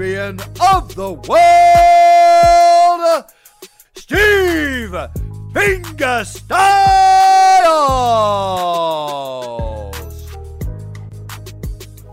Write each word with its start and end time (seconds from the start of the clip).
of 0.00 0.94
the 0.94 1.12
world, 1.28 1.60
Steve 3.94 4.96
Fingerstyles. 5.52 6.48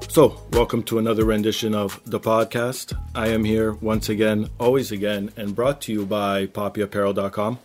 So, 0.09 0.41
welcome 0.52 0.83
to 0.83 0.99
another 0.99 1.23
rendition 1.23 1.73
of 1.73 2.02
the 2.05 2.19
podcast. 2.19 2.91
I 3.15 3.30
am 3.30 3.45
here 3.45 3.71
once 3.71 4.09
again, 4.09 4.49
always 4.59 4.91
again, 4.91 5.31
and 5.38 5.55
brought 5.55 5.80
to 5.83 5.93
you 5.93 6.05
by 6.05 6.47
poppyapparel.com. 6.47 7.59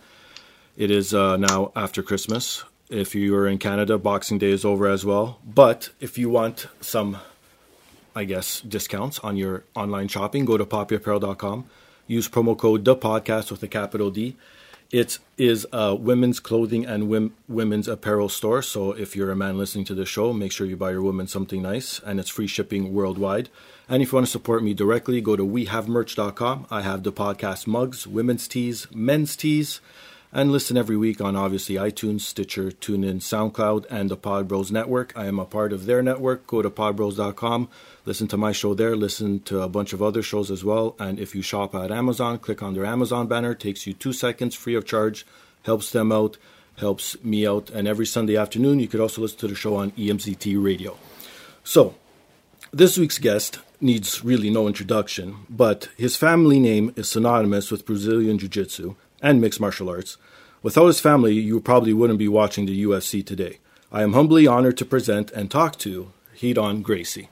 It 0.77 0.89
is 0.89 1.13
uh, 1.13 1.35
now 1.35 1.73
after 1.75 2.01
Christmas. 2.01 2.63
If 2.89 3.13
you 3.13 3.35
are 3.35 3.45
in 3.45 3.57
Canada, 3.57 3.97
Boxing 3.97 4.37
Day 4.37 4.51
is 4.51 4.63
over 4.63 4.87
as 4.87 5.03
well. 5.03 5.41
But 5.43 5.89
if 5.99 6.17
you 6.17 6.29
want 6.29 6.67
some, 6.79 7.17
I 8.15 8.23
guess, 8.25 8.61
discounts 8.61 9.19
on 9.19 9.37
your 9.37 9.63
online 9.75 10.07
shopping, 10.07 10.45
go 10.45 10.57
to 10.57 10.65
poppyapparel.com. 10.65 11.65
Use 12.07 12.27
promo 12.27 12.57
code 12.57 12.85
the 12.85 12.95
podcast 12.95 13.49
with 13.51 13.63
a 13.63 13.67
capital 13.67 14.11
D. 14.11 14.35
It 14.91 15.17
is 15.39 15.65
a 15.73 15.95
women's 15.95 16.39
clothing 16.39 16.85
and 16.85 17.05
wim- 17.05 17.31
women's 17.47 17.87
apparel 17.87 18.29
store. 18.29 18.61
So 18.61 18.91
if 18.91 19.15
you're 19.15 19.31
a 19.31 19.35
man 19.35 19.57
listening 19.57 19.85
to 19.85 19.95
the 19.95 20.05
show, 20.05 20.33
make 20.33 20.51
sure 20.51 20.67
you 20.67 20.77
buy 20.77 20.91
your 20.91 21.01
woman 21.01 21.27
something 21.27 21.63
nice, 21.63 21.99
and 22.05 22.19
it's 22.19 22.29
free 22.29 22.45
shipping 22.45 22.93
worldwide. 22.93 23.49
And 23.89 24.03
if 24.03 24.11
you 24.11 24.17
want 24.17 24.27
to 24.27 24.31
support 24.31 24.63
me 24.63 24.75
directly, 24.75 25.19
go 25.19 25.35
to 25.35 25.43
wehavemerch.com. 25.43 26.67
I 26.69 26.81
have 26.83 27.01
the 27.01 27.11
podcast 27.11 27.65
mugs, 27.65 28.05
women's 28.05 28.47
tees, 28.47 28.87
men's 28.93 29.35
tees, 29.35 29.81
and 30.33 30.51
listen 30.51 30.77
every 30.77 30.97
week 30.97 31.21
on 31.21 31.35
obviously 31.35 31.75
iTunes, 31.75 32.21
Stitcher, 32.21 32.71
TuneIn, 32.71 33.17
SoundCloud, 33.17 33.85
and 33.91 34.09
the 34.09 34.17
Pod 34.17 34.47
Bros 34.47 34.71
Network. 34.71 35.13
I 35.15 35.27
am 35.27 35.37
a 35.37 35.45
part 35.45 35.71
of 35.71 35.85
their 35.85 36.01
network. 36.01 36.47
Go 36.47 36.63
to 36.63 36.71
podbros.com, 36.71 37.69
listen 38.03 38.27
to 38.29 38.37
my 38.37 38.51
show 38.51 38.73
there, 38.73 38.95
listen 38.95 39.41
to 39.41 39.61
a 39.61 39.69
bunch 39.69 39.93
of 39.93 40.01
other 40.01 40.23
shows 40.23 40.49
as 40.49 40.63
well. 40.63 40.95
And 40.97 41.19
if 41.19 41.35
you 41.35 41.43
shop 41.43 41.75
at 41.75 41.91
Amazon, 41.91 42.39
click 42.39 42.63
on 42.63 42.73
their 42.73 42.85
Amazon 42.85 43.27
banner. 43.27 43.53
Takes 43.53 43.85
you 43.85 43.93
two 43.93 44.11
seconds 44.11 44.55
free 44.55 44.73
of 44.73 44.85
charge, 44.85 45.23
helps 45.63 45.91
them 45.91 46.11
out, 46.11 46.37
helps 46.77 47.21
me 47.23 47.45
out. 47.45 47.69
And 47.69 47.87
every 47.87 48.07
Sunday 48.07 48.35
afternoon, 48.35 48.79
you 48.79 48.87
could 48.87 49.01
also 49.01 49.21
listen 49.21 49.37
to 49.39 49.47
the 49.47 49.55
show 49.55 49.75
on 49.75 49.91
EMCT 49.91 50.61
Radio. 50.63 50.97
So, 51.63 51.93
this 52.71 52.97
week's 52.97 53.19
guest 53.19 53.59
needs 53.79 54.23
really 54.23 54.49
no 54.49 54.67
introduction, 54.67 55.45
but 55.47 55.89
his 55.95 56.15
family 56.15 56.59
name 56.59 56.91
is 56.95 57.07
synonymous 57.07 57.69
with 57.69 57.85
Brazilian 57.85 58.39
Jiu 58.39 58.49
Jitsu 58.49 58.95
and 59.23 59.41
mixed 59.41 59.59
martial 59.59 59.89
arts. 59.89 60.17
Without 60.61 60.87
his 60.87 60.99
family, 60.99 61.33
you 61.33 61.59
probably 61.59 61.93
wouldn't 61.93 62.19
be 62.19 62.27
watching 62.27 62.67
the 62.67 62.83
UFC 62.83 63.25
today. 63.25 63.57
I 63.91 64.03
am 64.03 64.13
humbly 64.13 64.45
honored 64.45 64.77
to 64.77 64.85
present 64.85 65.31
and 65.31 65.49
talk 65.49 65.77
to 65.79 66.11
Ryron 66.39 66.83
Gracie. 66.83 67.29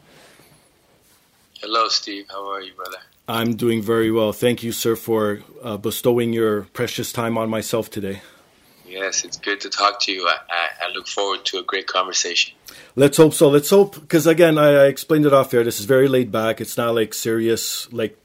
Hello, 1.60 1.88
Steve. 1.90 2.26
How 2.30 2.50
are 2.50 2.62
you, 2.62 2.74
brother? 2.74 2.98
I'm 3.28 3.56
doing 3.56 3.82
very 3.82 4.12
well. 4.12 4.34
Thank 4.34 4.64
you, 4.64 4.72
sir, 4.72 4.96
for 4.96 5.42
uh, 5.64 5.78
bestowing 5.78 6.34
your 6.34 6.64
precious 6.74 7.14
time 7.14 7.38
on 7.38 7.50
myself 7.50 7.90
today. 7.90 8.22
Yes, 8.86 9.24
it's 9.24 9.38
good 9.38 9.62
to 9.62 9.70
talk 9.70 10.02
to 10.02 10.12
you. 10.12 10.28
I, 10.28 10.36
I, 10.50 10.88
I 10.88 10.92
look 10.92 11.08
forward 11.08 11.46
to 11.46 11.60
a 11.60 11.64
great 11.64 11.88
conversation. 11.88 12.54
Let's 12.96 13.16
hope 13.16 13.34
so. 13.34 13.48
Let's 13.48 13.70
hope, 13.70 13.96
because 13.96 14.28
again, 14.28 14.58
I, 14.58 14.84
I 14.84 14.86
explained 14.88 15.26
it 15.26 15.34
off 15.34 15.52
there. 15.52 15.64
This 15.64 15.80
is 15.80 15.86
very 15.86 16.10
laid 16.10 16.32
back. 16.32 16.60
It's 16.60 16.76
not 16.76 16.94
like 16.94 17.14
serious, 17.14 17.92
like 17.94 18.18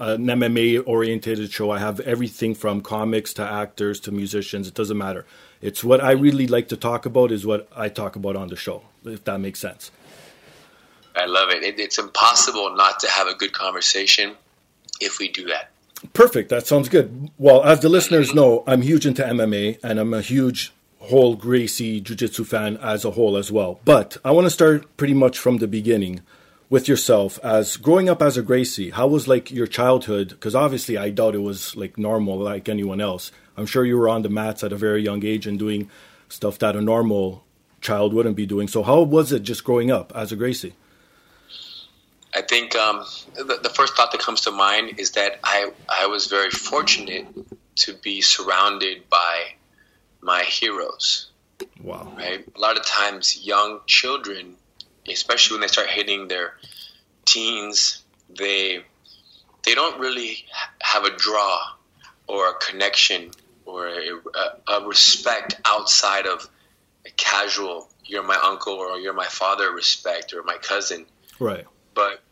an 0.00 0.26
MMA 0.26 0.86
oriented 0.86 1.50
show. 1.50 1.70
I 1.70 1.78
have 1.78 2.00
everything 2.00 2.54
from 2.54 2.80
comics 2.80 3.32
to 3.34 3.42
actors 3.42 4.00
to 4.00 4.12
musicians. 4.12 4.68
It 4.68 4.74
doesn't 4.74 4.98
matter. 4.98 5.26
It's 5.60 5.82
what 5.82 6.02
I 6.02 6.12
really 6.12 6.46
like 6.46 6.68
to 6.68 6.76
talk 6.76 7.06
about 7.06 7.32
is 7.32 7.46
what 7.46 7.68
I 7.74 7.88
talk 7.88 8.16
about 8.16 8.36
on 8.36 8.48
the 8.48 8.56
show, 8.56 8.82
if 9.04 9.24
that 9.24 9.40
makes 9.40 9.60
sense. 9.60 9.90
I 11.16 11.26
love 11.26 11.50
it. 11.50 11.62
it. 11.62 11.78
It's 11.78 11.98
impossible 11.98 12.74
not 12.74 13.00
to 13.00 13.08
have 13.08 13.28
a 13.28 13.34
good 13.34 13.52
conversation 13.52 14.34
if 15.00 15.18
we 15.18 15.28
do 15.28 15.46
that. 15.46 15.70
Perfect. 16.12 16.50
That 16.50 16.66
sounds 16.66 16.88
good. 16.88 17.30
Well, 17.38 17.64
as 17.64 17.80
the 17.80 17.88
listeners 17.88 18.34
know, 18.34 18.62
I'm 18.66 18.82
huge 18.82 19.06
into 19.06 19.22
MMA 19.22 19.78
and 19.82 19.98
I'm 19.98 20.12
a 20.12 20.20
huge 20.20 20.72
whole 20.98 21.34
Gracie 21.36 22.00
Jiu 22.00 22.16
Jitsu 22.16 22.44
fan 22.44 22.76
as 22.78 23.04
a 23.04 23.12
whole 23.12 23.36
as 23.36 23.52
well. 23.52 23.80
But 23.84 24.16
I 24.24 24.30
want 24.32 24.46
to 24.46 24.50
start 24.50 24.96
pretty 24.96 25.14
much 25.14 25.38
from 25.38 25.58
the 25.58 25.68
beginning 25.68 26.20
with 26.74 26.88
yourself 26.88 27.38
as 27.44 27.76
growing 27.76 28.08
up 28.08 28.20
as 28.20 28.36
a 28.36 28.42
Gracie. 28.42 28.90
How 28.90 29.06
was 29.06 29.28
like 29.28 29.48
your 29.52 29.68
childhood? 29.68 30.30
Because 30.30 30.56
obviously, 30.56 30.98
I 30.98 31.10
doubt 31.10 31.36
it 31.36 31.38
was 31.38 31.76
like 31.76 31.96
normal 31.96 32.36
like 32.36 32.68
anyone 32.68 33.00
else. 33.00 33.30
I'm 33.56 33.64
sure 33.64 33.84
you 33.84 33.96
were 33.96 34.08
on 34.08 34.22
the 34.22 34.28
mats 34.28 34.64
at 34.64 34.72
a 34.72 34.76
very 34.76 35.00
young 35.00 35.24
age 35.24 35.46
and 35.46 35.56
doing 35.56 35.88
stuff 36.28 36.58
that 36.58 36.74
a 36.74 36.80
normal 36.80 37.44
child 37.80 38.12
wouldn't 38.12 38.34
be 38.34 38.44
doing. 38.44 38.66
So, 38.66 38.82
how 38.82 39.02
was 39.02 39.30
it 39.30 39.44
just 39.44 39.62
growing 39.62 39.92
up 39.92 40.10
as 40.16 40.32
a 40.32 40.36
Gracie? 40.36 40.74
I 42.34 42.42
think 42.42 42.74
um, 42.74 43.04
the, 43.36 43.60
the 43.62 43.70
first 43.70 43.94
thought 43.96 44.10
that 44.10 44.20
comes 44.20 44.40
to 44.40 44.50
mind 44.50 44.98
is 44.98 45.12
that 45.12 45.38
I, 45.44 45.70
I 45.88 46.08
was 46.08 46.26
very 46.26 46.50
fortunate 46.50 47.28
to 47.84 47.94
be 47.94 48.20
surrounded 48.20 49.08
by 49.08 49.54
my 50.20 50.42
heroes. 50.42 51.30
Wow. 51.80 52.12
Right? 52.16 52.44
A 52.52 52.58
lot 52.58 52.76
of 52.76 52.84
times, 52.84 53.46
young 53.46 53.78
children, 53.86 54.56
especially 55.08 55.54
when 55.54 55.60
they 55.60 55.68
start 55.68 55.88
hitting 55.88 56.28
their 56.28 56.54
teens, 57.24 58.02
they 58.28 58.84
they 59.64 59.74
don't 59.74 59.98
really 59.98 60.44
have 60.80 61.04
a 61.04 61.16
draw 61.16 61.60
or 62.26 62.50
a 62.50 62.54
connection 62.54 63.30
or 63.64 63.86
a, 63.88 64.20
a, 64.68 64.72
a 64.72 64.86
respect 64.86 65.60
outside 65.64 66.26
of 66.26 66.48
a 67.06 67.10
casual 67.10 67.88
"you're 68.04 68.22
my 68.22 68.38
uncle" 68.42 68.74
or 68.74 68.98
"you're 68.98 69.12
my 69.12 69.26
father" 69.26 69.70
respect 69.70 70.32
or 70.32 70.42
my 70.42 70.56
cousin. 70.56 71.06
Right. 71.38 71.64
But 71.94 72.22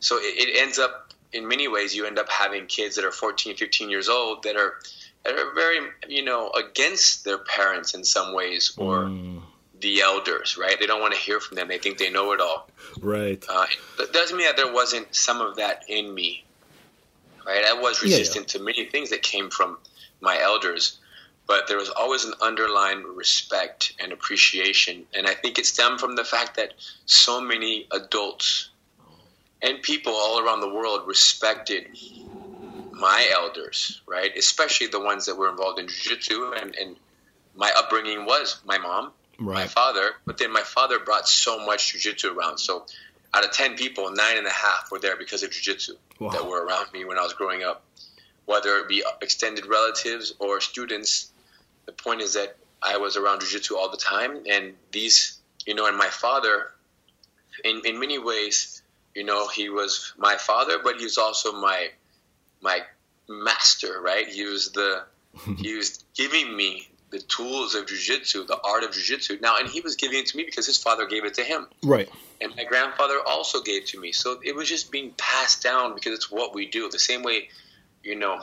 so 0.00 0.16
it, 0.18 0.48
it 0.48 0.62
ends 0.62 0.78
up 0.78 1.12
in 1.32 1.48
many 1.48 1.68
ways 1.68 1.94
you 1.94 2.06
end 2.06 2.18
up 2.18 2.28
having 2.30 2.66
kids 2.66 2.96
that 2.96 3.04
are 3.04 3.12
14, 3.12 3.56
15 3.56 3.90
years 3.90 4.08
old 4.08 4.42
that 4.44 4.56
are 4.56 4.74
that 5.24 5.38
are 5.38 5.54
very 5.54 5.80
you 6.08 6.24
know 6.24 6.50
against 6.50 7.24
their 7.24 7.38
parents 7.38 7.94
in 7.94 8.04
some 8.04 8.34
ways 8.34 8.72
or 8.76 9.04
Mm, 9.04 9.42
the 9.80 10.00
elders, 10.00 10.56
right? 10.56 10.78
They 10.80 10.86
don't 10.86 11.00
want 11.00 11.14
to 11.14 11.20
hear 11.20 11.38
from 11.40 11.56
them. 11.56 11.68
They 11.68 11.78
think 11.78 11.98
they 11.98 12.10
know 12.10 12.32
it 12.32 12.40
all. 12.40 12.68
right. 13.00 13.44
Uh, 13.48 13.66
that 13.98 14.12
doesn't 14.12 14.36
mean 14.36 14.46
that 14.46 14.56
there 14.56 14.72
wasn't 14.72 15.14
some 15.14 15.40
of 15.40 15.56
that 15.56 15.84
in 15.88 16.12
me, 16.14 16.44
right? 17.46 17.64
I 17.64 17.74
was 17.74 18.02
Yeah, 18.02 18.08
yeah. 18.08 18.16
resistant 18.18 18.48
to 18.48 18.58
many 18.58 18.86
things 18.86 19.10
that 19.10 19.22
came 19.22 19.50
from 19.50 19.78
my 20.20 20.40
elders, 20.40 20.98
but 21.46 21.68
there 21.68 21.76
was 21.76 21.90
always 21.90 22.24
an 22.24 22.32
underlying 22.40 23.02
respect 23.14 23.92
and 24.00 24.12
appreciation. 24.12 25.04
And 25.14 25.26
I 25.26 25.34
think 25.34 25.58
it 25.58 25.66
stemmed 25.66 26.00
from 26.00 26.16
the 26.16 26.24
fact 26.24 26.56
that 26.56 26.72
so 27.04 27.40
many 27.40 27.86
adults 27.92 28.70
and 29.62 29.80
people 29.82 30.12
all 30.14 30.38
around 30.40 30.60
the 30.60 30.72
world 30.72 31.06
respected 31.06 31.86
my 32.92 33.28
elders, 33.34 34.00
right? 34.06 34.34
Especially 34.36 34.86
the 34.86 35.00
ones 35.00 35.26
that 35.26 35.36
were 35.36 35.50
involved 35.50 35.78
in 35.78 35.86
jiu-jitsu 35.88 36.52
and, 36.60 36.74
and 36.76 36.96
my 37.54 37.70
upbringing 37.76 38.24
was 38.24 38.58
my 38.64 38.78
mom, 38.78 39.12
my 39.38 39.66
father, 39.66 40.10
but 40.24 40.38
then 40.38 40.52
my 40.52 40.62
father 40.62 40.98
brought 40.98 41.28
so 41.28 41.64
much 41.64 41.94
jujitsu 41.94 42.34
around. 42.34 42.58
So 42.58 42.86
out 43.34 43.44
of 43.44 43.52
10 43.52 43.76
people, 43.76 44.10
nine 44.10 44.38
and 44.38 44.46
a 44.46 44.50
half 44.50 44.90
were 44.90 44.98
there 44.98 45.16
because 45.16 45.42
of 45.42 45.50
jujitsu 45.50 45.90
Wow. 46.18 46.30
that 46.30 46.46
were 46.46 46.64
around 46.64 46.92
me 46.92 47.04
when 47.04 47.18
I 47.18 47.22
was 47.22 47.34
growing 47.34 47.62
up. 47.62 47.84
Whether 48.46 48.78
it 48.78 48.88
be 48.88 49.04
extended 49.20 49.66
relatives 49.66 50.32
or 50.38 50.60
students, 50.60 51.30
the 51.84 51.92
point 51.92 52.22
is 52.22 52.34
that 52.34 52.56
I 52.82 52.96
was 52.96 53.16
around 53.16 53.40
jujitsu 53.40 53.72
all 53.76 53.90
the 53.90 53.96
time. 53.96 54.44
And 54.48 54.74
these, 54.92 55.38
you 55.66 55.74
know, 55.74 55.86
and 55.86 55.96
my 55.96 56.08
father, 56.08 56.70
in, 57.64 57.82
in 57.84 57.98
many 57.98 58.18
ways, 58.18 58.82
you 59.14 59.24
know, 59.24 59.48
he 59.48 59.68
was 59.68 60.12
my 60.16 60.36
father, 60.36 60.78
but 60.82 60.96
he 60.96 61.04
was 61.04 61.18
also 61.18 61.52
my 61.52 61.88
my 62.62 62.80
master, 63.28 64.00
right? 64.00 64.26
He 64.28 64.44
was 64.44 64.70
the 64.72 65.04
he 65.58 65.74
was 65.74 66.04
giving 66.14 66.56
me 66.56 66.88
the 67.10 67.20
tools 67.20 67.74
of 67.74 67.86
jujitsu, 67.86 68.46
the 68.46 68.58
art 68.64 68.82
of 68.82 68.90
jujitsu. 68.90 69.40
Now, 69.40 69.58
and 69.58 69.68
he 69.68 69.80
was 69.80 69.96
giving 69.96 70.18
it 70.18 70.26
to 70.26 70.36
me 70.36 70.44
because 70.44 70.66
his 70.66 70.76
father 70.78 71.06
gave 71.06 71.24
it 71.24 71.34
to 71.34 71.42
him, 71.42 71.66
Right. 71.82 72.08
and 72.40 72.54
my 72.56 72.64
grandfather 72.64 73.20
also 73.24 73.62
gave 73.62 73.82
it 73.82 73.88
to 73.88 74.00
me. 74.00 74.12
So 74.12 74.40
it 74.44 74.54
was 74.54 74.68
just 74.68 74.90
being 74.90 75.12
passed 75.16 75.62
down 75.62 75.94
because 75.94 76.12
it's 76.14 76.30
what 76.30 76.54
we 76.54 76.66
do. 76.66 76.88
The 76.90 76.98
same 76.98 77.22
way, 77.22 77.48
you 78.02 78.16
know, 78.16 78.40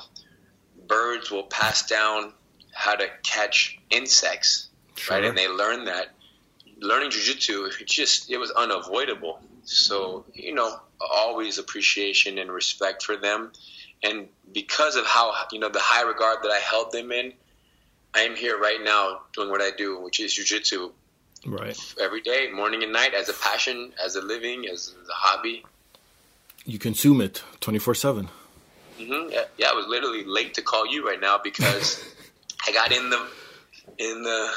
birds 0.88 1.30
will 1.32 1.44
pass 1.44 1.88
down 1.88 2.34
how 2.74 2.96
to 2.96 3.08
catch 3.24 3.78
insects, 3.90 4.70
right? 5.10 5.24
And 5.24 5.38
they 5.38 5.48
learn 5.48 5.86
that. 5.86 6.08
Learning 6.80 7.12
jujitsu, 7.12 7.70
it 7.80 7.88
just 7.88 8.30
it 8.30 8.38
was 8.38 8.52
unavoidable. 8.52 9.40
So 9.64 10.26
you 10.34 10.54
know, 10.54 10.80
always 11.00 11.58
appreciation 11.58 12.38
and 12.38 12.52
respect 12.52 13.04
for 13.04 13.16
them, 13.16 13.52
and 14.02 14.28
because 14.52 14.96
of 14.96 15.06
how 15.06 15.34
you 15.52 15.60
know 15.60 15.70
the 15.70 15.80
high 15.80 16.02
regard 16.02 16.40
that 16.44 16.52
I 16.52 16.60
held 16.60 16.92
them 16.92 17.12
in, 17.12 17.34
I 18.16 18.22
am 18.22 18.36
here 18.36 18.58
right 18.60 18.80
now 18.84 19.22
doing 19.34 19.50
what 19.50 19.62
I 19.62 19.72
do, 19.78 20.00
which 20.00 20.20
is 20.20 20.34
jujitsu 20.34 20.92
Right. 21.46 21.78
every 22.00 22.22
day, 22.22 22.50
morning 22.52 22.84
and 22.84 22.94
night, 22.94 23.14
as 23.14 23.28
a 23.28 23.34
passion, 23.34 23.94
as 24.04 24.16
a 24.16 24.22
living, 24.22 24.66
as 24.72 24.94
a 25.10 25.14
hobby. 25.14 25.66
You 26.66 26.80
consume 26.80 27.20
it 27.20 27.44
24 27.60 27.96
7. 27.96 28.30
hmm 28.98 29.30
Yeah, 29.30 29.44
yeah, 29.58 29.68
I 29.70 29.74
was 29.74 29.88
literally 29.88 30.24
late 30.24 30.54
to 30.54 30.62
call 30.62 30.88
you 30.88 31.06
right 31.06 31.20
now 31.20 31.38
because 31.44 32.02
I 32.68 32.72
got 32.72 32.92
in 32.94 33.10
the 33.10 33.28
in 33.98 34.24
the 34.24 34.52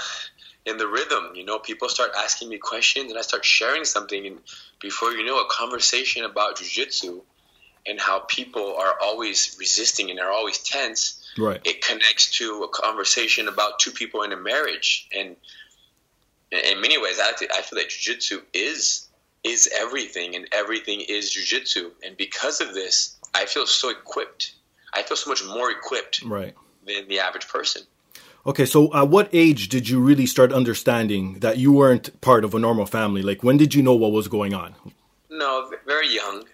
in 0.66 0.76
the 0.76 0.86
rhythm. 0.86 1.32
You 1.34 1.44
know, 1.44 1.58
people 1.58 1.88
start 1.88 2.12
asking 2.16 2.48
me 2.50 2.58
questions, 2.58 3.10
and 3.10 3.18
I 3.18 3.22
start 3.22 3.44
sharing 3.44 3.84
something, 3.84 4.26
and 4.26 4.38
before 4.80 5.10
you 5.10 5.24
know, 5.24 5.40
a 5.40 5.48
conversation 5.50 6.24
about 6.24 6.56
jujitsu 6.58 7.22
and 7.88 8.00
how 8.00 8.20
people 8.20 8.76
are 8.76 8.94
always 9.02 9.56
resisting 9.58 10.10
and 10.10 10.20
are 10.20 10.30
always 10.30 10.58
tense. 10.58 11.15
Right. 11.38 11.60
It 11.64 11.84
connects 11.84 12.30
to 12.38 12.62
a 12.64 12.68
conversation 12.68 13.48
about 13.48 13.78
two 13.78 13.90
people 13.90 14.22
in 14.22 14.32
a 14.32 14.36
marriage, 14.36 15.08
and 15.14 15.36
in 16.50 16.80
many 16.80 17.00
ways, 17.00 17.18
I, 17.20 17.32
I 17.54 17.62
feel 17.62 17.78
that 17.78 17.88
jujitsu 17.88 18.42
is 18.52 19.08
is 19.44 19.70
everything, 19.78 20.34
and 20.34 20.48
everything 20.52 21.00
is 21.00 21.30
jujitsu. 21.30 21.90
And 22.04 22.16
because 22.16 22.60
of 22.60 22.74
this, 22.74 23.16
I 23.34 23.46
feel 23.46 23.66
so 23.66 23.90
equipped. 23.90 24.54
I 24.92 25.02
feel 25.02 25.16
so 25.16 25.30
much 25.30 25.44
more 25.44 25.70
equipped 25.70 26.22
Right. 26.24 26.54
than 26.84 27.06
the 27.06 27.20
average 27.20 27.46
person. 27.48 27.82
Okay, 28.44 28.64
so 28.64 28.92
at 28.94 29.08
what 29.08 29.28
age 29.32 29.68
did 29.68 29.88
you 29.88 30.00
really 30.00 30.26
start 30.26 30.52
understanding 30.52 31.40
that 31.40 31.58
you 31.58 31.72
weren't 31.72 32.20
part 32.20 32.44
of 32.44 32.54
a 32.54 32.58
normal 32.58 32.86
family? 32.86 33.22
Like, 33.22 33.42
when 33.42 33.56
did 33.56 33.74
you 33.74 33.82
know 33.82 33.94
what 33.94 34.12
was 34.12 34.28
going 34.28 34.54
on? 34.54 34.74
No, 35.30 35.70
very 35.84 36.08
young. 36.08 36.44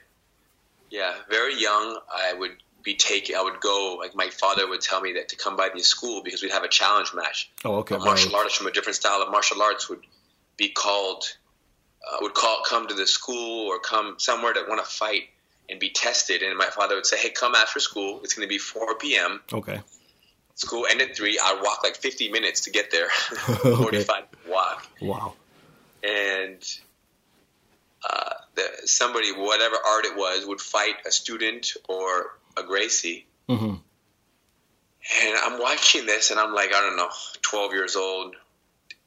Yeah, 0.90 1.14
very 1.31 1.55
young. 1.58 1.99
I 2.12 2.35
would 2.35 2.62
be 2.82 2.94
taken. 2.94 3.37
I 3.37 3.43
would 3.43 3.61
go. 3.61 3.96
Like 3.99 4.14
my 4.14 4.29
father 4.29 4.69
would 4.69 4.81
tell 4.81 5.00
me 5.00 5.14
that 5.14 5.29
to 5.31 5.37
come 5.37 5.56
by 5.56 5.69
the 5.75 5.82
school 5.82 6.23
because 6.23 6.43
we'd 6.43 6.52
have 6.52 6.64
a 6.64 6.69
challenge 6.69 7.12
match. 7.14 7.50
Oh, 7.64 7.76
okay. 7.76 7.94
a 7.96 7.99
martial 7.99 8.31
right. 8.32 8.38
artist 8.38 8.56
from 8.56 8.67
a 8.67 8.73
different 8.73 8.96
style 8.96 9.23
of 9.23 9.31
martial 9.31 9.62
arts 9.62 9.88
would 9.88 10.00
be 10.56 10.69
called, 10.69 11.25
uh, 12.06 12.19
would 12.20 12.34
call, 12.34 12.62
come 12.69 12.87
to 12.88 12.94
the 12.94 13.06
school 13.06 13.67
or 13.69 13.79
come 13.79 14.17
somewhere 14.19 14.52
to 14.52 14.64
want 14.69 14.84
to 14.84 14.90
fight 14.90 15.25
and 15.70 15.79
be 15.81 15.90
tested. 15.90 16.43
And 16.43 16.56
my 16.58 16.67
father 16.67 16.94
would 16.96 17.06
say, 17.06 17.17
"Hey, 17.19 17.31
come 17.31 17.55
after 17.55 17.81
school. 17.81 18.20
It's 18.25 18.34
going 18.34 18.46
to 18.46 18.52
be 18.52 18.58
4 18.58 18.96
p.m. 18.96 19.40
Okay. 19.52 19.81
School 20.55 20.87
ended 20.90 21.11
at 21.11 21.17
three. 21.17 21.38
I'd 21.43 21.61
walk 21.64 21.82
like 21.82 21.96
50 21.96 22.31
minutes 22.31 22.62
to 22.62 22.70
get 22.70 22.90
there, 22.90 23.08
45 23.62 24.25
walk, 24.49 24.87
Wow. 25.00 25.32
and 26.02 26.62
uh, 28.08 28.35
the, 28.55 28.64
somebody, 28.87 29.32
whatever 29.32 29.76
art 29.76 30.05
it 30.05 30.17
was, 30.17 30.44
would 30.46 30.61
fight 30.61 30.96
a 31.06 31.11
student 31.11 31.73
or 31.88 32.37
a 32.56 32.62
Gracie." 32.62 33.26
hmm 33.49 33.75
And 35.22 35.37
I'm 35.43 35.58
watching 35.60 36.06
this, 36.06 36.31
and 36.31 36.38
I'm 36.38 36.54
like, 36.54 36.69
I 36.75 36.81
don't 36.81 36.96
know, 36.96 37.08
12 37.43 37.72
years 37.72 37.96
old, 37.96 38.37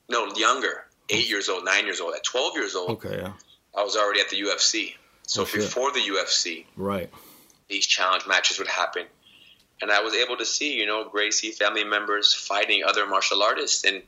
no, 0.10 0.28
younger, 0.36 0.86
eight 1.10 1.30
years 1.30 1.48
old, 1.50 1.64
nine 1.64 1.86
years 1.86 2.02
old. 2.02 2.14
At 2.16 2.24
12 2.24 2.56
years 2.56 2.76
old, 2.76 2.90
Okay, 2.92 3.18
yeah. 3.22 3.34
I 3.76 3.84
was 3.84 3.96
already 3.96 4.20
at 4.22 4.30
the 4.30 4.38
UFC. 4.42 4.96
So 5.28 5.42
Oh, 5.44 5.46
before 5.46 5.92
the 5.92 6.02
UFC, 6.02 6.66
Right. 6.76 7.10
these 7.70 7.88
challenge 7.88 8.28
matches 8.28 8.60
would 8.60 8.68
happen. 8.68 9.06
And 9.82 9.92
I 9.92 10.02
was 10.02 10.14
able 10.14 10.38
to 10.38 10.46
see, 10.46 10.74
you 10.76 10.86
know, 10.86 11.10
Gracie 11.10 11.52
family 11.52 11.84
members 11.84 12.34
fighting 12.34 12.84
other 12.86 13.06
martial 13.08 13.42
artists 13.44 13.84
and 13.84 14.04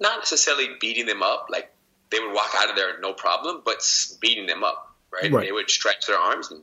not 0.00 0.18
necessarily 0.18 0.68
beating 0.80 1.06
them 1.06 1.22
up. 1.22 1.48
Like 1.50 1.70
they 2.10 2.20
would 2.20 2.32
walk 2.34 2.52
out 2.56 2.70
of 2.70 2.76
there 2.76 2.98
no 3.00 3.12
problem, 3.12 3.62
but 3.64 3.82
beating 4.20 4.46
them 4.46 4.62
up, 4.64 4.94
right? 5.10 5.30
Right. 5.30 5.46
They 5.46 5.52
would 5.52 5.70
stretch 5.70 6.06
their 6.06 6.16
arms 6.18 6.50
and 6.50 6.62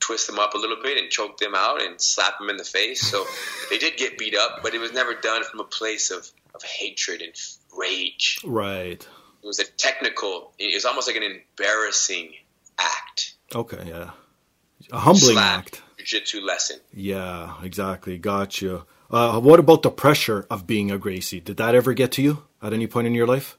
twist 0.00 0.26
them 0.26 0.38
up 0.38 0.54
a 0.54 0.58
little 0.58 0.78
bit 0.82 0.96
and 0.96 1.10
choke 1.10 1.38
them 1.38 1.54
out 1.54 1.82
and 1.82 2.00
slap 2.00 2.38
them 2.38 2.50
in 2.50 2.56
the 2.56 2.64
face. 2.64 3.00
So 3.00 3.24
they 3.70 3.78
did 3.78 3.96
get 3.96 4.18
beat 4.18 4.36
up, 4.36 4.60
but 4.62 4.74
it 4.74 4.80
was 4.80 4.92
never 4.92 5.14
done 5.14 5.44
from 5.44 5.60
a 5.60 5.64
place 5.64 6.10
of, 6.10 6.30
of 6.54 6.62
hatred 6.62 7.20
and 7.20 7.32
rage. 7.76 8.40
Right. 8.44 9.06
It 9.42 9.46
was 9.46 9.58
a 9.58 9.64
technical, 9.64 10.52
it 10.58 10.74
was 10.74 10.84
almost 10.84 11.08
like 11.08 11.16
an 11.16 11.22
embarrassing 11.22 12.32
act. 12.78 13.34
Okay, 13.54 13.84
yeah. 13.86 14.10
A 14.92 14.98
humbling 14.98 15.34
Slap. 15.34 15.58
act. 15.58 15.82
Jiu-jitsu 15.98 16.40
lesson. 16.40 16.78
Yeah, 16.92 17.54
exactly. 17.62 18.18
Gotcha. 18.18 18.84
Uh, 19.10 19.40
what 19.40 19.58
about 19.58 19.82
the 19.82 19.90
pressure 19.90 20.46
of 20.50 20.66
being 20.66 20.90
a 20.90 20.98
Gracie? 20.98 21.40
Did 21.40 21.56
that 21.56 21.74
ever 21.74 21.94
get 21.94 22.12
to 22.12 22.22
you 22.22 22.44
at 22.62 22.72
any 22.72 22.86
point 22.86 23.06
in 23.06 23.14
your 23.14 23.26
life? 23.26 23.56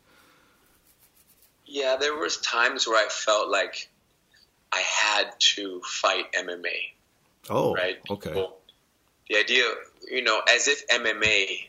Yeah, 1.65 1.97
there 1.99 2.15
was 2.15 2.37
times 2.37 2.87
where 2.87 3.03
I 3.03 3.09
felt 3.09 3.49
like 3.49 3.89
I 4.71 4.79
had 4.79 5.31
to 5.55 5.81
fight 5.81 6.31
MMA, 6.33 6.93
Oh, 7.49 7.73
right? 7.73 7.97
okay. 8.09 8.33
Well, 8.33 8.57
the 9.29 9.37
idea, 9.37 9.63
you 10.09 10.23
know, 10.23 10.41
as 10.53 10.67
if 10.67 10.87
MMA 10.87 11.67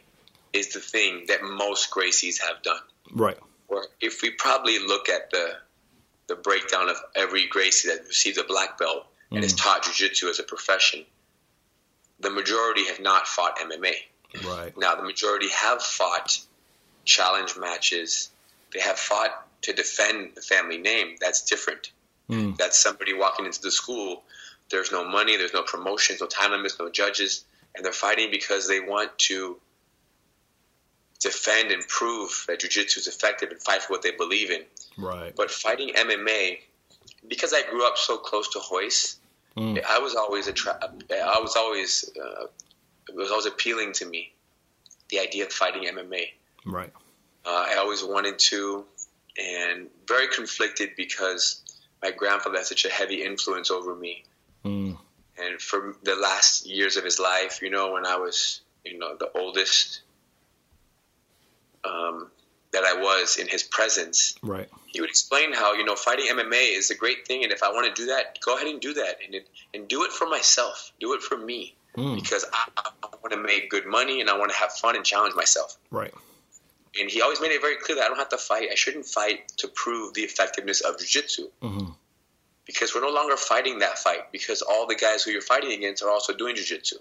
is 0.53 0.73
the 0.73 0.81
thing 0.81 1.27
that 1.29 1.43
most 1.43 1.91
Gracies 1.91 2.41
have 2.41 2.63
done. 2.63 2.81
Right. 3.13 3.39
Or 3.69 3.87
if 4.01 4.23
we 4.23 4.31
probably 4.31 4.79
look 4.79 5.09
at 5.09 5.31
the 5.31 5.57
the 6.27 6.37
breakdown 6.37 6.89
of 6.89 6.97
every 7.17 7.49
Gracie 7.49 7.89
that 7.89 8.07
receives 8.07 8.39
a 8.39 8.45
black 8.45 8.79
belt 8.79 9.05
and 9.33 9.43
is 9.43 9.53
mm. 9.53 9.65
taught 9.65 9.83
jiu-jitsu 9.83 10.29
as 10.29 10.39
a 10.39 10.45
profession, 10.45 11.05
the 12.21 12.31
majority 12.31 12.87
have 12.87 13.01
not 13.01 13.27
fought 13.27 13.59
MMA. 13.59 13.95
Right. 14.45 14.77
Now, 14.79 14.95
the 14.95 15.03
majority 15.03 15.49
have 15.49 15.83
fought 15.83 16.39
challenge 17.05 17.57
matches. 17.59 18.31
They 18.73 18.79
have 18.79 18.97
fought 18.97 19.45
to 19.63 19.73
defend 19.73 20.37
the 20.37 20.41
family 20.41 20.79
name. 20.79 21.17
That's 21.21 21.43
different. 21.43 21.91
Mm. 22.31 22.57
That's 22.57 22.79
somebody 22.79 23.13
walking 23.13 23.47
into 23.47 23.61
the 23.61 23.71
school. 23.71 24.23
There's 24.71 24.93
no 24.93 25.07
money, 25.07 25.37
there's 25.37 25.53
no 25.53 25.63
promotions, 25.63 26.21
no 26.21 26.27
time 26.27 26.53
limits, 26.53 26.79
no 26.79 26.91
judges, 26.91 27.45
and 27.75 27.85
they're 27.85 27.93
fighting 27.93 28.31
because 28.31 28.69
they 28.69 28.81
want 28.81 29.19
to 29.19 29.57
defend 31.19 31.71
and 31.71 31.87
prove 31.87 32.45
that 32.49 32.61
jiu-jitsu 32.61 33.01
is 33.01 33.07
effective 33.07 33.51
and 33.51 33.61
fight 33.61 33.83
for 33.83 33.93
what 33.93 34.03
they 34.03 34.13
believe 34.13 34.51
in. 34.51 34.63
Right. 34.97 35.35
But 35.37 35.51
fighting 35.51 35.93
MMA, 35.95 36.61
because 37.29 37.53
I 37.53 37.63
grew 37.69 37.87
up 37.87 37.99
so 37.99 38.17
close 38.17 38.49
to 38.51 38.61
Royce, 38.73 39.17
Mm. 39.57 39.85
I 39.85 39.99
was 39.99 40.15
always 40.15 40.47
attra- 40.49 40.79
I 40.81 41.41
was 41.41 41.57
always 41.57 42.09
uh, 42.17 42.47
it 43.09 43.17
was 43.17 43.31
always 43.31 43.47
appealing 43.47 43.93
to 43.95 44.07
me, 44.07 44.33
the 45.09 45.19
idea 45.19 45.45
of 45.45 45.53
fighting 45.53 45.85
MMA. 45.85 46.33
Right. 46.65 46.93
Uh, 47.45 47.67
I 47.69 47.77
always 47.77 48.05
wanted 48.05 48.39
to, 48.39 48.85
and 49.37 49.89
very 50.07 50.29
conflicted 50.29 50.91
because 50.97 51.63
my 52.03 52.11
grandfather 52.11 52.57
had 52.59 52.67
such 52.67 52.85
a 52.85 52.91
heavy 52.91 53.23
influence 53.23 53.71
over 53.71 53.95
me. 53.95 54.25
Mm. 54.65 54.97
And 55.39 55.61
for 55.61 55.97
the 56.03 56.15
last 56.17 56.67
years 56.67 56.97
of 56.97 57.05
his 57.05 57.19
life, 57.19 57.61
you 57.63 57.71
know, 57.71 57.93
when 57.93 58.05
I 58.07 58.17
was, 58.17 58.61
you 58.85 58.99
know, 58.99 59.17
the 59.17 59.31
oldest 59.35 60.01
um, 61.85 62.31
that 62.73 62.85
I 62.85 63.01
was 63.01 63.37
in 63.37 63.49
his 63.49 63.63
presence, 63.63 64.35
Right. 64.43 64.69
he 64.87 65.01
would 65.01 65.11
explain 65.11 65.53
how 65.53 65.73
you 65.75 65.85
know 65.85 65.97
fighting 65.97 66.27
MMA 66.27 66.77
is 66.77 66.91
a 66.91 66.95
great 66.95 67.27
thing, 67.27 67.43
and 67.43 67.53
if 67.53 67.63
I 67.63 67.73
want 67.73 67.95
to 67.95 68.03
do 68.03 68.09
that, 68.09 68.39
go 68.45 68.55
ahead 68.57 68.69
and 68.69 68.81
do 68.81 68.95
that, 68.95 69.17
and 69.25 69.35
it, 69.35 69.49
and 69.75 69.89
do 69.89 70.05
it 70.05 70.13
for 70.13 70.27
myself, 70.29 70.93
do 71.01 71.15
it 71.15 71.23
for 71.23 71.37
me, 71.37 71.75
Mm. 71.97 72.15
because 72.15 72.45
I, 72.53 72.69
I 73.03 73.09
want 73.21 73.33
to 73.33 73.37
make 73.39 73.69
good 73.69 73.85
money 73.85 74.21
and 74.21 74.31
I 74.31 74.39
want 74.39 74.53
to 74.53 74.57
have 74.57 74.71
fun 74.73 74.95
and 74.95 75.05
challenge 75.05 75.35
myself. 75.35 75.77
Right. 75.91 76.15
And 76.99 77.11
he 77.11 77.23
always 77.23 77.41
made 77.41 77.53
it 77.53 77.61
very 77.61 77.77
clear 77.77 77.97
that 77.97 78.05
I 78.05 78.09
don't 78.09 78.19
have 78.19 78.31
to 78.31 78.39
fight. 78.39 78.69
I 78.73 78.75
shouldn't 78.75 79.07
fight 79.07 79.49
to 79.59 79.69
prove 79.69 80.15
the 80.15 80.23
effectiveness 80.23 80.81
of 80.81 80.99
jiu-jitsu 80.99 81.49
hmm 81.63 81.91
because 82.71 82.95
we're 82.95 83.01
no 83.01 83.13
longer 83.13 83.37
fighting 83.37 83.81
that 83.81 83.99
fight 83.99 84.31
because 84.31 84.63
all 84.63 84.87
the 84.87 84.95
guys 84.95 85.25
who 85.25 85.33
you're 85.33 85.43
fighting 85.43 85.73
against 85.73 86.05
are 86.05 86.11
also 86.11 86.33
doing 86.33 86.55
jiu-jitsu. 86.55 86.97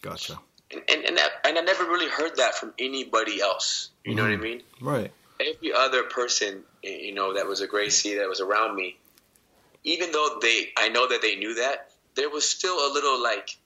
Gotcha. 0.00 0.38
and 0.70 0.80
and 0.88 1.04
and, 1.04 1.16
that, 1.18 1.30
and 1.44 1.58
I 1.58 1.60
never 1.60 1.84
really 1.84 2.08
heard 2.08 2.36
that 2.36 2.54
from 2.54 2.72
anybody 2.78 3.40
else. 3.40 3.90
You 4.04 4.14
know 4.14 4.22
what 4.22 4.30
I 4.30 4.34
mm-hmm. 4.34 4.42
mean? 4.42 4.62
Right. 4.80 5.12
Every 5.40 5.72
other 5.72 6.04
person, 6.04 6.62
you 6.82 7.14
know, 7.14 7.34
that 7.34 7.46
was 7.46 7.60
a 7.60 7.66
Gracie 7.66 8.16
that 8.16 8.28
was 8.28 8.40
around 8.40 8.74
me, 8.74 8.96
even 9.84 10.10
though 10.12 10.38
they, 10.40 10.68
I 10.78 10.88
know 10.88 11.08
that 11.08 11.20
they 11.20 11.36
knew 11.36 11.54
that, 11.56 11.90
there 12.14 12.30
was 12.30 12.48
still 12.48 12.76
a 12.76 12.90
little 12.92 13.22
like, 13.22 13.56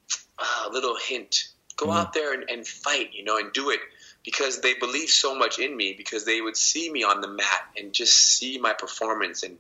a 0.67 0.71
little 0.71 0.97
hint. 0.97 1.49
Go 1.77 1.87
mm-hmm. 1.87 1.99
out 1.99 2.15
there 2.15 2.35
and, 2.35 2.49
and 2.51 2.67
fight, 2.67 3.11
you 3.13 3.25
know, 3.25 3.37
and 3.37 3.53
do 3.53 3.71
it 3.71 3.81
because 4.27 4.61
they 4.61 4.75
believe 4.75 5.09
so 5.09 5.35
much 5.37 5.59
in 5.61 5.75
me 5.75 5.95
because 5.97 6.25
they 6.27 6.41
would 6.43 6.57
see 6.57 6.91
me 6.91 7.05
on 7.05 7.21
the 7.23 7.29
mat 7.29 7.63
and 7.79 7.93
just 7.95 8.13
see 8.15 8.59
my 8.59 8.73
performance 8.75 9.45
and 9.45 9.57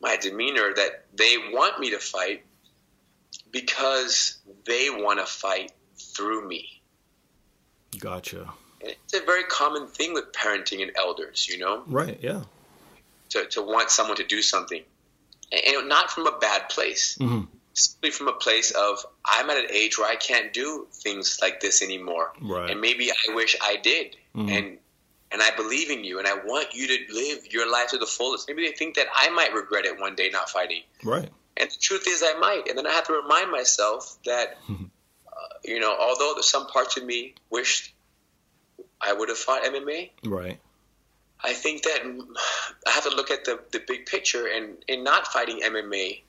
my 0.00 0.16
demeanor 0.16 0.74
that 0.74 1.04
they 1.14 1.36
want 1.52 1.78
me 1.78 1.90
to 1.90 1.98
fight 2.00 2.42
because 3.52 4.38
they 4.66 4.90
want 4.90 5.20
to 5.20 5.24
fight 5.26 5.70
through 5.96 6.46
me. 6.46 6.68
Gotcha. 8.00 8.50
It's 8.80 9.14
a 9.14 9.24
very 9.24 9.44
common 9.44 9.86
thing 9.86 10.12
with 10.12 10.32
parenting 10.32 10.82
and 10.82 10.90
elders, 10.96 11.46
you 11.48 11.58
know, 11.58 11.84
Right. 11.86 12.18
Yeah. 12.20 12.42
to, 13.30 13.44
to 13.46 13.62
want 13.62 13.90
someone 13.90 14.16
to 14.16 14.24
do 14.26 14.42
something. 14.42 14.82
And, 15.52 15.88
not 15.88 16.10
from 16.10 16.26
a 16.26 16.36
bad 16.38 16.68
place, 16.70 17.16
Mhm. 17.20 17.46
Simply 17.74 18.10
from 18.10 18.28
a 18.28 18.32
place 18.32 18.70
of, 18.70 19.04
I'm 19.24 19.48
at 19.50 19.56
an 19.58 19.70
age 19.70 19.98
where 19.98 20.10
I 20.10 20.16
can't 20.16 20.52
do 20.52 20.86
things 20.92 21.38
like 21.40 21.60
this 21.60 21.82
anymore. 21.82 22.32
Right. 22.40 22.70
And 22.70 22.80
maybe 22.80 23.10
I 23.10 23.34
wish 23.34 23.56
I 23.60 23.76
did. 23.76 24.16
And 24.34 24.78
and 25.32 25.40
I 25.40 25.50
believe 25.56 25.90
in 25.90 26.04
you 26.04 26.18
and 26.18 26.28
I 26.28 26.34
want 26.44 26.74
you 26.74 26.86
to 26.86 27.14
live 27.14 27.46
your 27.50 27.70
life 27.70 27.88
to 27.88 27.98
the 27.98 28.06
fullest. 28.06 28.46
Maybe 28.48 28.66
they 28.66 28.74
think 28.74 28.96
that 28.96 29.06
I 29.14 29.30
might 29.30 29.54
regret 29.54 29.86
it 29.86 29.98
one 29.98 30.14
day 30.14 30.28
not 30.30 30.50
fighting. 30.50 30.82
Right. 31.02 31.30
And 31.56 31.70
the 31.70 31.76
truth 31.80 32.04
is, 32.06 32.22
I 32.22 32.38
might. 32.38 32.68
And 32.68 32.76
then 32.76 32.86
I 32.86 32.90
have 32.90 33.06
to 33.06 33.14
remind 33.14 33.50
myself 33.50 34.18
that, 34.26 34.58
uh, 34.68 34.74
you 35.64 35.80
know, 35.80 35.96
although 35.98 36.34
some 36.40 36.66
parts 36.66 36.98
of 36.98 37.04
me 37.04 37.34
wished 37.50 37.94
I 39.00 39.12
would 39.12 39.30
have 39.30 39.38
fought 39.38 39.64
MMA, 39.64 40.10
Right. 40.24 40.60
I 41.44 41.54
think 41.54 41.82
that 41.82 42.02
I 42.86 42.90
have 42.90 43.04
to 43.04 43.16
look 43.16 43.30
at 43.30 43.44
the, 43.44 43.58
the 43.72 43.80
big 43.86 44.06
picture 44.06 44.46
and 44.46 44.76
in 44.86 45.02
not 45.02 45.26
fighting 45.26 45.60
MMA, 45.64 46.22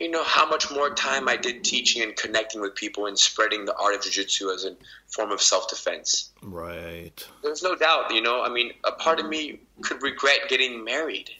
you 0.00 0.10
know, 0.10 0.24
how 0.24 0.48
much 0.48 0.70
more 0.70 0.90
time 0.90 1.28
I 1.28 1.36
did 1.36 1.64
teaching 1.64 2.02
and 2.02 2.16
connecting 2.16 2.60
with 2.60 2.74
people 2.74 3.06
and 3.06 3.18
spreading 3.18 3.64
the 3.64 3.76
art 3.76 3.94
of 3.94 4.02
jiu-jitsu 4.02 4.50
as 4.50 4.64
a 4.64 4.76
form 5.08 5.30
of 5.30 5.40
self-defense. 5.40 6.30
Right. 6.42 7.26
There's 7.42 7.62
no 7.62 7.74
doubt, 7.74 8.12
you 8.12 8.20
know, 8.20 8.42
I 8.42 8.48
mean, 8.48 8.72
a 8.84 8.92
part 8.92 9.20
of 9.20 9.28
me 9.28 9.60
could 9.82 10.02
regret 10.02 10.48
getting 10.48 10.84
married. 10.84 11.30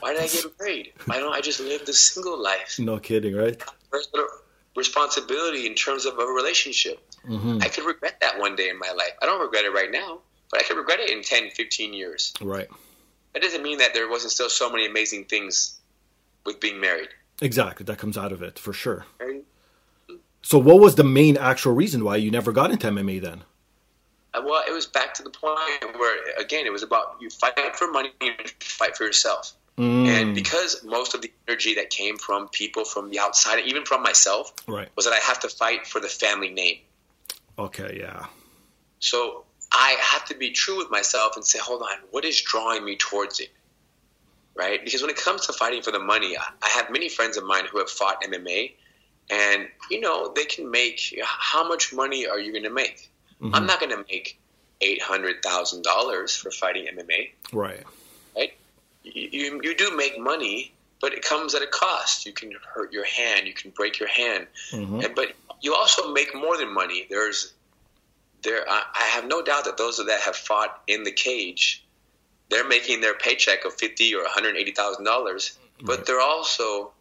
Why 0.00 0.14
did 0.14 0.22
I 0.22 0.28
get 0.28 0.44
married? 0.60 0.92
Why 1.06 1.18
don't 1.18 1.34
I 1.34 1.40
just 1.40 1.60
live 1.60 1.84
the 1.84 1.92
single 1.92 2.42
life? 2.42 2.78
No 2.78 2.98
kidding. 2.98 3.34
Right. 3.34 3.60
responsibility 4.76 5.66
in 5.66 5.74
terms 5.74 6.06
of 6.06 6.18
a 6.18 6.24
relationship. 6.24 6.98
Mm-hmm. 7.28 7.58
I 7.62 7.68
could 7.68 7.84
regret 7.84 8.18
that 8.20 8.38
one 8.38 8.56
day 8.56 8.68
in 8.68 8.78
my 8.78 8.92
life. 8.96 9.12
I 9.20 9.26
don't 9.26 9.40
regret 9.40 9.64
it 9.64 9.72
right 9.72 9.90
now, 9.90 10.20
but 10.50 10.60
I 10.60 10.64
could 10.64 10.76
regret 10.76 11.00
it 11.00 11.10
in 11.10 11.22
10, 11.22 11.50
15 11.50 11.92
years. 11.92 12.32
Right. 12.40 12.68
That 13.34 13.42
doesn't 13.42 13.62
mean 13.62 13.78
that 13.78 13.94
there 13.94 14.08
wasn't 14.08 14.32
still 14.32 14.50
so 14.50 14.70
many 14.70 14.86
amazing 14.86 15.24
things 15.24 15.78
with 16.44 16.60
being 16.60 16.80
married. 16.80 17.08
Exactly. 17.42 17.84
That 17.84 17.98
comes 17.98 18.16
out 18.16 18.32
of 18.32 18.40
it 18.42 18.58
for 18.58 18.72
sure. 18.72 19.04
Right? 19.20 19.44
So, 20.42 20.58
what 20.58 20.80
was 20.80 20.94
the 20.94 21.04
main 21.04 21.36
actual 21.36 21.72
reason 21.72 22.04
why 22.04 22.16
you 22.16 22.30
never 22.30 22.52
got 22.52 22.70
into 22.70 22.86
MMA 22.86 23.20
then? 23.20 23.42
Uh, 24.34 24.42
Well, 24.44 24.62
it 24.66 24.72
was 24.72 24.86
back 24.86 25.12
to 25.14 25.22
the 25.22 25.30
point 25.30 25.98
where, 25.98 26.18
again, 26.38 26.66
it 26.66 26.72
was 26.72 26.82
about 26.82 27.16
you 27.20 27.28
fight 27.30 27.76
for 27.76 27.90
money, 27.90 28.10
you 28.20 28.32
fight 28.60 28.96
for 28.96 29.04
yourself. 29.04 29.52
Mm. 29.78 30.06
And 30.06 30.34
because 30.34 30.84
most 30.84 31.14
of 31.14 31.22
the 31.22 31.32
energy 31.48 31.74
that 31.74 31.90
came 31.90 32.16
from 32.18 32.48
people 32.48 32.84
from 32.84 33.10
the 33.10 33.18
outside, 33.18 33.60
even 33.64 33.84
from 33.84 34.02
myself, 34.02 34.52
Right. 34.66 34.88
was 34.96 35.04
that 35.06 35.14
I 35.14 35.18
have 35.18 35.40
to 35.40 35.48
fight 35.48 35.86
for 35.86 36.00
the 36.00 36.08
family 36.08 36.50
name. 36.50 36.78
Okay. 37.58 37.98
Yeah. 38.00 38.26
So 39.00 39.44
I 39.72 39.96
have 40.00 40.24
to 40.26 40.34
be 40.34 40.50
true 40.50 40.76
with 40.78 40.90
myself 40.90 41.36
and 41.36 41.44
say, 41.44 41.58
hold 41.58 41.82
on, 41.82 41.96
what 42.10 42.24
is 42.24 42.40
drawing 42.40 42.84
me 42.84 42.96
towards 42.96 43.40
it? 43.40 43.50
Right? 44.54 44.84
Because 44.84 45.00
when 45.00 45.10
it 45.10 45.16
comes 45.16 45.46
to 45.46 45.52
fighting 45.52 45.82
for 45.82 45.92
the 45.92 45.98
money, 45.98 46.36
I 46.36 46.68
have 46.68 46.90
many 46.90 47.08
friends 47.08 47.36
of 47.36 47.44
mine 47.44 47.64
who 47.70 47.78
have 47.78 47.88
fought 47.88 48.22
MMA, 48.22 48.72
and 49.30 49.66
you 49.90 50.00
know 50.00 50.32
they 50.34 50.44
can 50.44 50.70
make. 50.70 51.18
How 51.24 51.66
much 51.66 51.92
money 51.92 52.26
are 52.26 52.38
you 52.38 52.52
going 52.52 52.64
to 52.64 52.70
make? 52.70 53.10
I'm 53.54 53.66
not 53.66 53.80
going 53.80 53.90
to 53.90 54.04
make 54.08 54.38
eight 54.82 55.02
hundred 55.02 55.42
thousand 55.42 55.82
dollars 55.82 56.36
for 56.36 56.50
fighting 56.50 56.86
MMA. 56.94 57.30
Right. 57.52 57.82
Right? 58.36 58.52
You, 59.04 59.28
you 59.32 59.60
you 59.64 59.74
do 59.74 59.96
make 59.96 60.20
money, 60.20 60.72
but 61.00 61.12
it 61.12 61.22
comes 61.24 61.54
at 61.54 61.62
a 61.62 61.66
cost. 61.66 62.26
You 62.26 62.32
can 62.32 62.52
hurt 62.74 62.92
your 62.92 63.04
hand, 63.06 63.46
you 63.46 63.54
can 63.54 63.70
break 63.70 63.98
your 63.98 64.08
hand, 64.08 64.46
Mhm. 64.70 65.04
and, 65.04 65.14
but 65.14 65.32
you 65.60 65.74
also 65.74 66.12
make 66.12 66.34
more 66.34 66.56
than 66.58 66.72
money. 66.72 67.06
There's 67.10 67.52
there 68.42 68.68
I, 68.68 68.82
I 68.94 69.04
have 69.14 69.26
no 69.26 69.40
doubt 69.42 69.64
that 69.64 69.76
those 69.76 69.96
that 69.96 70.20
have 70.20 70.36
fought 70.36 70.82
in 70.86 71.02
the 71.04 71.12
cage, 71.12 71.84
they're 72.52 72.68
making 72.68 73.00
their 73.00 73.14
paycheck 73.14 73.64
of 73.64 73.72
fifty 73.74 74.14
or 74.14 74.22
one 74.22 74.30
hundred 74.32 74.56
eighty 74.56 74.72
thousand 74.72 75.04
dollars, 75.04 75.56
but 75.80 75.98
Right. 75.98 76.06
they're 76.06 76.20
also 76.20 76.92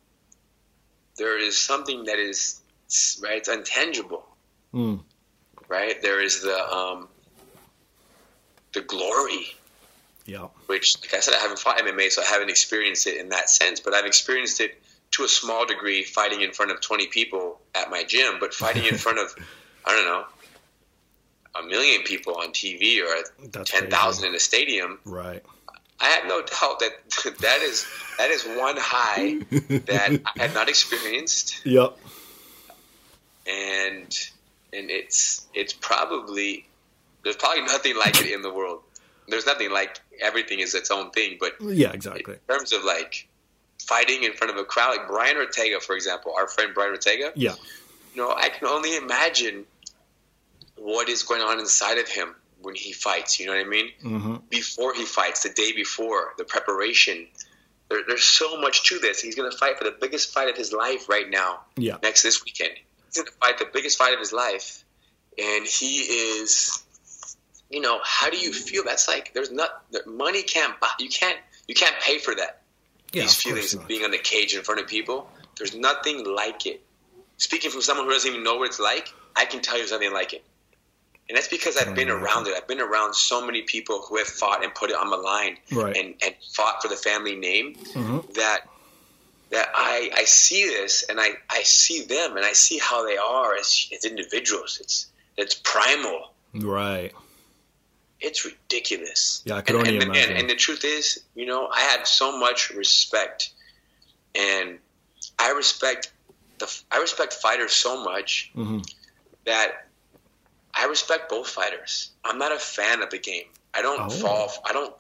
there 1.18 1.38
is 1.38 1.60
something 1.60 2.06
that 2.06 2.18
is 2.20 2.62
right. 3.22 3.38
It's 3.38 3.50
intangible, 3.50 4.26
Mm. 4.74 5.04
right? 5.68 6.02
There 6.02 6.22
is 6.22 6.42
the 6.42 6.58
um, 6.74 7.10
the 8.74 8.82
glory 8.82 9.54
Yeah. 10.26 10.48
which, 10.68 10.96
like 11.02 11.14
I 11.14 11.20
said, 11.20 11.34
I 11.34 11.40
haven't 11.40 11.60
fought 11.60 11.78
MMA, 11.80 12.10
so 12.12 12.22
I 12.22 12.26
haven't 12.26 12.50
experienced 12.50 13.06
it 13.08 13.18
in 13.18 13.30
that 13.30 13.50
sense. 13.50 13.80
But 13.82 13.94
I've 13.94 14.06
experienced 14.06 14.62
it 14.62 14.82
to 15.12 15.24
a 15.26 15.28
small 15.28 15.66
degree, 15.66 16.04
fighting 16.06 16.42
in 16.42 16.54
front 16.54 16.72
of 16.72 16.80
20 16.80 17.08
people 17.08 17.60
at 17.76 17.90
my 17.90 18.04
gym. 18.04 18.38
But 18.40 18.54
fighting 18.54 18.86
in 18.86 18.98
front 19.06 19.20
of, 19.20 19.36
I 19.86 19.92
don't 19.94 20.06
know, 20.06 20.24
a 21.60 21.64
million 21.64 22.02
people 22.04 22.36
on 22.38 22.50
TV 22.54 23.00
or 23.02 23.48
That's 23.50 23.70
10,000 23.72 24.28
in 24.28 24.36
a 24.36 24.40
stadium, 24.40 25.00
Right. 25.06 25.44
I 26.00 26.06
have 26.06 26.26
no 26.26 26.42
doubt 26.42 26.80
that 26.80 26.94
that 27.42 27.62
is 27.62 27.86
that 28.18 28.32
is 28.32 28.44
one 28.46 28.76
high 28.78 29.40
that 29.86 30.22
I 30.36 30.40
had 30.42 30.54
not 30.54 30.68
experienced, 30.70 31.64
Yep. 31.66 31.96
and 33.48 34.18
and 34.74 34.90
it's 34.90 35.46
it's 35.54 35.74
probably 35.74 36.66
there's 37.24 37.36
probably 37.36 37.62
nothing 37.64 37.96
like 37.98 38.20
it 38.20 38.32
in 38.32 38.42
the 38.42 38.52
world. 38.54 38.82
There's 39.28 39.46
nothing 39.46 39.72
like 39.72 40.00
everything 40.22 40.60
is 40.60 40.74
its 40.74 40.90
own 40.92 41.12
thing, 41.12 41.38
but 41.40 41.54
Yeah. 41.62 41.92
Exactly. 41.92 42.34
in 42.36 42.40
terms 42.56 42.74
of 42.74 42.84
like 42.84 43.28
fighting 43.80 44.24
in 44.24 44.34
front 44.34 44.52
of 44.52 44.58
a 44.58 44.64
crowd, 44.64 44.98
like 44.98 45.08
Brian 45.08 45.38
Ortega, 45.38 45.80
for 45.80 45.96
example, 45.96 46.34
our 46.38 46.48
friend 46.48 46.74
Brian 46.74 46.92
Ortega, 46.92 47.32
Yeah. 47.36 47.56
you 48.16 48.22
know, 48.22 48.34
I 48.36 48.50
can 48.50 48.68
only 48.68 48.96
imagine 48.98 49.66
what 50.82 51.10
is 51.10 51.24
going 51.24 51.42
on 51.42 51.60
inside 51.60 51.98
of 52.00 52.08
him 52.08 52.34
when 52.62 52.76
he 52.76 52.92
fights. 52.92 53.40
You 53.40 53.46
know 53.48 53.54
what 53.54 53.66
I 53.66 53.70
mean? 53.70 53.90
hmm 54.02 54.36
Before 54.50 54.94
he 54.94 55.06
fights, 55.06 55.44
the 55.44 55.50
day 55.50 55.72
before, 55.74 56.34
the 56.38 56.44
preparation. 56.44 57.28
There, 57.90 58.00
there's 58.08 58.24
so 58.24 58.60
much 58.60 58.84
to 58.90 59.00
this. 59.00 59.22
He's 59.22 59.36
going 59.36 59.52
to 59.52 59.58
fight 59.58 59.78
for 59.78 59.84
the 59.84 59.96
biggest 60.00 60.34
fight 60.34 60.50
of 60.50 60.56
his 60.58 60.72
life 60.74 61.10
right 61.10 61.30
now. 61.30 61.60
Yeah. 61.76 61.98
Next 62.02 62.24
this 62.24 62.44
weekend, 62.44 62.72
he's 63.06 63.16
going 63.18 63.28
to 63.28 63.34
fight 63.34 63.58
the 63.60 63.68
biggest 63.72 63.98
fight 63.98 64.14
of 64.14 64.20
his 64.20 64.32
life, 64.34 64.84
and 65.38 65.66
he 65.66 66.00
is. 66.00 66.84
You 67.70 67.80
know, 67.80 68.00
how 68.04 68.30
do 68.30 68.38
you 68.38 68.52
feel? 68.52 68.84
That's 68.84 69.08
like 69.08 69.34
there's 69.34 69.52
not 69.52 69.70
money 70.06 70.44
can't 70.44 70.78
buy. 70.80 70.90
You 71.00 71.10
can't 71.10 71.38
you 71.68 71.76
can't 71.76 71.96
pay 72.02 72.18
for 72.18 72.36
that 72.36 72.62
Yeah. 73.14 73.22
these 73.24 73.36
feelings 73.36 73.74
of 73.74 73.88
being 73.88 74.04
on 74.04 74.12
the 74.12 74.18
cage 74.18 74.54
in 74.56 74.64
front 74.64 74.82
of 74.82 74.88
people. 74.88 75.30
There's 75.58 75.74
nothing 75.76 76.26
like 76.26 76.66
it. 76.66 76.82
Speaking 77.38 77.72
from 77.72 77.82
someone 77.82 78.06
who 78.08 78.12
doesn't 78.12 78.30
even 78.30 78.44
know 78.44 78.56
what 78.58 78.68
it's 78.68 78.80
like, 78.80 79.08
I 79.36 79.46
can 79.46 79.62
tell 79.62 79.76
you 79.76 79.82
there's 79.82 79.92
nothing 79.92 80.14
like 80.14 80.34
it. 80.34 80.44
And 81.32 81.38
that's 81.38 81.48
because 81.48 81.78
I've 81.78 81.96
been 81.96 82.10
around 82.10 82.46
it. 82.48 82.56
I've 82.58 82.68
been 82.68 82.82
around 82.82 83.16
so 83.16 83.46
many 83.46 83.62
people 83.62 84.02
who 84.02 84.18
have 84.18 84.28
fought 84.28 84.66
and 84.66 84.76
put 84.76 84.90
it 84.90 84.98
on 84.98 85.10
the 85.10 85.16
line 85.16 85.56
Right. 85.72 85.96
and, 85.96 86.14
and 86.22 86.36
fought 86.54 86.82
for 86.82 86.90
the 86.90 86.98
family 86.98 87.38
name 87.38 87.76
Mhm. 87.76 88.34
that 88.34 88.68
that 89.52 89.70
I, 89.74 90.10
I 90.14 90.26
see 90.26 90.66
this 90.66 91.04
and 91.08 91.22
I, 91.22 91.30
I 91.50 91.64
see 91.64 92.02
them 92.04 92.36
and 92.36 92.46
I 92.46 92.52
see 92.52 92.80
how 92.80 93.06
they 93.08 93.16
are 93.16 93.56
as, 93.56 93.88
as 93.96 94.04
individuals. 94.04 94.80
It's 94.82 95.06
it's 95.38 95.56
primal. 95.56 96.34
Right. 96.54 97.14
It's 98.20 98.44
ridiculous. 98.44 99.42
Yeah, 99.46 99.56
I 99.56 99.62
could 99.62 99.76
and, 99.76 99.88
only 99.88 100.00
and, 100.00 100.04
imagine. 100.04 100.32
And, 100.32 100.40
and 100.42 100.50
the 100.50 100.56
truth 100.56 100.84
is, 100.84 101.24
you 101.34 101.46
know, 101.46 101.70
I 101.74 101.80
had 101.80 102.06
so 102.08 102.38
much 102.38 102.72
respect, 102.72 103.52
and 104.36 104.80
I 105.40 105.52
respect 105.52 106.12
the 106.60 106.68
I 106.92 106.98
respect 107.00 107.36
fighters 107.36 107.72
so 107.72 108.04
much 108.04 108.52
Mhm. 108.54 108.86
that 109.46 109.88
I 110.82 110.86
respect 110.86 111.30
both 111.30 111.48
fighters. 111.48 112.10
I'm 112.26 112.38
not 112.40 112.52
a 112.52 112.58
fan 112.60 113.02
of 113.02 113.10
the 113.12 113.20
game. 113.20 113.46
I 113.74 113.82
don't 113.82 114.02
Oh. 114.02 114.10
fall. 114.10 114.52
I 114.66 114.74
don't 114.74 114.94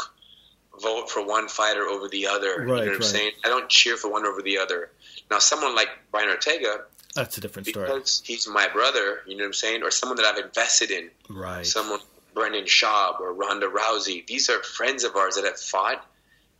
vote 0.82 1.10
for 1.10 1.26
one 1.26 1.48
fighter 1.48 1.86
over 1.88 2.08
the 2.08 2.28
other. 2.28 2.50
Right, 2.66 2.80
you 2.80 2.86
know 2.86 2.92
what 2.92 2.96
I'm 2.98 3.04
saying? 3.04 3.32
I 3.44 3.50
don't 3.50 3.68
cheer 3.70 3.98
for 3.98 4.10
one 4.10 4.26
over 4.26 4.42
the 4.42 4.58
other. 4.60 4.92
Now, 5.30 5.40
someone 5.40 5.76
like 5.76 5.90
Brian 6.12 6.30
Ortega, 6.30 6.86
That's 7.16 7.38
a 7.38 7.42
different 7.42 7.68
story. 7.68 7.86
because 7.88 8.22
he's 8.26 8.48
my 8.48 8.68
brother, 8.70 9.22
you 9.28 9.36
know 9.36 9.44
what 9.44 9.48
I'm 9.48 9.54
saying, 9.54 9.84
or 9.84 9.92
someone 9.92 10.18
that 10.18 10.26
I've 10.26 10.38
invested 10.44 10.92
in, 10.92 11.10
Right. 11.30 11.66
someone 11.66 12.00
Brendan 12.34 12.66
Schaub 12.66 13.20
or 13.20 13.34
Ronda 13.34 13.68
Rousey. 13.68 14.26
These 14.26 14.50
are 14.50 14.62
friends 14.64 15.04
of 15.04 15.16
ours 15.18 15.36
that 15.36 15.44
have 15.46 15.60
fought. 15.60 16.06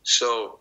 So 0.04 0.60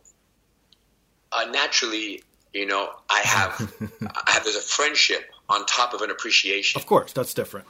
uh, 1.32 1.46
naturally, 1.50 2.22
you 2.52 2.66
know, 2.66 2.90
I 3.08 3.20
have, 3.20 3.72
I 4.26 4.30
have 4.32 4.44
there's 4.44 4.56
a 4.56 4.60
friendship 4.60 5.28
on 5.48 5.66
top 5.66 5.94
of 5.94 6.02
an 6.02 6.10
appreciation. 6.10 6.80
Of 6.80 6.86
course, 6.86 7.12
that's 7.12 7.34
different. 7.34 7.66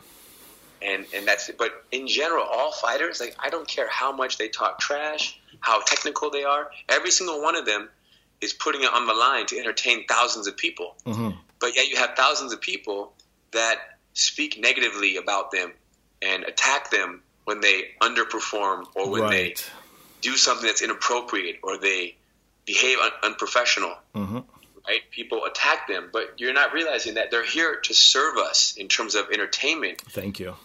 And 0.82 1.06
and 1.14 1.26
that's 1.26 1.48
it. 1.48 1.58
But 1.58 1.84
in 1.92 2.06
general, 2.06 2.44
all 2.44 2.72
fighters, 2.72 3.20
like 3.20 3.36
I 3.38 3.50
don't 3.50 3.66
care 3.68 3.88
how 3.88 4.12
much 4.12 4.38
they 4.38 4.48
talk 4.48 4.78
trash, 4.80 5.38
how 5.60 5.80
technical 5.82 6.30
they 6.30 6.44
are. 6.44 6.70
Every 6.88 7.10
single 7.10 7.40
one 7.42 7.56
of 7.56 7.66
them 7.66 7.88
is 8.40 8.52
putting 8.52 8.82
it 8.82 8.92
on 8.92 9.06
the 9.06 9.14
line 9.14 9.46
to 9.46 9.58
entertain 9.58 10.06
thousands 10.06 10.46
of 10.46 10.56
people. 10.56 10.96
Mhm. 11.06 11.36
But 11.58 11.76
yet 11.76 11.88
you 11.88 11.96
have 11.96 12.14
thousands 12.16 12.52
of 12.52 12.60
people 12.60 13.12
that 13.52 13.98
speak 14.14 14.58
negatively 14.58 15.16
about 15.16 15.50
them 15.50 15.72
and 16.22 16.44
attack 16.44 16.90
them 16.90 17.22
when 17.44 17.60
they 17.60 17.94
underperform 18.00 18.86
or 18.94 19.08
when 19.10 19.28
they 19.30 19.54
do 20.22 20.36
something 20.36 20.66
that's 20.66 20.82
inappropriate 20.82 21.58
or 21.62 21.76
they 21.76 22.16
behave 22.66 22.98
un- 22.98 23.12
unprofessional 23.22 23.96
Mhm. 24.14 24.44
right? 24.88 25.10
People 25.10 25.44
attack 25.44 25.86
them, 25.88 26.08
but 26.12 26.34
you're 26.38 26.52
not 26.52 26.72
realizing 26.72 27.14
that 27.14 27.30
they're 27.30 27.44
here 27.44 27.76
to 27.76 27.94
serve 27.94 28.36
us 28.38 28.74
in 28.76 28.88
terms 28.88 29.14
of 29.14 29.30
entertainment. 29.30 30.00
Thank 30.10 30.38
you. 30.40 30.56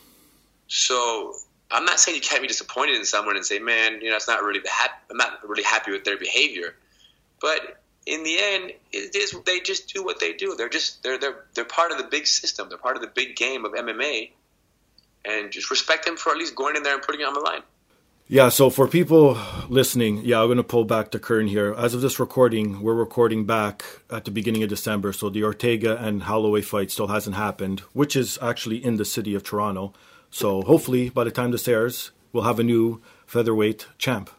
So 0.67 1.33
I'm 1.71 1.85
not 1.85 1.99
saying 1.99 2.15
you 2.15 2.21
can't 2.21 2.41
be 2.41 2.47
disappointed 2.47 2.95
in 2.95 3.05
someone 3.05 3.35
and 3.35 3.45
say, 3.45 3.59
"Man, 3.59 4.01
you 4.01 4.09
know, 4.09 4.15
it's 4.15 4.27
not 4.27 4.43
really 4.43 4.59
the 4.59 4.69
hap- 4.69 5.03
I'm 5.09 5.17
not 5.17 5.47
really 5.47 5.63
happy 5.63 5.91
with 5.91 6.03
their 6.03 6.17
behavior," 6.17 6.75
but 7.41 7.81
in 8.05 8.23
the 8.23 8.37
end, 8.39 8.71
it 8.91 9.15
is 9.15 9.35
they 9.45 9.59
just 9.59 9.93
do 9.93 10.03
what 10.03 10.19
they 10.19 10.33
do. 10.33 10.55
They're 10.55 10.69
just 10.69 11.01
they're 11.03 11.17
they're 11.17 11.45
they're 11.53 11.65
part 11.65 11.91
of 11.91 11.97
the 11.97 12.03
big 12.03 12.27
system. 12.27 12.69
They're 12.69 12.77
part 12.77 12.95
of 12.95 13.01
the 13.01 13.07
big 13.07 13.35
game 13.35 13.65
of 13.65 13.73
MMA, 13.73 14.31
and 15.25 15.51
just 15.51 15.71
respect 15.71 16.05
them 16.05 16.17
for 16.17 16.31
at 16.31 16.37
least 16.37 16.55
going 16.55 16.75
in 16.75 16.83
there 16.83 16.93
and 16.93 17.03
putting 17.03 17.21
it 17.21 17.27
on 17.27 17.33
the 17.33 17.39
line. 17.39 17.61
Yeah, 18.27 18.49
so 18.49 18.71
for 18.71 18.87
people 18.87 19.37
listening, 19.69 20.21
yeah, 20.25 20.41
I'm 20.41 20.47
going 20.47 20.57
to 20.57 20.63
pull 20.63 20.83
back 20.83 21.11
the 21.11 21.19
curtain 21.19 21.47
here. 21.47 21.75
As 21.77 21.93
of 21.93 22.01
this 22.01 22.19
recording, 22.19 22.81
we're 22.81 22.95
recording 22.95 23.45
back 23.45 23.85
at 24.09 24.25
the 24.25 24.31
beginning 24.31 24.63
of 24.63 24.69
December, 24.69 25.13
so 25.13 25.29
the 25.29 25.43
Ortega 25.43 25.95
and 25.97 26.23
Holloway 26.23 26.61
fight 26.61 26.89
still 26.89 27.05
hasn't 27.05 27.35
happened, 27.35 27.81
which 27.93 28.15
is 28.15 28.39
actually 28.41 28.83
in 28.83 28.97
the 28.97 29.05
city 29.05 29.35
of 29.35 29.43
Toronto. 29.43 29.93
So 30.35 30.63
hopefully, 30.63 31.09
by 31.09 31.23
the 31.23 31.31
time 31.31 31.51
this 31.51 31.65
airs, 31.65 32.11
we'll 32.33 32.43
have 32.43 32.59
a 32.59 32.63
new 32.63 33.01
featherweight 33.25 33.87
champ. 33.97 34.29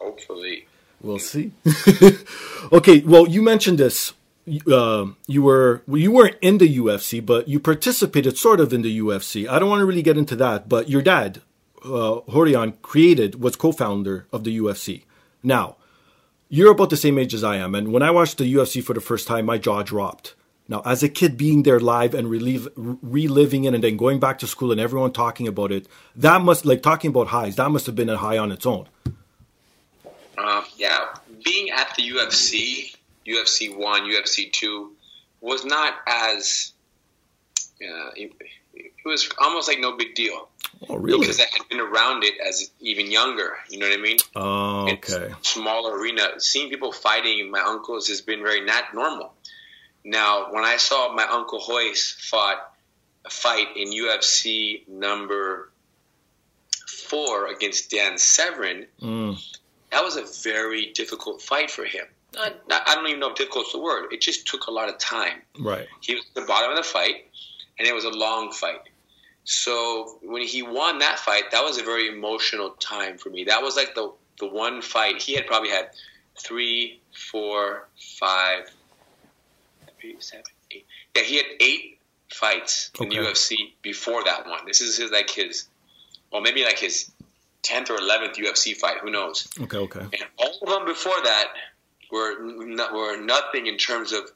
Hopefully, 0.00 0.66
We'll 1.00 1.20
see. 1.20 1.52
okay, 2.72 2.98
well, 3.02 3.28
you 3.28 3.42
mentioned 3.42 3.78
this. 3.78 4.12
Uh, 4.68 5.06
you 5.28 5.42
were 5.42 5.84
well, 5.86 6.00
you 6.00 6.10
weren't 6.10 6.34
in 6.42 6.58
the 6.58 6.78
UFC, 6.78 7.24
but 7.24 7.46
you 7.46 7.60
participated 7.60 8.36
sort 8.36 8.58
of 8.58 8.72
in 8.72 8.82
the 8.82 8.98
UFC. 8.98 9.48
I 9.48 9.60
don't 9.60 9.70
want 9.70 9.82
to 9.82 9.86
really 9.86 10.02
get 10.02 10.18
into 10.18 10.34
that, 10.34 10.68
but 10.68 10.88
your 10.88 11.02
dad, 11.02 11.42
uh, 11.84 12.22
Rorion, 12.26 12.82
created 12.82 13.40
was 13.40 13.54
co-founder 13.54 14.26
of 14.32 14.42
the 14.42 14.58
UFC. 14.58 15.04
Now, 15.44 15.76
you're 16.48 16.72
about 16.72 16.90
the 16.90 16.96
same 16.96 17.18
age 17.18 17.34
as 17.34 17.44
I 17.44 17.54
am, 17.58 17.76
and 17.76 17.92
when 17.92 18.02
I 18.02 18.10
watched 18.10 18.38
the 18.38 18.52
UFC 18.52 18.82
for 18.82 18.94
the 18.94 19.00
first 19.00 19.28
time, 19.28 19.46
my 19.46 19.58
jaw 19.58 19.84
dropped. 19.84 20.34
Now, 20.68 20.82
as 20.84 21.02
a 21.02 21.08
kid, 21.08 21.36
being 21.36 21.62
there 21.62 21.78
live 21.78 22.12
and 22.14 22.28
relive, 22.28 22.68
reliving 22.76 23.64
it, 23.64 23.74
and 23.74 23.84
then 23.84 23.96
going 23.96 24.18
back 24.18 24.38
to 24.40 24.46
school 24.48 24.72
and 24.72 24.80
everyone 24.80 25.12
talking 25.12 25.46
about 25.46 25.70
it, 25.70 25.86
that 26.16 26.40
must 26.42 26.64
like 26.66 26.82
talking 26.82 27.10
about 27.10 27.28
highs. 27.28 27.54
That 27.56 27.70
must 27.70 27.86
have 27.86 27.94
been 27.94 28.08
a 28.08 28.16
high 28.16 28.38
on 28.38 28.50
its 28.50 28.66
own. 28.66 28.88
Um, 30.36 30.64
yeah, 30.76 31.06
being 31.44 31.70
at 31.70 31.94
the 31.96 32.02
UFC, 32.10 32.94
UFC 33.26 33.76
one, 33.76 34.02
UFC 34.02 34.52
two, 34.52 34.92
was 35.40 35.64
not 35.64 35.94
as. 36.06 36.72
Uh, 37.80 38.10
it, 38.16 38.32
it 38.74 38.92
was 39.04 39.30
almost 39.38 39.68
like 39.68 39.78
no 39.80 39.96
big 39.96 40.14
deal 40.14 40.48
Oh, 40.88 40.96
really? 40.96 41.20
because 41.20 41.38
I 41.40 41.44
had 41.44 41.68
been 41.68 41.78
around 41.80 42.24
it 42.24 42.34
as 42.46 42.70
even 42.80 43.10
younger. 43.10 43.56
You 43.70 43.78
know 43.78 43.88
what 43.88 43.98
I 43.98 44.02
mean? 44.02 44.16
Oh, 44.34 44.90
okay. 44.92 45.32
a 45.32 45.36
smaller 45.42 45.96
arena. 45.98 46.38
Seeing 46.40 46.70
people 46.70 46.90
fighting 46.92 47.50
my 47.50 47.60
uncles 47.60 48.08
has 48.08 48.20
been 48.20 48.42
very 48.42 48.64
not 48.64 48.94
normal. 48.94 49.32
Now, 50.06 50.52
when 50.52 50.64
I 50.64 50.76
saw 50.76 51.12
my 51.12 51.24
uncle 51.24 51.60
Royce 51.68 52.16
fought 52.30 52.72
a 53.24 53.30
fight 53.30 53.76
in 53.76 53.90
UFC 53.90 54.86
number 54.88 55.72
four 56.86 57.48
against 57.48 57.90
Dan 57.90 58.16
Severn, 58.16 58.86
Mm, 59.02 59.36
that 59.90 60.04
was 60.04 60.16
a 60.16 60.22
very 60.48 60.92
difficult 60.92 61.42
fight 61.42 61.70
for 61.72 61.84
him. 61.84 62.06
Not, 62.34 62.68
not, 62.68 62.82
I 62.88 62.94
don't 62.94 63.06
even 63.08 63.18
know 63.18 63.30
if 63.30 63.36
difficult 63.36 63.66
is 63.66 63.72
the 63.72 63.80
word. 63.80 64.12
It 64.12 64.20
just 64.20 64.46
took 64.46 64.68
a 64.68 64.70
lot 64.70 64.88
of 64.88 64.98
time. 64.98 65.42
right. 65.58 65.86
He 66.00 66.14
was 66.14 66.24
at 66.24 66.34
the 66.40 66.46
bottom 66.46 66.70
of 66.70 66.76
the 66.76 66.82
fight, 66.82 67.26
and 67.78 67.88
it 67.88 67.94
was 67.94 68.04
a 68.04 68.10
long 68.10 68.52
fight. 68.52 68.82
So 69.44 70.18
when 70.22 70.42
he 70.42 70.62
won 70.62 70.98
that 71.00 71.18
fight, 71.18 71.50
that 71.50 71.62
was 71.64 71.78
a 71.78 71.82
very 71.82 72.08
emotional 72.08 72.70
time 72.78 73.18
for 73.18 73.30
me. 73.30 73.44
That 73.44 73.62
was 73.62 73.76
like 73.76 73.94
the 73.94 74.12
the 74.38 74.46
one 74.46 74.82
fight 74.82 75.20
he 75.22 75.34
had 75.34 75.46
probably 75.46 75.70
had 75.70 75.88
three, 76.38 77.00
four, 77.30 77.88
five, 78.18 78.68
three, 78.68 78.75
seven. 80.18 80.44
Yeah, 80.70 81.22
he 81.22 81.36
had 81.36 81.46
eight 81.60 81.98
fights 82.32 82.90
in 83.00 83.08
the 83.08 83.16
UFC 83.16 83.54
before 83.82 84.24
that 84.24 84.46
one. 84.46 84.60
This 84.66 84.80
is 84.80 84.96
his 84.96 85.10
like 85.10 85.30
his, 85.30 85.68
well 86.32 86.42
maybe 86.42 86.64
like 86.64 86.78
his 86.78 87.10
tenth 87.62 87.90
or 87.90 87.96
eleventh 87.98 88.36
UFC 88.36 88.76
fight. 88.76 88.98
Who 89.02 89.10
knows? 89.10 89.48
Okay, 89.60 89.78
okay. 89.78 90.00
And 90.00 90.24
all 90.38 90.58
of 90.62 90.68
them 90.68 90.84
before 90.86 91.20
that 91.24 91.46
were 92.10 92.34
were 92.92 93.16
nothing 93.20 93.66
in 93.66 93.76
terms 93.76 94.12
of 94.12 94.30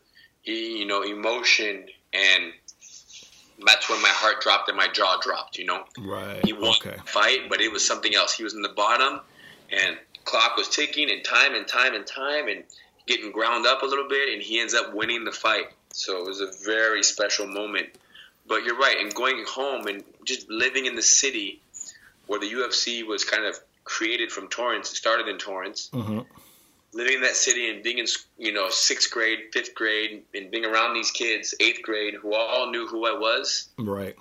you 0.44 0.86
know 0.86 1.02
emotion, 1.02 1.86
and 2.12 2.52
that's 3.64 3.88
when 3.90 4.00
my 4.00 4.08
heart 4.08 4.40
dropped 4.40 4.68
and 4.68 4.76
my 4.76 4.88
jaw 4.88 5.18
dropped. 5.20 5.58
You 5.58 5.66
know, 5.66 5.84
Right. 5.98 6.44
he 6.44 6.52
won 6.52 6.74
Okay. 6.80 6.96
the 6.96 7.02
fight, 7.02 7.48
but 7.48 7.60
it 7.60 7.70
was 7.72 7.84
something 7.86 8.14
else. 8.14 8.34
He 8.34 8.42
was 8.44 8.54
in 8.54 8.62
the 8.62 8.70
bottom, 8.70 9.20
and 9.70 9.98
clock 10.24 10.56
was 10.56 10.68
ticking, 10.68 11.10
and 11.10 11.24
time 11.24 11.54
and 11.54 11.66
time 11.66 11.94
and 11.94 12.06
time, 12.06 12.48
and 12.48 12.64
getting 13.06 13.32
ground 13.32 13.66
up 13.66 13.82
a 13.82 13.86
little 13.86 14.08
bit, 14.08 14.32
and 14.32 14.42
he 14.42 14.60
ends 14.60 14.74
up 14.74 14.94
winning 14.94 15.24
the 15.24 15.32
fight. 15.32 15.66
So 15.92 16.22
it 16.22 16.26
was 16.26 16.40
a 16.40 16.50
very 16.64 17.02
special 17.02 17.46
moment. 17.46 17.88
But 18.46 18.64
you're 18.64 18.78
right, 18.78 18.96
and 18.98 19.14
going 19.14 19.44
home 19.46 19.86
and 19.86 20.02
just 20.24 20.48
living 20.50 20.86
in 20.86 20.96
the 20.96 21.02
city 21.02 21.60
where 22.26 22.40
the 22.40 22.50
UFC 22.50 23.06
was 23.06 23.24
kind 23.24 23.44
of 23.44 23.56
created 23.84 24.30
from 24.30 24.48
Torrance, 24.48 24.92
it 24.92 24.96
started 24.96 25.28
in 25.28 25.38
Torrance, 25.38 25.90
hmm 25.92 26.20
living 26.92 27.14
in 27.14 27.20
that 27.22 27.36
city 27.36 27.70
and 27.70 27.82
being 27.82 27.98
in 27.98 28.06
you 28.38 28.52
know 28.52 28.68
sixth 28.68 29.10
grade, 29.10 29.38
fifth 29.52 29.74
grade, 29.74 30.22
and 30.34 30.50
being 30.50 30.64
around 30.64 30.94
these 30.94 31.10
kids, 31.10 31.54
eighth 31.60 31.82
grade, 31.82 32.14
who 32.14 32.34
all 32.34 32.70
knew 32.70 32.86
who 32.86 33.06
I 33.06 33.18
was. 33.18 33.68
Right. 33.78 34.16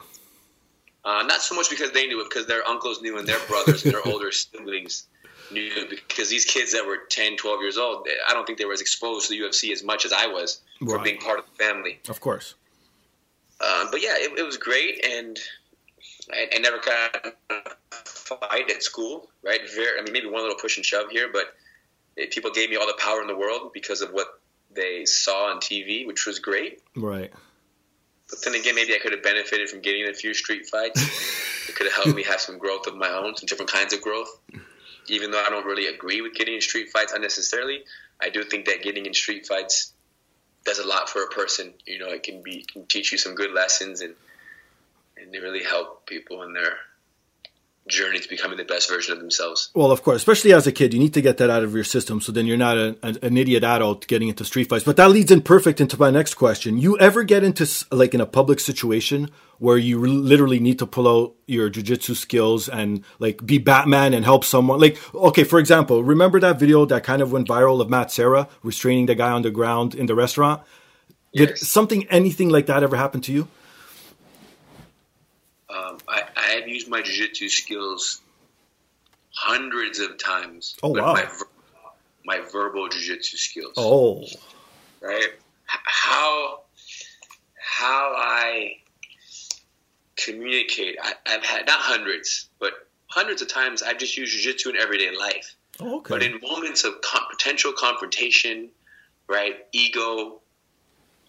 Uh, 1.04 1.24
not 1.24 1.42
so 1.42 1.56
much 1.56 1.70
because 1.70 1.92
they 1.92 2.08
knew 2.08 2.22
it, 2.22 2.30
because 2.30 2.46
their 2.46 2.68
uncles 2.68 3.02
knew 3.02 3.18
and 3.18 3.28
their 3.28 3.40
brothers 3.48 3.84
and 3.84 3.94
their 3.94 4.06
older 4.12 4.32
siblings 4.32 5.08
knew. 5.52 5.88
Because 5.90 6.30
these 6.30 6.46
kids 6.46 6.74
that 6.74 6.86
were 6.86 6.98
10, 7.10 7.38
12 7.38 7.62
years 7.62 7.78
old, 7.78 8.08
I 8.28 8.34
don't 8.34 8.46
think 8.46 8.58
they 8.60 8.66
were 8.66 8.74
as 8.74 8.82
exposed 8.82 9.30
to 9.30 9.38
the 9.38 9.44
UFC 9.44 9.72
as 9.72 9.84
much 9.84 10.06
as 10.06 10.14
I 10.14 10.28
was 10.28 10.62
for 10.80 10.96
Right. 10.96 11.04
being 11.04 11.18
part 11.20 11.40
of 11.40 11.46
the 11.46 11.64
family. 11.64 12.00
Of 12.10 12.20
course. 12.22 12.56
Uh, 13.62 13.88
but 13.92 14.02
yeah, 14.02 14.14
it, 14.16 14.38
it 14.40 14.44
was 14.44 14.58
great, 14.58 15.04
and 15.06 15.38
I, 16.32 16.48
I 16.56 16.60
never 16.60 16.78
got 16.78 17.36
a 17.50 17.62
fight 18.06 18.72
at 18.72 18.84
school, 18.84 19.30
right? 19.44 19.60
Very, 19.76 20.00
I 20.00 20.04
mean, 20.04 20.14
maybe 20.14 20.28
one 20.28 20.42
little 20.42 20.58
push 20.58 20.78
and 20.78 20.86
shove 20.86 21.10
here, 21.12 21.30
but 21.32 21.54
it, 22.16 22.32
people 22.32 22.52
gave 22.52 22.70
me 22.70 22.78
all 22.78 22.88
the 22.88 22.98
power 22.98 23.22
in 23.22 23.28
the 23.28 23.36
world 23.36 23.72
because 23.74 24.02
of 24.02 24.12
what 24.12 24.28
they 24.74 25.04
saw 25.06 25.50
on 25.52 25.58
TV, 25.60 26.08
which 26.08 26.26
was 26.26 26.40
great. 26.40 26.82
Right. 26.96 27.32
But 28.30 28.44
then 28.44 28.54
again, 28.56 28.76
maybe 28.76 28.94
I 28.94 29.00
could 29.00 29.12
have 29.12 29.24
benefited 29.24 29.70
from 29.70 29.82
getting 29.82 30.08
a 30.08 30.14
few 30.14 30.34
street 30.34 30.68
fights. 30.68 31.02
it 31.70 31.76
could 31.76 31.88
have 31.88 31.96
helped 31.96 32.16
me 32.16 32.24
have 32.24 32.40
some 32.40 32.60
growth 32.60 32.86
of 32.88 32.96
my 32.96 33.10
own, 33.10 33.36
some 33.36 33.48
different 33.48 33.72
kinds 33.72 33.92
of 33.92 34.02
growth. 34.02 34.30
Even 35.12 35.32
though 35.32 35.42
I 35.42 35.50
don't 35.50 35.66
really 35.66 35.88
agree 35.88 36.22
with 36.22 36.34
getting 36.34 36.56
in 36.56 36.62
street 36.62 36.90
fights 36.90 37.14
unnecessarily, 37.14 37.84
I 38.22 38.30
do 38.30 38.44
think 38.44 38.66
that 38.66 38.84
getting 38.84 39.06
in 39.06 39.14
street 39.14 39.46
fights 39.48 39.94
does 40.66 40.80
a 40.80 40.86
lot 40.86 41.10
for 41.10 41.24
a 41.24 41.28
person. 41.28 41.74
You 41.86 42.00
know, 42.00 42.10
it 42.10 42.24
can 42.24 42.44
be 42.44 42.66
can 42.72 42.86
teach 42.86 43.12
you 43.12 43.18
some 43.18 43.36
good 43.36 43.52
lessons 43.52 44.02
and 44.02 44.16
and 45.18 45.32
really 45.34 45.64
help 45.64 46.06
people 46.06 46.44
in 46.44 46.54
their 46.54 46.78
journey 47.90 48.20
to 48.20 48.30
becoming 48.30 48.58
the 48.58 48.64
best 48.64 48.90
version 48.90 49.12
of 49.14 49.20
themselves. 49.20 49.72
Well, 49.76 49.92
of 49.92 50.04
course, 50.04 50.18
especially 50.18 50.54
as 50.54 50.68
a 50.68 50.72
kid, 50.72 50.94
you 50.94 51.00
need 51.00 51.14
to 51.16 51.22
get 51.22 51.38
that 51.38 51.50
out 51.50 51.64
of 51.64 51.74
your 51.74 51.84
system. 51.84 52.22
So 52.22 52.32
then 52.32 52.46
you're 52.48 52.58
not 52.58 52.78
a, 52.78 52.98
an, 53.04 53.18
an 53.22 53.38
idiot 53.38 53.64
adult 53.64 54.08
getting 54.08 54.30
into 54.30 54.46
street 54.46 54.70
fights. 54.70 54.84
But 54.86 54.98
that 54.98 55.10
leads 55.10 55.32
in 55.32 55.42
perfect 55.42 55.82
into 55.82 56.00
my 56.00 56.12
next 56.12 56.36
question. 56.36 56.78
You 56.78 56.98
ever 57.00 57.24
get 57.24 57.44
into 57.44 57.68
like 57.92 58.14
in 58.14 58.22
a 58.22 58.26
public 58.26 58.60
situation 58.60 59.30
where 59.58 59.78
you 59.78 60.00
re- 60.00 60.10
literally 60.10 60.60
need 60.60 60.80
to 60.80 60.86
pull 60.88 61.08
out 61.08 61.36
your 61.46 61.70
jujitsu 61.70 62.16
skills 62.16 62.70
and 62.70 63.04
like 63.20 63.46
be 63.46 63.58
Batman 63.58 64.14
and 64.14 64.24
help 64.24 64.46
someone? 64.46 64.80
Like, 64.80 64.98
okay, 65.14 65.44
for 65.44 65.60
example, 65.60 66.04
remember 66.04 66.40
that 66.40 66.60
video 66.60 66.86
that 66.86 67.04
kind 67.04 67.22
of 67.22 67.32
went 67.32 67.48
viral 67.48 67.82
of 67.82 67.90
Matt 67.90 68.12
Serra 68.12 68.48
restraining 68.64 69.08
the 69.08 69.16
guy 69.16 69.32
on 69.32 69.42
the 69.42 69.52
ground 69.52 69.96
in 69.96 70.06
the 70.06 70.16
restaurant? 70.16 70.62
Did 71.34 71.50
Yes. 71.50 71.68
something, 71.68 72.08
anything 72.08 72.50
like 72.50 72.66
that 72.68 72.82
ever 72.82 72.96
happen 72.96 73.22
to 73.22 73.32
you? 73.32 73.48
Um, 75.70 76.00
I, 76.08 76.24
I 76.40 76.52
have 76.56 76.68
used 76.68 76.88
my 76.88 77.02
jiu-jitsu 77.02 77.50
skills 77.50 78.22
hundreds 79.36 80.00
of 80.00 80.18
times. 80.18 80.76
Oh, 80.82 80.90
wow. 80.90 81.14
My, 81.14 81.26
ver- 81.26 81.48
my 82.26 82.40
verbal 82.52 82.88
jiu-jitsu 82.90 83.38
skills. 83.38 83.74
Oh, 83.78 84.26
right? 85.02 85.30
How 85.66 86.62
how 87.80 88.14
I 88.18 88.78
communicate. 90.18 90.98
I, 91.02 91.14
I've 91.26 91.44
had 91.44 91.66
not 91.66 91.80
hundreds, 91.80 92.50
but 92.60 92.74
hundreds 93.08 93.42
of 93.42 93.48
times 93.48 93.82
I've 93.82 93.98
just 93.98 94.18
used 94.18 94.34
jiu-jitsu 94.34 94.70
in 94.72 94.76
everyday 94.76 95.16
life. 95.16 95.56
oh 95.80 95.98
okay. 96.00 96.16
But 96.16 96.24
in 96.24 96.40
moments 96.42 96.84
of 96.84 97.02
con- 97.02 97.24
potential 97.32 97.72
confrontation, 97.78 98.70
right, 99.28 99.56
ego, 99.72 100.42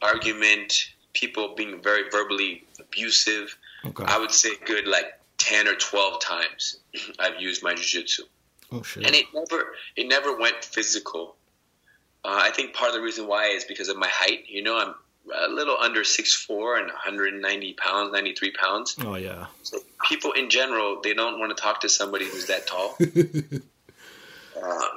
argument, 0.02 0.90
people 1.12 1.54
being 1.56 1.82
very 1.82 2.08
verbally 2.10 2.64
abusive, 2.78 3.56
Okay. 3.84 4.04
I 4.06 4.18
would 4.18 4.30
say 4.30 4.50
good 4.64 4.86
like 4.86 5.06
ten 5.38 5.66
or 5.68 5.74
twelve 5.74 6.20
times 6.20 6.76
I've 7.18 7.40
used 7.40 7.62
my 7.62 7.74
jujitsu, 7.74 8.20
Oh 8.72 8.82
shit. 8.82 9.06
and 9.06 9.14
it 9.14 9.26
never 9.34 9.72
it 9.96 10.06
never 10.08 10.36
went 10.36 10.64
physical. 10.64 11.36
Uh, 12.24 12.38
I 12.42 12.50
think 12.50 12.74
part 12.74 12.90
of 12.90 12.94
the 12.96 13.00
reason 13.02 13.26
why 13.26 13.46
is 13.46 13.64
because 13.64 13.88
of 13.88 13.96
my 13.96 14.08
height. 14.08 14.44
You 14.48 14.62
know, 14.62 14.76
I'm 14.78 14.94
a 15.34 15.48
little 15.48 15.76
under 15.78 16.04
six 16.04 16.34
four 16.34 16.76
and 16.76 16.86
190 16.88 17.72
pounds, 17.74 18.12
93 18.12 18.52
pounds. 18.52 18.96
oh 19.00 19.14
yeah. 19.14 19.46
So 19.62 19.78
people 20.08 20.32
in 20.32 20.50
general, 20.50 21.00
they 21.02 21.14
don't 21.14 21.38
want 21.38 21.56
to 21.56 21.62
talk 21.62 21.80
to 21.80 21.88
somebody 21.88 22.26
who's 22.26 22.46
that 22.46 22.66
tall. 22.66 22.96
uh, 23.00 23.04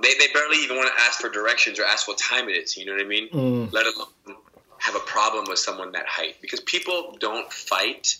they, 0.02 0.13
they 0.19 0.28
barely 0.34 0.58
even 0.63 0.76
want 0.78 0.89
to 0.93 1.02
ask 1.04 1.19
for 1.22 1.30
directions 1.30 1.80
or 1.80 1.86
ask 1.86 2.08
what 2.08 2.17
time 2.17 2.50
it 2.50 2.54
is. 2.54 2.76
You 2.78 2.86
know 2.86 2.93
what 2.93 3.02
I 3.02 3.08
mean? 3.08 3.30
Mm. 3.30 3.72
Let 3.72 3.86
alone 3.86 4.38
have 4.80 4.96
a 4.96 5.00
problem 5.00 5.46
with 5.48 5.60
someone 5.60 5.93
that 5.93 6.08
height. 6.08 6.36
Because 6.41 6.60
people 6.62 7.15
don't 7.19 7.52
fight 7.52 8.17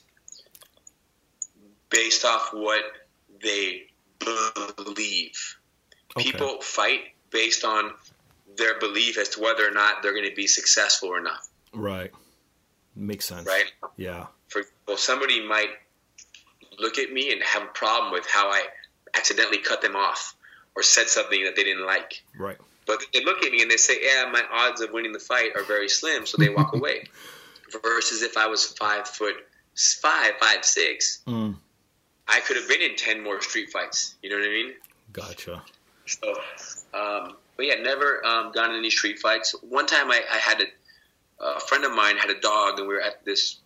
based 1.94 2.26
off 2.26 2.50
what 2.54 2.82
they 3.42 3.84
believe. 4.20 5.58
Okay. 6.18 6.32
People 6.32 6.60
fight 6.62 7.02
based 7.30 7.64
on 7.64 7.92
their 8.58 8.80
belief 8.80 9.18
as 9.18 9.30
to 9.30 9.42
whether 9.42 9.68
or 9.68 9.72
not 9.72 10.04
they're 10.04 10.14
going 10.14 10.30
to 10.30 10.36
be 10.36 10.48
successful 10.48 11.10
or 11.10 11.22
not. 11.22 11.40
Right. 11.74 12.12
Makes 12.96 13.26
sense. 13.26 13.48
Right? 13.48 13.72
Yeah. 13.98 14.28
for 14.50 14.60
example, 14.60 14.98
somebody 14.98 15.46
might 15.48 15.70
look 16.80 16.98
at 16.98 17.12
me 17.12 17.32
and 17.32 17.42
have 17.42 17.64
a 17.64 17.68
problem 17.68 18.12
with 18.12 18.28
how 18.28 18.50
I 18.50 18.64
accidentally 19.16 19.60
cut 19.60 19.82
them 19.82 19.96
off 19.96 20.36
or 20.76 20.84
said 20.84 21.08
something 21.08 21.44
that 21.46 21.56
they 21.56 21.64
didn't 21.64 21.86
like. 21.86 22.24
Right. 22.38 22.58
But 22.86 23.00
they 23.14 23.24
look 23.24 23.44
at 23.44 23.52
me 23.52 23.62
and 23.62 23.72
they 23.72 23.78
say, 23.78 23.98
"Yeah, 24.04 24.30
my 24.32 24.44
odds 24.52 24.82
of 24.82 24.92
winning 24.92 25.14
the 25.14 25.20
fight 25.20 25.52
are 25.56 25.64
very 25.64 25.88
slim," 25.88 26.26
so 26.26 26.38
they 26.38 26.50
walk 26.50 26.74
away. 26.80 27.06
Versus 27.82 28.22
if 28.24 28.38
I 28.38 28.48
was 28.48 28.66
five 28.66 29.08
foot 29.08 29.36
five, 30.02 30.34
five 30.40 30.66
six, 30.66 31.22
Mm. 31.26 31.56
I 32.28 32.40
could 32.42 32.56
have 32.58 32.68
been 32.68 32.82
in 32.82 32.96
ten 32.96 33.24
more 33.24 33.42
street 33.42 33.70
fights. 33.72 34.16
You 34.24 34.30
know 34.30 34.38
what 34.38 34.46
I 34.46 34.50
mean? 34.50 34.74
Gotcha. 35.12 35.62
So, 36.06 36.30
um, 36.94 37.36
but 37.58 37.66
yeah, 37.66 37.76
never 37.76 38.26
um, 38.26 38.52
gotten 38.52 38.76
any 38.76 38.90
street 38.90 39.20
fights. 39.20 39.54
One 39.62 39.86
time, 39.86 40.10
I, 40.12 40.22
I 40.32 40.38
had 40.38 40.62
a, 40.62 41.44
a 41.44 41.60
friend 41.62 41.84
of 41.86 41.94
mine 41.94 42.18
had 42.18 42.30
a 42.30 42.40
dog, 42.40 42.80
and 42.80 42.88
we 42.88 42.94
were 42.96 43.02
at 43.02 43.24
this 43.26 43.58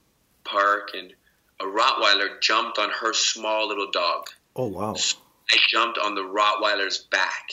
park, 0.43 0.91
and 0.97 1.13
a 1.59 1.63
Rottweiler 1.65 2.39
jumped 2.41 2.77
on 2.79 2.89
her 2.89 3.13
small 3.13 3.67
little 3.67 3.89
dog. 3.91 4.27
Oh 4.55 4.67
wow. 4.67 4.95
I 5.51 5.57
jumped 5.69 5.97
on 5.97 6.13
the 6.15 6.21
Rottweiler's 6.21 6.97
back, 7.09 7.51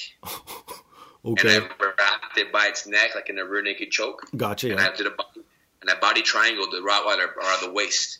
Okay. 1.24 1.56
and 1.56 1.64
I 1.80 1.84
wrapped 1.98 2.36
it 2.38 2.52
by 2.52 2.66
its 2.66 2.86
neck 2.86 3.14
like 3.14 3.30
in 3.30 3.38
a 3.38 3.44
rear 3.44 3.62
naked 3.62 3.90
choke, 3.90 4.22
Gotcha. 4.36 4.70
and 4.70 4.78
Yeah. 4.80 4.88
I 4.92 4.96
did 4.96 5.06
a 5.06 5.10
body, 5.10 5.40
and 5.80 5.90
I 5.90 5.94
body 6.00 6.22
triangled 6.22 6.72
the 6.72 6.78
Rottweiler 6.78 7.34
around 7.36 7.62
the 7.62 7.72
waist. 7.72 8.18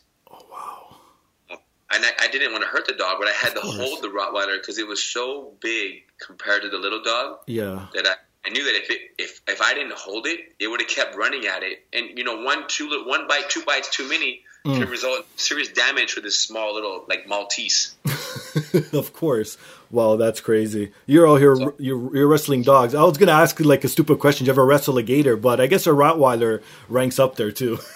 And 1.93 2.03
I, 2.03 2.09
I 2.21 2.27
didn't 2.29 2.51
want 2.51 2.63
to 2.63 2.67
hurt 2.69 2.87
the 2.87 2.93
dog, 2.93 3.17
but 3.19 3.27
I 3.27 3.31
had 3.31 3.53
to 3.53 3.61
hold 3.61 4.01
the 4.01 4.07
Rottweiler 4.07 4.59
because 4.59 4.77
it 4.79 4.87
was 4.87 5.03
so 5.03 5.53
big 5.59 6.03
compared 6.19 6.63
to 6.63 6.69
the 6.69 6.77
little 6.79 7.01
dog. 7.03 7.39
Yeah. 7.47 7.87
that 7.93 8.07
I, 8.07 8.13
I 8.47 8.49
knew 8.49 8.63
that 8.63 8.75
if 8.75 8.89
it 8.89 9.01
if 9.17 9.41
if 9.47 9.61
I 9.61 9.73
didn't 9.73 9.93
hold 9.93 10.25
it, 10.27 10.39
it 10.59 10.67
would 10.67 10.79
have 10.81 10.89
kept 10.89 11.15
running 11.15 11.45
at 11.45 11.63
it, 11.63 11.83
and 11.93 12.17
you 12.17 12.23
know 12.23 12.41
one 12.41 12.65
two 12.67 13.03
one 13.05 13.27
bite 13.27 13.49
two 13.49 13.63
bites 13.65 13.89
too 13.89 14.07
many 14.09 14.41
Mm. 14.65 14.79
could 14.79 14.89
result 14.89 15.19
in 15.19 15.23
serious 15.35 15.67
damage 15.67 16.13
for 16.13 16.21
this 16.21 16.39
small 16.39 16.73
little 16.73 17.05
like 17.07 17.27
Maltese. 17.27 17.93
of 18.93 19.13
course. 19.13 19.57
Wow, 19.91 20.15
that's 20.15 20.41
crazy. 20.41 20.91
You're 21.05 21.27
all 21.27 21.35
here. 21.35 21.55
You're, 21.77 22.15
you're 22.17 22.27
wrestling 22.27 22.63
dogs. 22.63 22.95
I 22.95 23.03
was 23.03 23.19
gonna 23.19 23.31
ask 23.31 23.59
like 23.59 23.83
a 23.83 23.87
stupid 23.87 24.17
question. 24.19 24.45
Do 24.45 24.49
you 24.49 24.53
ever 24.53 24.65
wrestle 24.65 24.97
a 24.97 25.03
gator? 25.03 25.37
But 25.37 25.61
I 25.61 25.67
guess 25.67 25.85
a 25.85 25.91
Rottweiler 25.91 26.63
ranks 26.89 27.19
up 27.19 27.35
there 27.35 27.51
too. 27.51 27.77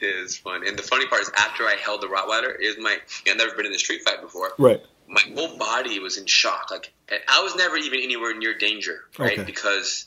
It 0.00 0.06
is 0.06 0.36
fun, 0.36 0.66
and 0.66 0.78
the 0.78 0.82
funny 0.82 1.06
part 1.06 1.22
is 1.22 1.30
after 1.36 1.64
I 1.64 1.74
held 1.74 2.02
the 2.02 2.06
Rottweiler, 2.06 2.54
is 2.60 2.76
my 2.78 2.98
I've 3.26 3.36
never 3.36 3.54
been 3.56 3.66
in 3.66 3.72
a 3.72 3.78
street 3.78 4.02
fight 4.04 4.20
before. 4.20 4.52
right. 4.58 4.80
My 5.10 5.22
whole 5.34 5.56
body 5.56 5.98
was 6.00 6.18
in 6.18 6.26
shock. 6.26 6.70
Like 6.70 6.92
I 7.28 7.42
was 7.42 7.56
never 7.56 7.76
even 7.76 8.00
anywhere 8.02 8.36
near 8.36 8.56
danger, 8.56 9.04
right? 9.18 9.38
Okay. 9.38 9.44
Because 9.44 10.06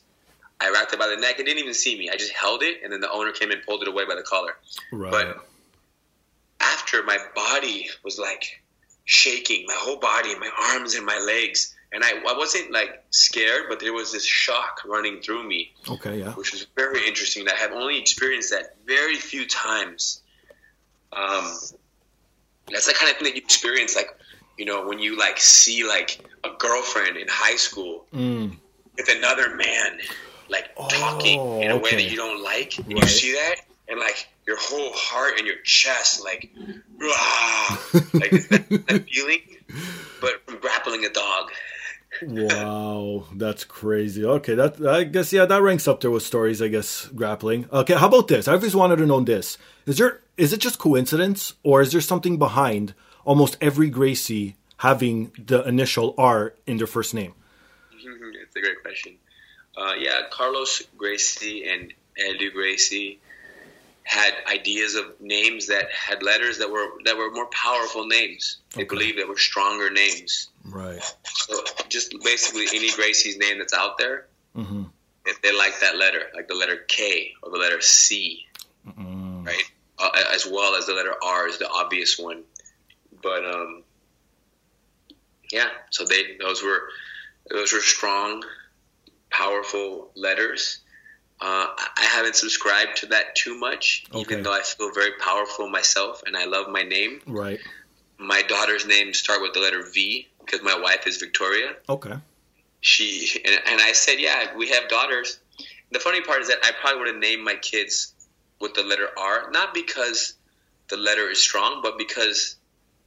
I 0.60 0.69
wrapped 0.69 0.93
it 0.93 0.99
by 0.99 1.08
the 1.08 1.17
neck. 1.17 1.39
It 1.39 1.45
didn't 1.45 1.60
even 1.60 1.73
see 1.73 1.97
me. 1.97 2.10
I 2.10 2.17
just 2.17 2.34
held 2.34 2.62
it, 2.62 2.84
and 2.84 2.93
then 2.93 3.01
the 3.01 3.12
owner 3.12 3.32
came 3.32 3.49
and 3.49 3.63
pulled 3.63 3.82
it 3.82 3.88
away 3.88 4.06
by 4.06 4.15
the 4.15 4.21
collar. 4.21 4.58
Right. 4.91 5.12
But 5.12 5.47
after 6.60 7.01
my 7.04 7.17
body 7.36 7.89
was 8.04 8.19
like 8.19 8.62
shaking, 9.06 9.65
my 9.67 9.75
whole 9.75 9.97
body, 9.97 10.38
my 10.38 10.49
arms 10.71 10.93
and 10.93 11.06
my 11.06 11.17
legs, 11.17 11.75
and 11.93 12.04
I, 12.04 12.12
I 12.12 12.34
wasn't 12.38 12.71
like 12.71 13.04
scared, 13.10 13.63
but 13.69 13.80
there 13.80 13.93
was 13.93 14.12
this 14.12 14.25
shock 14.25 14.82
running 14.86 15.21
through 15.21 15.47
me, 15.47 15.71
okay. 15.89 16.19
Yeah. 16.19 16.32
which 16.34 16.51
was 16.54 16.65
very 16.75 17.06
interesting. 17.08 17.47
I 17.49 17.56
have 17.56 17.71
only 17.73 17.99
experienced 17.99 18.51
that 18.51 18.75
very 18.86 19.15
few 19.15 19.45
times. 19.47 20.21
Um, 21.13 21.43
that's 22.71 22.88
the 22.88 22.93
kind 22.93 23.12
of 23.12 23.17
thing 23.17 23.25
that 23.25 23.36
you 23.36 23.41
experience, 23.43 23.95
like 23.95 24.10
you 24.58 24.65
know, 24.65 24.88
when 24.88 24.99
you 24.99 25.17
like 25.17 25.39
see 25.39 25.84
like 25.84 26.19
a 26.43 26.49
girlfriend 26.58 27.17
in 27.17 27.27
high 27.30 27.56
school 27.58 28.06
Mm. 28.13 28.56
with 28.97 29.10
another 29.10 29.56
man, 29.56 29.99
like 30.49 30.75
talking 30.75 31.62
in 31.62 31.71
a 31.71 31.77
way 31.77 31.91
that 31.91 32.04
you 32.10 32.15
don't 32.17 32.43
like, 32.43 32.77
and 32.77 32.91
you 32.91 33.01
see 33.08 33.34
that, 33.34 33.56
and 33.88 33.99
like 33.99 34.27
your 34.47 34.58
whole 34.60 34.91
heart 34.93 35.38
and 35.38 35.47
your 35.47 35.58
chest, 35.63 36.23
like, 36.23 36.49
"Rah!" 36.97 37.77
like 38.13 38.32
that, 38.49 38.65
that 38.88 39.06
feeling, 39.10 39.41
but 40.21 40.41
from 40.45 40.60
grappling 40.60 41.04
a 41.06 41.10
dog. 41.10 41.51
Wow, 42.23 43.25
that's 43.34 43.63
crazy. 43.63 44.23
Okay, 44.23 44.55
that 44.55 44.86
I 44.86 45.03
guess 45.03 45.34
yeah, 45.34 45.45
that 45.45 45.62
ranks 45.62 45.88
up 45.88 46.01
there 46.01 46.12
with 46.12 46.23
stories. 46.23 46.62
I 46.62 46.67
guess 46.67 47.07
grappling. 47.07 47.67
Okay, 47.71 47.95
how 47.95 48.07
about 48.07 48.27
this? 48.27 48.47
I've 48.47 48.60
always 48.60 48.75
wanted 48.75 48.97
to 48.97 49.05
know 49.05 49.21
this: 49.21 49.57
is 49.86 49.97
there 49.97 50.21
is 50.38 50.53
it 50.53 50.60
just 50.60 50.77
coincidence, 50.77 51.53
or 51.63 51.81
is 51.81 51.91
there 51.91 52.01
something 52.01 52.38
behind 52.38 52.93
almost 53.25 53.57
every 53.62 53.89
Gracie 53.89 54.55
having 54.77 55.31
the 55.38 55.63
initial 55.67 56.13
R 56.17 56.53
in 56.65 56.77
their 56.77 56.88
first 56.88 57.13
name? 57.13 57.34
it's 57.93 58.55
a 58.55 58.60
great 58.60 58.81
question. 58.81 59.13
Uh, 59.77 59.93
yeah, 59.97 60.21
Carlos 60.29 60.84
Gracie 60.97 61.67
and 61.67 61.93
Helio 62.17 62.51
Gracie 62.51 63.19
had 64.12 64.34
ideas 64.52 64.95
of 64.95 65.06
names 65.21 65.67
that 65.67 65.86
had 65.89 66.21
letters 66.21 66.58
that 66.58 66.69
were 66.69 66.89
that 67.06 67.15
were 67.15 67.32
more 67.32 67.45
powerful 67.45 68.06
names. 68.06 68.58
They 68.76 68.82
Okay. 68.82 68.89
believed 68.89 69.19
that 69.19 69.28
were 69.30 69.38
stronger 69.38 69.89
names. 69.89 70.50
Right. 70.65 71.02
So 71.24 71.63
just 71.88 72.13
basically 72.21 72.65
any 72.74 72.91
Gracie's 72.91 73.38
name 73.38 73.60
that's 73.60 73.74
out 73.74 73.97
there, 73.97 74.28
hmm 74.54 74.84
if 75.26 75.41
they 75.41 75.56
like 75.56 75.80
that 75.80 75.95
letter, 75.97 76.24
like 76.36 76.47
the 76.50 76.56
letter 76.56 76.76
K 76.89 77.32
or 77.41 77.52
the 77.52 77.58
letter 77.58 77.80
C, 77.80 78.45
Mm. 78.86 79.45
right? 79.45 79.63
Uh, 79.97 80.10
as 80.34 80.45
well 80.45 80.76
as 80.76 80.88
the 80.88 80.93
letter 80.93 81.13
R 81.24 81.47
is 81.47 81.60
the 81.60 81.69
obvious 81.69 82.17
one. 82.19 82.43
But 83.24 83.45
um, 83.45 83.84
yeah, 85.54 85.69
so 85.91 86.04
they 86.06 86.36
those 86.38 86.62
were 86.62 86.89
those 87.50 87.71
were 87.71 87.80
strong, 87.82 88.43
powerful 89.30 90.12
letters. 90.15 90.82
Uh, 91.41 91.67
I 91.97 92.04
haven't 92.04 92.36
subscribed 92.36 92.97
to 92.97 93.08
that 93.08 93.36
too 93.36 93.58
much, 93.58 94.04
Okay. 94.13 94.19
even 94.21 94.43
though 94.43 94.54
I 94.54 94.62
feel 94.62 94.91
very 94.93 95.13
powerful 95.19 95.67
myself 95.67 96.21
and 96.27 96.38
I 96.38 96.45
love 96.45 96.69
my 96.69 96.84
name. 96.84 97.19
Right. 97.25 97.60
My 98.19 98.43
daughter's 98.43 98.86
names 98.86 99.17
start 99.17 99.41
with 99.41 99.54
the 99.54 99.60
letter 99.60 99.82
V 99.91 100.27
because 100.39 100.62
my 100.62 100.77
wife 100.80 101.08
is 101.08 101.17
Victoria. 101.17 101.75
Okay. 101.89 102.13
she 102.82 103.41
and, 103.43 103.56
and 103.67 103.82
I 103.82 103.91
said, 103.93 104.19
"Yeah, 104.19 104.56
we 104.56 104.69
have 104.69 104.88
daughters." 104.88 105.39
The 105.91 105.99
funny 105.99 106.21
part 106.21 106.41
is 106.41 106.47
that 106.49 106.60
I 106.63 106.71
probably 106.80 106.99
would 106.99 107.08
have 107.10 107.17
named 107.17 107.43
my 107.43 107.56
kids 107.56 108.13
with 108.60 108.75
the 108.75 108.84
letter 108.84 109.10
R, 109.17 109.49
not 109.51 109.73
because 109.73 110.36
the 110.89 110.97
letter 110.97 111.27
is 111.30 111.41
strong, 111.41 111.82
but 111.82 111.97
because 111.97 112.56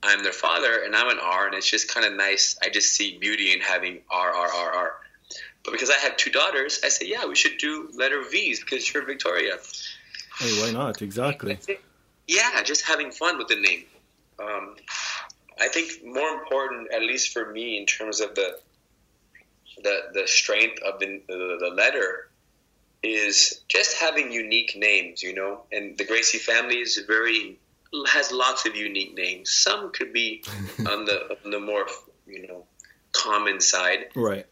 I'm 0.02 0.22
their 0.24 0.32
father 0.32 0.82
and 0.84 0.94
I'm 0.94 1.08
an 1.08 1.18
R, 1.22 1.46
and 1.46 1.54
it's 1.54 1.70
just 1.70 1.92
kind 1.92 2.04
of 2.06 2.12
nice. 2.14 2.58
I 2.62 2.68
just 2.68 2.92
see 2.94 3.16
beauty 3.18 3.52
in 3.52 3.60
having 3.60 4.00
R, 4.10 4.30
R, 4.32 4.48
R, 4.52 4.70
R. 4.72 4.92
But 5.64 5.72
because 5.72 5.90
I 5.90 5.96
have 5.96 6.16
two 6.16 6.30
daughters, 6.30 6.80
I 6.84 6.88
said, 6.88 7.08
"Yeah, 7.08 7.24
we 7.26 7.34
should 7.34 7.58
do 7.58 7.90
letter 7.94 8.22
V's 8.30 8.60
because 8.60 8.92
you're 8.92 9.04
Victoria." 9.04 9.58
Hey, 10.38 10.60
why 10.60 10.70
not? 10.72 11.00
Exactly. 11.00 11.58
Yeah, 12.26 12.62
just 12.62 12.86
having 12.86 13.10
fun 13.12 13.38
with 13.38 13.48
the 13.48 13.56
name. 13.56 13.84
Um, 14.38 14.76
I 15.60 15.68
think 15.68 16.04
more 16.04 16.28
important, 16.28 16.92
at 16.92 17.02
least 17.02 17.32
for 17.32 17.50
me, 17.50 17.78
in 17.78 17.86
terms 17.86 18.20
of 18.20 18.34
the 18.34 18.58
the 19.82 19.96
the 20.12 20.26
strength 20.26 20.82
of 20.82 21.00
the 21.00 21.22
the, 21.28 21.56
the 21.60 21.70
letter, 21.74 22.28
is 23.02 23.62
just 23.68 23.98
having 23.98 24.32
unique 24.32 24.76
names. 24.76 25.22
You 25.22 25.34
know, 25.34 25.62
and 25.72 25.96
the 25.96 26.04
Gracie 26.04 26.38
family 26.38 26.78
is 26.80 26.98
very 27.06 27.58
has 28.08 28.32
lots 28.32 28.66
of 28.66 28.76
unique 28.76 29.14
names. 29.14 29.50
Some 29.50 29.92
could 29.92 30.12
be 30.12 30.42
on 30.80 31.04
the 31.04 31.38
on 31.44 31.50
the 31.50 31.60
more 31.60 31.86
you 32.26 32.46
know 32.46 32.64
common 33.12 33.60
side, 33.60 34.06
Right. 34.14 34.46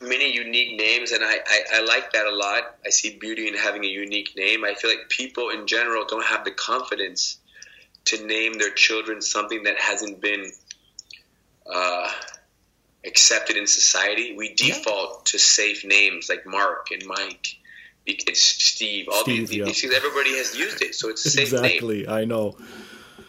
Many 0.00 0.32
unique 0.32 0.78
names, 0.78 1.12
and 1.12 1.24
I, 1.24 1.38
I, 1.46 1.62
I 1.74 1.84
like 1.84 2.12
that 2.12 2.26
a 2.26 2.34
lot. 2.34 2.76
I 2.84 2.90
see 2.90 3.18
beauty 3.18 3.48
in 3.48 3.54
having 3.54 3.84
a 3.84 3.88
unique 3.88 4.34
name. 4.36 4.64
I 4.64 4.74
feel 4.74 4.90
like 4.90 5.08
people 5.08 5.50
in 5.50 5.66
general 5.66 6.04
don't 6.06 6.24
have 6.24 6.44
the 6.44 6.52
confidence 6.52 7.38
to 8.06 8.24
name 8.24 8.58
their 8.58 8.72
children 8.72 9.20
something 9.20 9.64
that 9.64 9.76
hasn't 9.76 10.20
been 10.20 10.50
uh, 11.70 12.10
accepted 13.04 13.56
in 13.56 13.66
society. 13.66 14.34
We 14.36 14.54
default 14.54 15.26
to 15.26 15.38
safe 15.38 15.84
names 15.84 16.28
like 16.28 16.46
Mark 16.46 16.88
and 16.90 17.04
Mike. 17.06 17.56
It's 18.06 18.40
Steve. 18.40 19.08
All 19.12 19.22
Steve, 19.22 19.48
these, 19.48 19.58
yeah. 19.58 19.64
these 19.66 19.80
things, 19.82 19.94
everybody 19.94 20.36
has 20.38 20.56
used 20.56 20.80
it, 20.80 20.94
so 20.94 21.10
it's 21.10 21.26
a 21.26 21.30
safe 21.30 21.52
name. 21.52 21.64
Exactly. 21.64 22.08
I 22.08 22.24
know. 22.24 22.56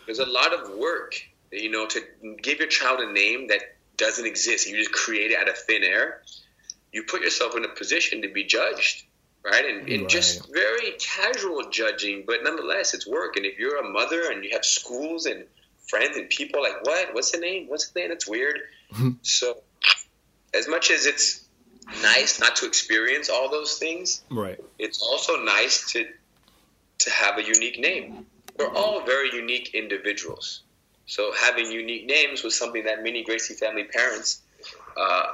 There's 0.06 0.20
a 0.20 0.26
lot 0.26 0.54
of 0.54 0.78
work, 0.78 1.16
you 1.52 1.70
know, 1.70 1.86
to 1.88 2.02
give 2.42 2.60
your 2.60 2.70
child 2.70 3.02
a 3.02 3.12
name 3.12 3.48
that 3.48 3.62
doesn't 3.98 4.26
exist. 4.26 4.70
You 4.70 4.78
just 4.78 4.94
create 4.94 5.32
it 5.32 5.40
out 5.40 5.50
of 5.50 5.58
thin 5.58 5.84
air. 5.84 6.22
You 6.92 7.04
put 7.04 7.22
yourself 7.22 7.56
in 7.56 7.66
a 7.66 7.70
position 7.70 8.22
to 8.24 8.30
be 8.30 8.44
judged, 8.44 9.04
right? 9.46 9.66
And, 9.66 9.88
and 9.90 10.02
Right. 10.02 10.10
just 10.10 10.52
very 10.54 10.92
casual 11.00 11.70
judging, 11.70 12.24
but 12.26 12.44
nonetheless, 12.44 12.94
it's 12.94 13.08
work. 13.08 13.38
And 13.38 13.46
if 13.46 13.60
you're 13.60 13.78
a 13.78 13.90
mother 13.90 14.32
and 14.32 14.44
you 14.44 14.52
have 14.52 14.66
schools 14.66 15.26
and 15.26 15.46
friends 15.88 16.18
and 16.18 16.30
people 16.30 16.62
like, 16.62 16.84
what? 16.84 17.14
What's 17.14 17.32
the 17.32 17.38
name? 17.40 17.68
What's 17.68 17.90
the 17.90 18.00
name? 18.00 18.10
That's 18.10 18.28
weird. 18.28 18.60
so, 19.22 19.56
as 20.54 20.68
much 20.68 20.90
as 20.92 21.06
it's 21.06 21.48
nice 22.02 22.40
not 22.40 22.56
to 22.58 22.66
experience 22.66 23.30
all 23.30 23.50
those 23.50 23.78
things, 23.78 24.24
Right. 24.30 24.60
it's 24.78 25.02
also 25.02 25.44
nice 25.44 25.92
to 25.94 26.06
to 27.00 27.10
have 27.12 27.38
a 27.38 27.44
unique 27.44 27.80
name. 27.80 28.26
We're 28.58 28.74
all 28.76 29.06
very 29.06 29.34
unique 29.34 29.74
individuals. 29.74 30.64
So 31.06 31.32
having 31.34 31.72
unique 31.72 32.06
names 32.06 32.44
was 32.44 32.58
something 32.58 32.84
that 32.84 33.04
many 33.04 33.24
Gracie 33.24 33.54
family 33.54 33.86
parents, 33.86 34.42
uh, 34.98 35.28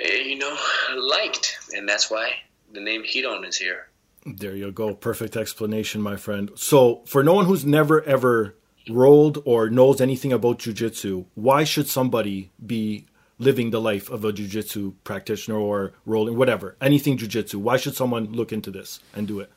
Eh, 0.00 0.22
you 0.24 0.36
know, 0.38 0.56
liked, 0.96 1.58
and 1.74 1.88
that's 1.88 2.10
why 2.10 2.32
the 2.72 2.80
name 2.80 3.02
Ryron 3.04 3.46
is 3.46 3.56
here. 3.56 3.88
There 4.24 4.54
you 4.54 4.70
go. 4.72 4.94
Perfect 4.94 5.36
explanation, 5.36 6.00
my 6.00 6.16
friend. 6.16 6.50
So, 6.54 7.02
for 7.06 7.22
no 7.24 7.34
one 7.34 7.46
who's 7.46 7.64
never 7.64 8.02
ever 8.04 8.54
rolled 8.88 9.42
or 9.44 9.68
knows 9.70 10.00
anything 10.00 10.32
about 10.32 10.58
jujitsu, 10.58 11.26
why 11.34 11.64
should 11.64 11.88
somebody 11.88 12.50
be 12.64 13.06
living 13.38 13.70
the 13.70 13.80
life 13.80 14.08
of 14.10 14.24
a 14.24 14.32
jujitsu 14.32 14.94
practitioner 15.04 15.58
or 15.58 15.92
rolling, 16.06 16.36
whatever, 16.36 16.76
anything 16.80 17.18
jujitsu? 17.18 17.56
Why 17.56 17.76
should 17.76 17.96
someone 17.96 18.32
look 18.32 18.52
into 18.52 18.70
this 18.70 19.00
and 19.14 19.26
do 19.26 19.40
it? 19.40 19.50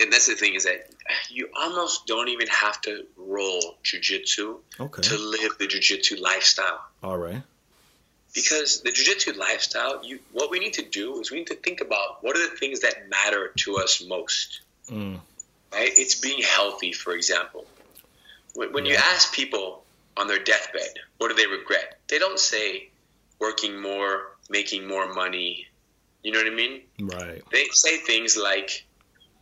And 0.00 0.12
that's 0.12 0.26
the 0.26 0.34
thing 0.34 0.54
is 0.54 0.64
that 0.64 0.90
you 1.30 1.48
almost 1.56 2.06
don't 2.06 2.28
even 2.28 2.48
have 2.48 2.80
to 2.82 3.04
roll 3.16 3.76
jujitsu 3.84 4.58
Okay. 4.80 5.02
to 5.02 5.16
live 5.18 5.52
the 5.58 5.66
jujitsu 5.66 6.20
lifestyle. 6.20 6.80
All 7.02 7.18
right. 7.18 7.42
Because 8.34 8.80
the 8.82 8.90
jiu-jitsu 8.90 9.32
lifestyle 9.34 10.04
you 10.04 10.18
what 10.32 10.50
we 10.50 10.58
need 10.58 10.74
to 10.74 10.82
do 10.82 11.20
is 11.20 11.30
we 11.30 11.38
need 11.38 11.46
to 11.46 11.54
think 11.54 11.80
about 11.80 12.22
what 12.22 12.36
are 12.36 12.50
the 12.50 12.56
things 12.56 12.80
that 12.80 13.08
matter 13.08 13.52
to 13.56 13.76
us 13.76 14.04
most. 14.06 14.60
Mm. 14.90 15.18
right? 15.72 15.90
It's 15.96 16.16
being 16.16 16.42
healthy 16.42 16.92
for 16.92 17.14
example. 17.14 17.64
When, 18.54 18.72
when 18.72 18.84
you 18.84 18.96
ask 18.96 19.34
people 19.34 19.84
on 20.16 20.26
their 20.26 20.42
deathbed 20.42 20.94
what 21.18 21.28
do 21.28 21.34
they 21.34 21.46
regret? 21.46 21.98
They 22.08 22.18
don't 22.18 22.38
say 22.38 22.90
working 23.38 23.80
more 23.80 24.36
making 24.50 24.86
more 24.86 25.12
money. 25.14 25.66
You 26.22 26.32
know 26.32 26.38
what 26.38 26.52
i 26.52 26.54
mean? 26.54 26.82
Right. 27.00 27.42
they 27.50 27.66
say 27.72 27.98
things 27.98 28.36
like 28.36 28.84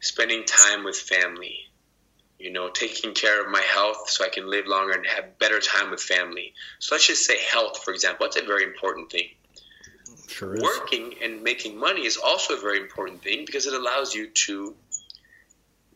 spending 0.00 0.44
time 0.44 0.84
with 0.84 0.96
family 0.96 1.70
you 2.42 2.50
know 2.50 2.68
taking 2.68 3.14
care 3.14 3.40
of 3.44 3.48
my 3.50 3.60
health 3.60 4.10
so 4.10 4.24
i 4.24 4.28
can 4.28 4.50
live 4.50 4.66
longer 4.66 4.92
and 4.94 5.06
have 5.06 5.38
better 5.38 5.60
time 5.60 5.90
with 5.90 6.00
family. 6.00 6.52
So 6.80 6.94
let's 6.94 7.06
just 7.06 7.24
say 7.24 7.38
health 7.54 7.82
for 7.84 7.92
example 7.94 8.26
that's 8.26 8.36
a 8.36 8.44
very 8.44 8.64
important 8.64 9.10
thing. 9.12 9.28
Sure 10.26 10.60
working 10.60 11.14
and 11.22 11.42
making 11.42 11.78
money 11.78 12.04
is 12.04 12.16
also 12.16 12.54
a 12.56 12.60
very 12.60 12.78
important 12.78 13.22
thing 13.22 13.44
because 13.46 13.66
it 13.66 13.74
allows 13.74 14.14
you 14.14 14.28
to 14.46 14.74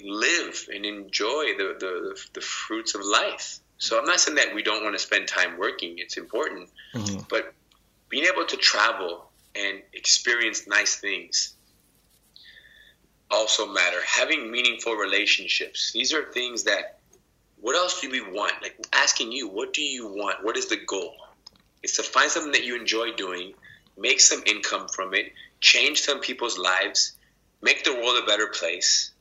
live 0.00 0.68
and 0.72 0.84
enjoy 0.84 1.44
the, 1.56 1.74
the, 1.80 2.20
the 2.34 2.40
fruits 2.40 2.94
of 2.94 3.00
life. 3.04 3.58
So 3.78 3.98
i'm 3.98 4.06
not 4.06 4.20
saying 4.20 4.36
that 4.36 4.54
we 4.54 4.62
don't 4.62 4.82
want 4.84 4.94
to 4.94 5.02
spend 5.08 5.26
time 5.28 5.58
working 5.58 5.98
it's 5.98 6.16
important 6.16 6.70
Mhm. 6.94 7.28
but 7.28 7.52
being 8.08 8.24
able 8.32 8.46
to 8.46 8.56
travel 8.56 9.12
and 9.54 9.82
experience 9.92 10.66
nice 10.66 10.94
things 10.96 11.55
also 13.30 13.66
matter. 13.66 13.98
Having 14.06 14.50
meaningful 14.50 14.94
relationships. 14.94 15.92
These 15.92 16.12
are 16.12 16.30
things 16.32 16.64
that 16.64 16.98
what 17.60 17.74
else 17.74 18.00
do 18.00 18.10
we 18.10 18.20
want? 18.20 18.52
Like 18.62 18.76
asking 18.92 19.32
you, 19.32 19.48
what 19.48 19.72
do 19.72 19.82
you 19.82 20.06
want? 20.06 20.44
What 20.44 20.56
is 20.56 20.66
the 20.66 20.76
goal? 20.76 21.16
It's 21.82 21.96
to 21.96 22.02
find 22.02 22.30
something 22.30 22.52
that 22.52 22.64
you 22.64 22.78
enjoy 22.78 23.12
doing, 23.12 23.54
make 23.96 24.20
some 24.20 24.42
income 24.46 24.88
from 24.88 25.14
it, 25.14 25.32
change 25.60 26.00
some 26.00 26.20
people's 26.20 26.58
lives, 26.58 27.12
make 27.62 27.84
the 27.84 27.94
world 27.94 28.22
a 28.22 28.26
better 28.26 28.48
place. 28.48 29.12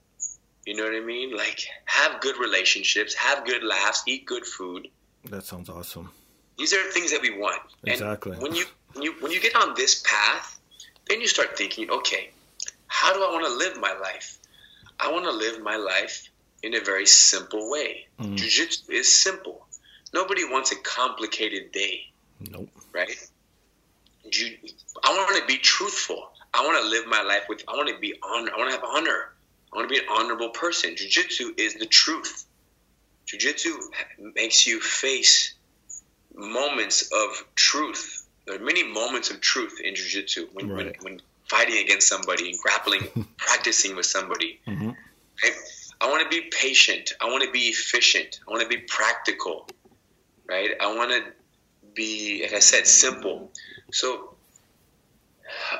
You 0.65 0.75
know 0.75 0.83
what 0.83 0.95
I 0.95 0.99
mean? 0.99 1.35
Like 1.35 1.65
have 1.85 2.21
good 2.21 2.37
relationships, 2.37 3.13
have 3.15 3.45
good 3.45 3.63
laughs, 3.63 4.03
eat 4.07 4.25
good 4.25 4.45
food. 4.45 4.87
That 5.25 5.43
sounds 5.43 5.69
awesome. 5.69 6.11
These 6.57 6.73
are 6.73 6.83
things 6.91 7.11
that 7.11 7.21
we 7.21 7.37
want. 7.37 7.61
And 7.83 7.93
Exactly. 7.93 8.37
when 8.37 8.55
you 8.55 8.65
when 8.93 9.03
you 9.03 9.13
when 9.19 9.31
you 9.31 9.39
get 9.39 9.55
on 9.55 9.75
this 9.75 10.01
path, 10.05 10.59
then 11.07 11.21
you 11.21 11.27
start 11.27 11.57
thinking, 11.57 11.89
okay, 11.89 12.31
how 12.87 13.13
do 13.13 13.23
I 13.23 13.31
want 13.31 13.45
to 13.45 13.53
live 13.53 13.79
my 13.79 13.93
life? 14.01 14.37
I 14.99 15.11
want 15.11 15.25
to 15.25 15.31
live 15.31 15.61
my 15.61 15.75
life 15.75 16.29
in 16.63 16.73
a 16.75 16.79
very 16.79 17.05
simple 17.05 17.69
way. 17.69 18.07
Mm. 18.19 18.35
Jiu-jitsu 18.37 18.91
is 18.91 19.13
simple. 19.13 19.65
Nobody 20.13 20.43
wants 20.45 20.71
a 20.71 20.75
complicated 20.77 21.71
day, 21.71 22.05
Nope. 22.49 22.69
right? 22.93 23.09
I 25.03 25.09
want 25.09 25.37
to 25.41 25.45
be 25.47 25.57
truthful. 25.57 26.29
I 26.53 26.63
want 26.65 26.81
to 26.81 26.89
live 26.89 27.05
my 27.07 27.21
life 27.21 27.43
with. 27.49 27.63
I 27.67 27.75
want 27.75 27.89
to 27.89 27.99
be 27.99 28.13
on. 28.23 28.49
I 28.49 28.57
want 28.57 28.69
to 28.71 28.75
have 28.75 28.83
honor. 28.85 29.33
I 29.71 29.77
want 29.77 29.89
to 29.89 29.93
be 29.93 29.99
an 29.99 30.05
honorable 30.09 30.49
person. 30.49 30.95
Jiu-jitsu 30.95 31.53
is 31.57 31.75
the 31.75 31.85
truth. 31.85 32.45
Jiu-jitsu 33.27 33.77
makes 34.35 34.65
you 34.65 34.79
face 34.79 35.53
moments 36.33 37.09
of 37.11 37.45
truth. 37.55 38.25
There 38.45 38.55
are 38.55 38.63
many 38.63 38.83
moments 38.83 39.29
of 39.31 39.41
truth 39.41 39.79
in 39.83 39.95
jiu-jitsu 39.95 40.47
when, 40.53 40.67
when, 40.69 40.85
Right. 40.87 41.03
when 41.03 41.21
fighting 41.49 41.77
against 41.83 42.07
somebody 42.07 42.49
and 42.51 42.59
grappling, 42.59 43.07
practicing 43.37 43.95
with 43.95 44.05
somebody. 44.05 44.59
hmm 44.65 44.91
Right? 45.43 45.53
I 46.01 46.09
want 46.09 46.23
to 46.23 46.29
be 46.29 46.49
patient. 46.49 47.13
I 47.21 47.25
want 47.25 47.43
to 47.43 47.51
be 47.51 47.67
efficient. 47.67 48.39
I 48.47 48.51
want 48.51 48.63
to 48.63 48.69
be 48.69 48.83
practical. 48.83 49.67
Right? 50.47 50.71
I 50.79 50.93
want 50.95 51.11
to 51.11 51.23
be, 51.93 52.41
like 52.43 52.53
I 52.53 52.59
said, 52.59 52.85
simple. 52.87 53.51
So, 53.91 54.35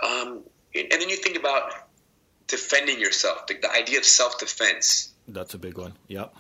um, 0.04 0.42
and 0.74 0.88
then 0.92 1.10
you 1.10 1.16
think 1.18 1.38
about 1.38 1.72
defending 2.48 3.00
yourself, 3.00 3.48
the, 3.48 3.56
the 3.56 3.72
idea 3.72 3.98
of 3.98 4.06
self-defense 4.06 5.10
That's 5.28 5.54
a 5.54 5.58
big 5.58 5.78
one. 5.78 5.94
Yep. 6.08 6.34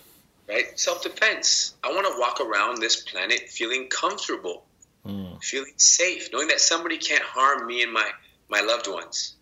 right? 0.47 0.79
Self 0.79 1.01
defense. 1.03 1.73
I 1.83 1.91
want 1.91 2.05
to 2.07 2.19
walk 2.19 2.39
around 2.41 2.79
this 2.79 2.97
planet 3.01 3.49
feeling 3.49 3.87
comfortable, 3.89 4.65
Mm. 5.05 5.39
feeling 5.43 5.73
safe, 5.77 6.29
knowing 6.33 6.47
that 6.47 6.59
somebody 6.59 6.97
can't 6.97 7.21
harm 7.23 7.67
me 7.67 7.83
and 7.83 7.93
my, 7.93 8.09
my 8.49 8.61
loved 8.61 8.87
ones. 8.87 9.35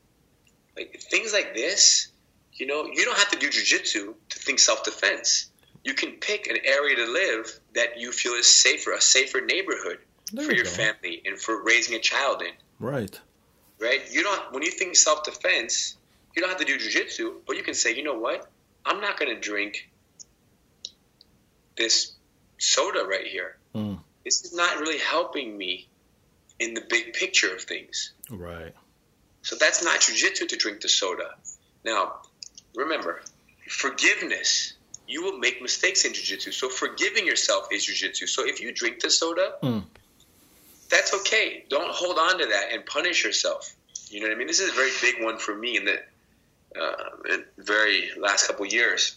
Like 0.75 0.99
things 0.99 1.33
like 1.33 1.53
this, 1.55 2.07
you 2.53 2.65
know, 2.65 2.85
you 2.85 3.05
don't 3.05 3.17
have 3.17 3.29
to 3.31 3.39
do 3.39 3.49
jujitsu 3.49 4.13
to 4.29 4.39
think 4.39 4.59
self 4.59 4.83
defense. 4.83 5.49
You 5.83 5.93
can 5.93 6.13
pick 6.13 6.47
an 6.47 6.57
area 6.63 6.95
to 6.95 7.11
live 7.11 7.59
that 7.75 7.99
you 7.99 8.11
feel 8.11 8.33
is 8.33 8.47
safer, 8.47 8.93
a 8.93 9.01
safer 9.01 9.41
neighborhood 9.41 9.99
There 10.31 10.45
for 10.45 10.51
you 10.51 10.57
your 10.57 10.65
go. 10.65 10.71
family 10.71 11.21
and 11.25 11.37
for 11.37 11.61
raising 11.63 11.95
a 11.95 11.99
child 11.99 12.41
in. 12.41 12.53
Right. 12.79 13.19
Right? 13.79 14.01
You 14.11 14.23
don't 14.23 14.53
when 14.53 14.63
you 14.63 14.71
think 14.71 14.95
self 14.95 15.23
defense, 15.23 15.97
you 16.35 16.41
don't 16.41 16.49
have 16.49 16.59
to 16.59 16.65
do 16.65 16.77
jujitsu, 16.77 17.33
but 17.45 17.57
you 17.57 17.63
can 17.63 17.73
say, 17.73 17.93
you 17.95 18.03
know 18.03 18.17
what? 18.17 18.49
I'm 18.85 18.99
not 19.01 19.19
going 19.19 19.33
to 19.33 19.39
drink 19.39 19.89
this 21.75 22.13
soda 22.57 23.05
right 23.05 23.25
here. 23.27 23.57
Mm. 23.75 23.99
This 24.23 24.45
is 24.45 24.53
not 24.53 24.79
really 24.79 24.99
helping 24.99 25.57
me 25.57 25.87
in 26.59 26.73
the 26.73 26.81
big 26.89 27.13
picture 27.13 27.53
of 27.53 27.61
things. 27.61 28.13
Right. 28.29 28.73
So 29.43 29.55
that's 29.57 29.83
not 29.83 29.99
jujitsu 29.99 30.47
to 30.47 30.55
drink 30.57 30.81
the 30.81 30.89
soda. 30.89 31.35
Now, 31.85 32.21
remember, 32.75 33.21
forgiveness. 33.67 34.73
You 35.05 35.21
will 35.23 35.37
make 35.37 35.61
mistakes 35.61 36.05
in 36.05 36.13
jujitsu. 36.13 36.53
So 36.53 36.69
forgiving 36.69 37.27
yourself 37.27 37.67
is 37.71 37.85
jujitsu. 37.85 38.27
So 38.27 38.47
if 38.47 38.61
you 38.61 38.71
drink 38.71 39.01
the 39.01 39.09
soda, 39.09 39.55
Mm. 39.61 39.83
that's 40.89 41.13
okay. 41.13 41.65
Don't 41.69 41.91
hold 41.91 42.17
on 42.17 42.39
to 42.39 42.45
that 42.45 42.71
and 42.71 42.85
punish 42.85 43.23
yourself. 43.23 43.75
You 44.09 44.21
know 44.21 44.27
what 44.27 44.35
I 44.35 44.37
mean? 44.37 44.47
This 44.47 44.59
is 44.61 44.69
a 44.69 44.73
very 44.73 44.91
big 45.01 45.21
one 45.23 45.37
for 45.37 45.53
me 45.55 45.75
in 45.77 45.85
the 45.85 45.99
uh, 46.75 47.09
in 47.29 47.45
very 47.57 48.09
last 48.17 48.47
couple 48.47 48.65
years. 48.65 49.15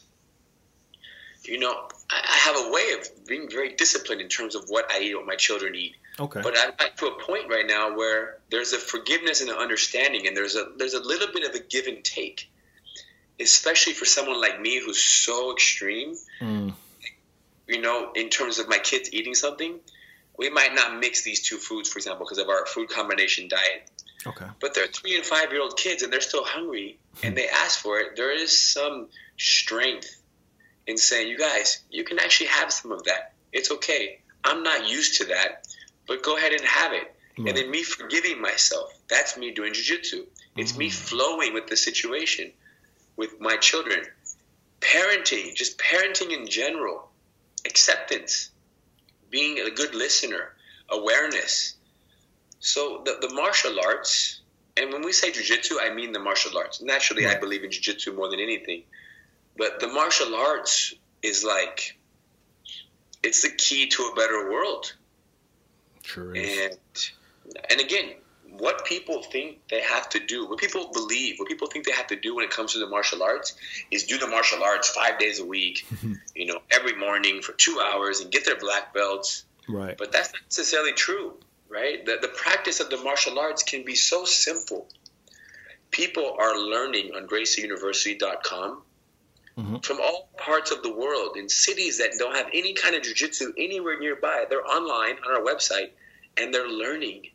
You 1.44 1.58
know, 1.58 1.88
I, 2.10 2.20
I 2.22 2.36
have 2.48 2.56
a 2.66 2.70
way 2.70 2.92
of 2.98 3.26
being 3.26 3.48
very 3.48 3.74
disciplined 3.74 4.20
in 4.20 4.28
terms 4.28 4.54
of 4.54 4.64
what 4.68 4.90
I 4.90 5.00
eat, 5.00 5.14
what 5.14 5.26
my 5.26 5.36
children 5.36 5.74
eat. 5.74 5.94
Okay. 6.18 6.40
But 6.42 6.54
I'm 6.58 6.72
at 6.78 6.96
to 6.98 7.06
a 7.06 7.22
point 7.22 7.48
right 7.50 7.66
now 7.66 7.96
where 7.96 8.38
there's 8.50 8.72
a 8.72 8.78
forgiveness 8.78 9.40
and 9.42 9.50
an 9.50 9.56
understanding, 9.56 10.26
and 10.26 10.36
there's 10.36 10.56
a 10.56 10.66
there's 10.76 10.94
a 10.94 11.00
little 11.00 11.28
bit 11.32 11.48
of 11.48 11.54
a 11.54 11.58
give 11.58 11.86
and 11.86 12.02
take, 12.02 12.50
especially 13.38 13.92
for 13.92 14.06
someone 14.06 14.40
like 14.40 14.60
me 14.60 14.80
who's 14.80 15.02
so 15.02 15.52
extreme. 15.52 16.16
Mm. 16.40 16.72
You 17.68 17.80
know, 17.82 18.12
in 18.14 18.30
terms 18.30 18.58
of 18.58 18.68
my 18.68 18.78
kids 18.78 19.12
eating 19.12 19.34
something, 19.34 19.78
we 20.38 20.48
might 20.50 20.74
not 20.74 20.98
mix 20.98 21.22
these 21.22 21.42
two 21.42 21.56
foods, 21.56 21.88
for 21.88 21.98
example, 21.98 22.24
because 22.24 22.38
of 22.38 22.48
our 22.48 22.64
food 22.64 22.88
combination 22.88 23.48
diet. 23.48 23.90
Okay. 24.26 24.46
But 24.60 24.74
they're 24.74 24.86
three 24.86 25.16
and 25.16 25.24
five 25.24 25.52
year 25.52 25.60
old 25.60 25.76
kids, 25.76 26.02
and 26.02 26.12
they're 26.12 26.20
still 26.20 26.44
hungry, 26.44 26.98
and 27.22 27.36
they 27.36 27.48
ask 27.48 27.78
for 27.78 27.98
it. 28.00 28.16
There 28.16 28.34
is 28.34 28.58
some 28.58 29.08
strength 29.36 30.22
in 30.86 30.96
saying, 30.96 31.28
"You 31.28 31.38
guys, 31.38 31.82
you 31.90 32.04
can 32.04 32.18
actually 32.18 32.46
have 32.46 32.72
some 32.72 32.92
of 32.92 33.04
that. 33.04 33.34
It's 33.52 33.70
okay. 33.70 34.20
I'm 34.44 34.62
not 34.62 34.88
used 34.88 35.18
to 35.18 35.26
that, 35.26 35.66
but 36.06 36.22
go 36.22 36.36
ahead 36.36 36.52
and 36.52 36.64
have 36.64 36.92
it." 36.92 37.12
Right. 37.38 37.48
And 37.48 37.56
then 37.56 37.70
me 37.70 37.82
forgiving 37.82 38.40
myself. 38.40 38.92
That's 39.08 39.36
me 39.36 39.50
doing 39.52 39.72
jujitsu. 39.72 40.26
It's 40.56 40.76
me 40.76 40.88
Mm. 40.88 40.94
flowing 40.94 41.52
with 41.52 41.66
the 41.66 41.76
situation, 41.76 42.52
with 43.16 43.40
my 43.40 43.56
children. 43.58 44.06
Parenting, 44.80 45.54
just 45.54 45.78
parenting 45.78 46.32
in 46.32 46.48
general, 46.48 47.10
acceptance, 47.64 48.50
being 49.30 49.58
a 49.60 49.70
good 49.70 49.94
listener, 49.94 50.54
awareness. 50.88 51.74
So 52.60 53.02
the, 53.04 53.18
the 53.26 53.34
martial 53.34 53.78
arts, 53.80 54.40
and 54.76 54.92
when 54.92 55.02
we 55.02 55.12
say 55.12 55.30
jujitsu, 55.30 55.76
I 55.80 55.92
mean 55.94 56.12
the 56.12 56.18
martial 56.18 56.56
arts. 56.56 56.80
Naturally, 56.80 57.24
right. 57.26 57.36
I 57.36 57.40
believe 57.40 57.64
in 57.64 57.70
jujitsu 57.70 58.14
more 58.14 58.28
than 58.30 58.40
anything. 58.40 58.84
But 59.56 59.80
the 59.80 59.88
martial 59.88 60.34
arts 60.34 60.94
is 61.22 61.44
like, 61.44 61.98
it's 63.22 63.42
the 63.42 63.50
key 63.50 63.88
to 63.88 64.02
a 64.04 64.14
better 64.14 64.50
world. 64.50 64.94
Sure 66.06 66.34
is. 66.34 66.78
And, 67.44 67.60
and 67.70 67.80
again, 67.80 68.14
what 68.58 68.84
people 68.86 69.22
think 69.22 69.58
they 69.68 69.80
have 69.82 70.08
to 70.10 70.20
do, 70.20 70.48
what 70.48 70.58
people 70.58 70.90
believe, 70.92 71.38
what 71.38 71.48
people 71.48 71.66
think 71.66 71.84
they 71.84 71.92
have 71.92 72.06
to 72.06 72.16
do 72.16 72.36
when 72.36 72.44
it 72.44 72.50
comes 72.50 72.72
to 72.72 72.78
the 72.78 72.86
martial 72.86 73.22
arts 73.22 73.54
is 73.90 74.04
do 74.04 74.18
the 74.18 74.26
martial 74.26 74.62
arts 74.62 74.88
five 74.88 75.18
days 75.18 75.40
a 75.40 75.44
week, 75.44 75.86
you 76.34 76.46
know, 76.46 76.60
every 76.70 76.94
morning 76.96 77.42
for 77.42 77.52
two 77.52 77.80
hours 77.80 78.20
and 78.20 78.30
get 78.30 78.44
their 78.44 78.56
black 78.56 78.94
belts. 78.94 79.44
Right. 79.68 79.98
But 79.98 80.12
that's 80.12 80.32
not 80.32 80.42
necessarily 80.44 80.92
true, 80.92 81.34
right? 81.68 82.04
The, 82.06 82.18
the 82.22 82.28
practice 82.28 82.80
of 82.80 82.88
the 82.88 82.98
martial 82.98 83.38
arts 83.38 83.62
can 83.62 83.84
be 83.84 83.96
so 83.96 84.24
simple. 84.24 84.86
People 85.90 86.36
are 86.38 86.56
learning 86.56 87.12
on 87.16 87.26
GracieUniversity.com 87.26 88.82
mm-hmm. 89.58 89.76
from 89.78 90.00
all 90.00 90.28
parts 90.36 90.70
of 90.70 90.82
the 90.82 90.92
world 90.92 91.36
in 91.36 91.48
cities 91.48 91.98
that 91.98 92.10
don't 92.18 92.36
have 92.36 92.46
any 92.52 92.74
kind 92.74 92.94
of 92.94 93.02
jiu-jitsu 93.02 93.52
anywhere 93.58 93.98
nearby. 93.98 94.44
They're 94.48 94.66
online 94.66 95.16
on 95.26 95.36
our 95.36 95.42
website 95.42 95.90
and 96.36 96.52
they're 96.52 96.68
learning 96.68 97.30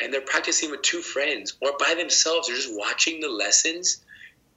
and 0.00 0.12
they're 0.12 0.20
practicing 0.20 0.70
with 0.70 0.82
two 0.82 1.02
friends 1.02 1.56
or 1.60 1.72
by 1.78 1.94
themselves. 1.96 2.48
They're 2.48 2.56
just 2.56 2.70
watching 2.72 3.20
the 3.20 3.28
lessons 3.28 4.02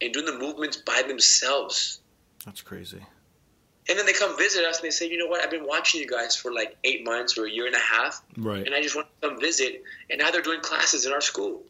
and 0.01 0.13
doing 0.13 0.25
the 0.25 0.37
movements 0.37 0.77
by 0.77 1.03
themselves. 1.07 1.99
That's 2.45 2.61
crazy. 2.61 3.01
And 3.89 3.99
then 3.99 4.05
they 4.05 4.13
come 4.13 4.37
visit 4.37 4.63
us 4.63 4.77
and 4.79 4.85
they 4.85 4.91
say, 4.91 5.09
you 5.09 5.17
know 5.17 5.27
what? 5.27 5.43
I've 5.43 5.51
been 5.51 5.67
watching 5.67 5.99
you 5.99 6.07
guys 6.07 6.37
for 6.37 6.53
like 6.53 6.77
eight 6.85 7.03
months 7.03 7.37
or 7.37 7.45
a 7.45 7.51
year 7.51 7.65
and 7.65 7.75
a 7.75 7.79
half. 7.79 8.23
Right. 8.37 8.65
And 8.65 8.73
I 8.73 8.81
just 8.81 8.95
want 8.95 9.07
to 9.21 9.27
come 9.27 9.39
visit. 9.41 9.83
And 10.09 10.19
now 10.19 10.31
they're 10.31 10.41
doing 10.41 10.61
classes 10.61 11.05
in 11.05 11.11
our 11.11 11.19
school. 11.19 11.63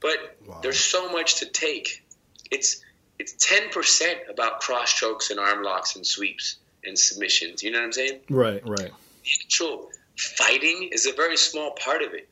But 0.00 0.38
wow. 0.46 0.60
there's 0.62 0.80
so 0.80 1.12
much 1.12 1.40
to 1.40 1.46
take. 1.46 2.06
It's 2.50 2.82
it's 3.18 3.34
ten 3.38 3.70
percent 3.70 4.18
about 4.28 4.60
cross 4.60 4.92
chokes 4.92 5.30
and 5.30 5.40
arm 5.40 5.62
locks 5.62 5.96
and 5.96 6.06
sweeps 6.06 6.56
and 6.84 6.98
submissions. 6.98 7.62
You 7.62 7.70
know 7.70 7.78
what 7.78 7.86
I'm 7.86 7.92
saying? 7.92 8.20
Right, 8.28 8.66
right. 8.66 8.90
The 9.24 9.30
actual 9.44 9.90
fighting 10.16 10.90
is 10.92 11.06
a 11.06 11.12
very 11.12 11.36
small 11.36 11.72
part 11.72 12.02
of 12.02 12.14
it 12.14 12.28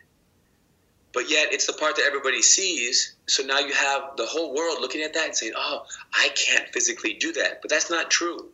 but 1.14 1.30
yet 1.30 1.52
it's 1.52 1.66
the 1.66 1.72
part 1.72 1.96
that 1.96 2.04
everybody 2.04 2.42
sees. 2.42 3.14
So 3.26 3.44
now 3.44 3.60
you 3.60 3.72
have 3.72 4.16
the 4.16 4.26
whole 4.26 4.52
world 4.52 4.78
looking 4.80 5.02
at 5.02 5.14
that 5.14 5.26
and 5.26 5.36
saying, 5.36 5.52
"Oh, 5.56 5.86
I 6.12 6.28
can't 6.30 6.68
physically 6.70 7.14
do 7.14 7.32
that," 7.34 7.62
but 7.62 7.70
that's 7.70 7.88
not 7.88 8.10
true. 8.10 8.50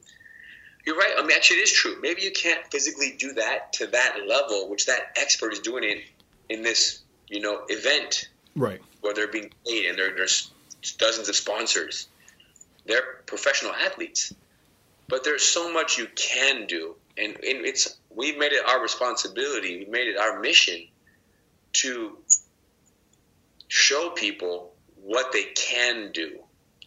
You're 0.85 0.97
right. 0.97 1.15
I 1.17 1.23
mean, 1.23 1.33
actually, 1.33 1.59
it 1.59 1.63
is 1.65 1.73
true. 1.73 1.99
Maybe 2.01 2.23
you 2.23 2.31
can't 2.31 2.61
physically 2.71 3.17
do 3.19 3.33
that 3.33 3.73
to 3.75 3.87
that 3.89 4.27
level, 4.27 4.69
which 4.69 4.87
that 4.87 5.17
expert 5.17 5.53
is 5.53 5.59
doing 5.59 5.85
it 5.85 6.05
in 6.49 6.63
this, 6.63 7.01
you 7.29 7.41
know, 7.41 7.65
event. 7.69 8.29
Right. 8.55 8.81
Where 9.01 9.15
they're 9.15 9.29
being 9.29 9.53
paid 9.67 9.87
and 9.87 9.99
there's 9.99 10.51
dozens 10.99 11.29
of 11.29 11.37
sponsors. 11.37 12.09
They're 12.87 13.21
professional 13.27 13.73
athletes, 13.73 14.33
but 15.09 15.25
there's 15.25 15.43
so 15.43 15.73
much 15.73 15.99
you 15.99 16.07
can 16.17 16.67
do, 16.67 16.97
and, 17.17 17.35
and 17.35 17.67
it's 17.67 17.97
we've 18.15 18.39
made 18.39 18.53
it 18.53 18.65
our 18.67 18.81
responsibility. 18.81 19.79
We've 19.79 19.89
made 19.89 20.09
it 20.09 20.17
our 20.17 20.41
mission 20.41 20.87
to 21.75 22.17
show 23.69 24.11
people 24.11 24.73
what 25.03 25.33
they 25.33 25.45
can 25.55 26.11
do. 26.13 26.41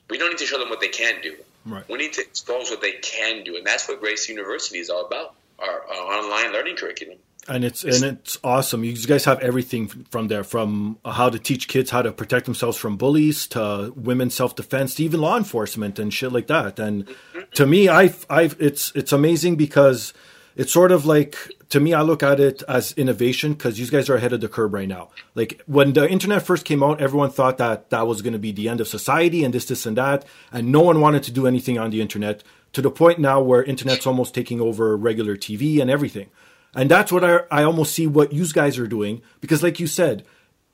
We 0.09 0.17
don't 0.17 0.29
need 0.29 0.37
to 0.39 0.45
show 0.45 0.59
them 0.59 0.69
what 0.69 0.81
they 0.81 0.89
can't 0.89 1.23
do. 1.23 1.35
Right. 1.65 1.87
We 1.89 1.97
need 1.97 2.13
to 2.13 2.21
expose 2.21 2.69
what 2.69 2.81
they 2.81 2.93
can 2.93 3.43
do, 3.43 3.55
and 3.55 3.65
that's 3.65 3.87
what 3.87 3.99
Gracie 4.01 4.33
University 4.33 4.79
is 4.79 4.89
all 4.89 5.05
about. 5.05 5.35
Our, 5.59 5.69
our 5.69 6.17
online 6.17 6.51
learning 6.51 6.75
curriculum. 6.75 7.17
And 7.47 7.65
it's, 7.65 7.83
it's 7.83 8.01
and 8.01 8.17
it's 8.17 8.37
awesome. 8.43 8.83
You 8.85 8.95
guys 9.05 9.25
have 9.25 9.41
everything 9.41 9.87
from 9.87 10.29
there, 10.29 10.45
from 10.45 10.97
how 11.03 11.29
to 11.29 11.37
teach 11.37 11.67
kids 11.67 11.89
how 11.89 12.01
to 12.01 12.11
protect 12.13 12.45
themselves 12.45 12.77
from 12.77 12.95
bullies 12.95 13.47
to 13.47 13.91
women's 13.97 14.33
self 14.33 14.55
defense 14.55 14.95
to 14.95 15.03
even 15.03 15.19
law 15.19 15.37
enforcement 15.37 15.99
and 15.99 16.13
shit 16.13 16.31
like 16.31 16.47
that. 16.47 16.79
And 16.79 17.05
mm-hmm. 17.05 17.41
to 17.55 17.65
me, 17.65 17.89
I 17.89 18.13
I 18.29 18.49
it's 18.59 18.93
it's 18.95 19.11
amazing 19.11 19.57
because 19.57 20.13
it's 20.55 20.71
sort 20.71 20.91
of 20.91 21.05
like 21.05 21.37
to 21.73 21.79
me, 21.79 21.93
I 21.93 22.03
look 22.03 22.21
at 22.21 22.39
it 22.39 22.61
as 22.67 22.91
innovation 22.93 23.53
because 23.53 23.79
you 23.79 23.87
guys 23.87 24.07
are 24.07 24.15
ahead 24.15 24.31
of 24.31 24.41
the 24.41 24.47
curve 24.47 24.73
right 24.73 24.87
now. 24.87 25.09
Like 25.33 25.59
when 25.65 25.93
the 25.93 26.07
internet 26.07 26.43
first 26.43 26.65
came 26.65 26.83
out, 26.83 27.01
everyone 27.01 27.31
thought 27.31 27.57
that 27.57 27.89
that 27.89 28.05
was 28.05 28.21
going 28.21 28.33
to 28.33 28.39
be 28.39 28.51
the 28.51 28.69
end 28.69 28.79
of 28.79 28.87
society 28.87 29.43
and 29.43 29.51
this, 29.51 29.65
this, 29.65 29.87
and 29.87 29.97
that, 29.97 30.23
and 30.51 30.71
no 30.71 30.81
one 30.81 31.01
wanted 31.01 31.23
to 31.23 31.31
do 31.31 31.47
anything 31.47 31.79
on 31.79 31.89
the 31.89 31.99
internet. 31.99 32.43
To 32.73 32.81
the 32.81 32.91
point 32.91 33.17
now 33.17 33.41
where 33.41 33.63
internet's 33.63 34.05
almost 34.05 34.35
taking 34.35 34.61
over 34.61 34.95
regular 34.95 35.35
TV 35.35 35.81
and 35.81 35.89
everything, 35.89 36.29
and 36.75 36.89
that's 36.89 37.11
what 37.11 37.23
I 37.23 37.41
I 37.51 37.63
almost 37.63 37.93
see 37.93 38.07
what 38.07 38.33
you 38.33 38.47
guys 38.47 38.77
are 38.77 38.87
doing 38.87 39.21
because, 39.41 39.63
like 39.63 39.79
you 39.79 39.87
said, 39.87 40.25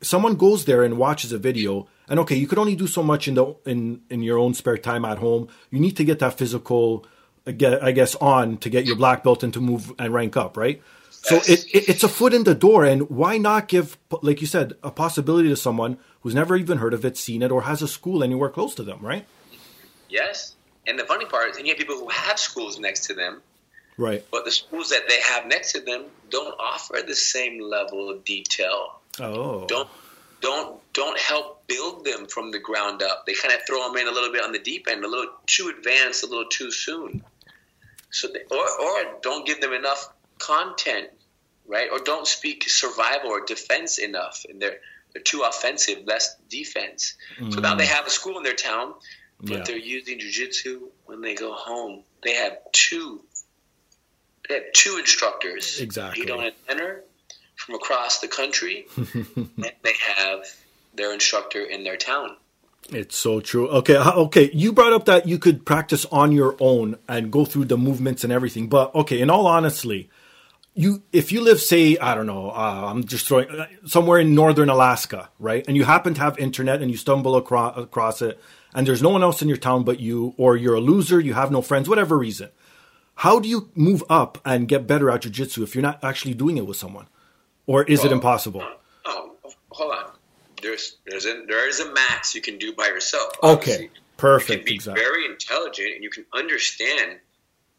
someone 0.01 0.35
goes 0.35 0.65
there 0.65 0.83
and 0.83 0.97
watches 0.97 1.31
a 1.31 1.37
video, 1.37 1.87
and 2.07 2.19
okay, 2.21 2.35
you 2.35 2.47
could 2.47 2.57
only 2.57 2.75
do 2.75 2.87
so 2.87 3.03
much 3.03 3.27
in 3.27 3.35
the 3.35 3.55
in 3.65 4.01
in 4.09 4.21
your 4.21 4.37
own 4.37 4.53
spare 4.53 4.77
time 4.77 5.05
at 5.05 5.17
home. 5.17 5.47
You 5.71 5.79
need 5.79 5.97
to 5.97 6.03
get 6.03 6.19
that 6.19 6.37
physical 6.37 7.05
uh, 7.45 7.51
get 7.51 7.83
I 7.83 7.91
guess 7.91 8.15
on 8.15 8.57
to 8.57 8.69
get 8.69 8.85
your 8.85 8.95
black 8.95 9.23
belt 9.23 9.43
and 9.43 9.53
to 9.53 9.61
move 9.61 9.93
and 9.99 10.13
rank 10.13 10.37
up, 10.37 10.57
right? 10.57 10.81
So 11.21 11.35
it, 11.35 11.65
it, 11.73 11.89
it's 11.89 12.03
a 12.03 12.07
foot 12.07 12.33
in 12.33 12.45
the 12.45 12.55
door, 12.55 12.85
and 12.85 13.09
why 13.09 13.37
not 13.37 13.67
give, 13.67 13.97
like 14.21 14.39
you 14.39 14.47
said, 14.47 14.73
a 14.81 14.89
possibility 14.89 15.49
to 15.49 15.57
someone 15.57 15.97
who's 16.21 16.33
never 16.33 16.55
even 16.55 16.77
heard 16.77 16.93
of 16.93 17.03
it, 17.03 17.17
seen 17.17 17.41
it, 17.41 17.51
or 17.51 17.63
has 17.63 17.81
a 17.81 17.89
school 17.89 18.23
anywhere 18.23 18.49
close 18.49 18.73
to 18.75 18.83
them, 18.83 18.99
right? 19.01 19.25
Yes, 20.07 20.55
and 20.87 20.97
the 20.97 21.03
funny 21.03 21.25
part 21.25 21.49
is, 21.49 21.57
and 21.57 21.67
you 21.67 21.73
have 21.73 21.77
people 21.77 21.97
who 21.97 22.07
have 22.07 22.39
schools 22.39 22.79
next 22.79 23.05
to 23.07 23.13
them, 23.13 23.41
right? 23.99 24.25
But 24.31 24.45
the 24.45 24.51
schools 24.51 24.89
that 24.89 25.07
they 25.07 25.19
have 25.21 25.45
next 25.45 25.73
to 25.73 25.81
them 25.81 26.05
don't 26.29 26.55
offer 26.59 26.99
the 27.05 27.15
same 27.15 27.59
level 27.61 28.09
of 28.09 28.23
detail. 28.23 28.99
Oh, 29.19 29.65
don't 29.67 29.89
don't 30.41 30.79
don't 30.93 31.19
help 31.19 31.67
build 31.67 32.05
them 32.05 32.25
from 32.25 32.51
the 32.51 32.59
ground 32.59 33.03
up. 33.03 33.25
They 33.25 33.33
kind 33.33 33.53
of 33.53 33.61
throw 33.67 33.87
them 33.87 33.97
in 33.97 34.07
a 34.07 34.11
little 34.11 34.31
bit 34.31 34.43
on 34.43 34.51
the 34.51 34.59
deep 34.59 34.87
end, 34.89 35.03
a 35.03 35.07
little 35.07 35.33
too 35.45 35.71
advanced, 35.75 36.23
a 36.23 36.27
little 36.27 36.47
too 36.49 36.71
soon. 36.71 37.23
So, 38.11 38.27
they, 38.27 38.39
or 38.49 38.81
or 38.81 39.19
don't 39.21 39.45
give 39.45 39.61
them 39.61 39.73
enough 39.73 40.09
content, 40.39 41.09
right? 41.67 41.89
Or 41.91 41.99
don't 41.99 42.25
speak 42.25 42.67
survival 42.67 43.29
or 43.29 43.45
defense 43.45 43.99
enough, 43.99 44.45
and 44.49 44.61
they're 44.61 44.79
they're 45.13 45.21
too 45.21 45.41
offensive, 45.41 46.05
less 46.05 46.35
defense. 46.49 47.15
Mm. 47.39 47.53
So 47.53 47.59
now 47.59 47.75
they 47.75 47.85
mm. 47.85 47.95
have 47.95 48.07
a 48.07 48.09
school 48.09 48.37
in 48.37 48.43
their 48.43 48.55
town, 48.55 48.93
but 49.41 49.57
yeah. 49.57 49.63
they're 49.63 49.77
using 49.77 50.19
jujitsu 50.19 50.83
when 51.05 51.21
they 51.21 51.35
go 51.35 51.53
home. 51.53 52.03
They 52.23 52.35
have 52.35 52.57
two. 52.71 53.21
They 54.49 54.55
have 54.55 54.73
two 54.73 54.97
instructors. 54.97 55.79
Exactly. 55.79 56.25
Pete 56.25 56.31
on 56.31 56.43
a 56.43 56.51
center 56.67 57.03
from 57.55 57.75
across 57.75 58.19
the 58.19 58.27
country, 58.27 58.87
and 58.97 59.49
they 59.83 59.93
have 60.17 60.39
their 60.95 61.13
instructor 61.13 61.61
in 61.61 61.83
their 61.83 61.97
town. 61.97 62.35
It's 62.89 63.15
so 63.15 63.39
true. 63.39 63.69
Okay, 63.69 63.95
okay. 63.97 64.49
You 64.51 64.73
brought 64.73 64.93
up 64.93 65.05
that 65.05 65.27
you 65.27 65.37
could 65.37 65.65
practice 65.65 66.05
on 66.05 66.31
your 66.31 66.55
own 66.59 66.97
and 67.07 67.31
go 67.31 67.45
through 67.45 67.65
the 67.65 67.77
movements 67.77 68.23
and 68.23 68.33
everything, 68.33 68.67
but 68.67 68.93
okay. 68.95 69.21
In 69.21 69.29
all 69.29 69.45
honesty, 69.45 70.09
you 70.73 71.03
if 71.11 71.31
you 71.31 71.41
live, 71.41 71.59
say, 71.59 71.97
I 71.97 72.15
don't 72.15 72.25
know, 72.25 72.49
uh, 72.49 72.85
I'm 72.87 73.03
just 73.03 73.27
throwing 73.27 73.49
uh, 73.51 73.67
somewhere 73.85 74.19
in 74.19 74.33
northern 74.33 74.69
Alaska, 74.69 75.29
right? 75.37 75.63
And 75.67 75.77
you 75.77 75.83
happen 75.83 76.15
to 76.15 76.21
have 76.21 76.39
internet 76.39 76.81
and 76.81 76.89
you 76.89 76.97
stumble 76.97 77.35
across, 77.35 77.77
across 77.77 78.23
it, 78.23 78.41
and 78.73 78.87
there's 78.87 79.03
no 79.03 79.09
one 79.09 79.21
else 79.21 79.43
in 79.43 79.47
your 79.47 79.57
town 79.57 79.83
but 79.83 79.99
you, 79.99 80.33
or 80.37 80.55
you're 80.55 80.75
a 80.75 80.79
loser, 80.79 81.19
you 81.19 81.33
have 81.33 81.51
no 81.51 81.61
friends, 81.61 81.87
whatever 81.87 82.17
reason. 82.17 82.49
How 83.19 83.39
do 83.39 83.47
you 83.49 83.69
move 83.75 84.03
up 84.09 84.37
and 84.45 84.67
get 84.67 84.87
better 84.87 85.09
at 85.11 85.21
jujitsu 85.21 85.63
if 85.63 85.75
you're 85.75 85.81
not 85.81 86.03
actually 86.03 86.33
doing 86.33 86.57
it 86.57 86.65
with 86.65 86.77
someone, 86.77 87.07
or 87.67 87.83
is 87.83 87.99
well, 87.99 88.07
it 88.07 88.11
impossible? 88.13 88.63
Oh, 89.05 89.35
oh, 89.45 89.53
hold 89.71 89.93
on 89.93 90.11
there's 90.61 90.97
there's 91.05 91.25
a, 91.25 91.43
there 91.47 91.67
is 91.67 91.79
a 91.79 91.91
max 91.91 92.35
you 92.35 92.41
can 92.41 92.57
do 92.57 92.73
by 92.73 92.87
yourself. 92.87 93.33
Obviously. 93.41 93.85
Okay, 93.85 93.89
perfect. 94.17 94.49
You 94.49 94.57
can 94.57 94.65
be 94.65 94.75
exactly. 94.75 95.03
very 95.03 95.25
intelligent 95.25 95.95
and 95.95 96.03
you 96.03 96.09
can 96.09 96.25
understand 96.33 97.19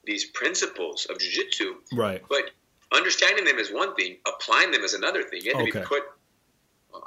these 0.04 0.24
principles 0.24 1.06
of 1.06 1.18
jujitsu. 1.18 1.74
Right. 1.92 2.22
But 2.28 2.50
understanding 2.92 3.44
them 3.44 3.58
is 3.58 3.70
one 3.70 3.94
thing. 3.94 4.16
Applying 4.26 4.70
them 4.70 4.82
is 4.82 4.94
another 4.94 5.22
thing. 5.22 5.40
You 5.44 5.52
have 5.52 5.62
okay. 5.62 5.70
to 5.72 5.80
be 5.80 5.84
put 5.84 6.02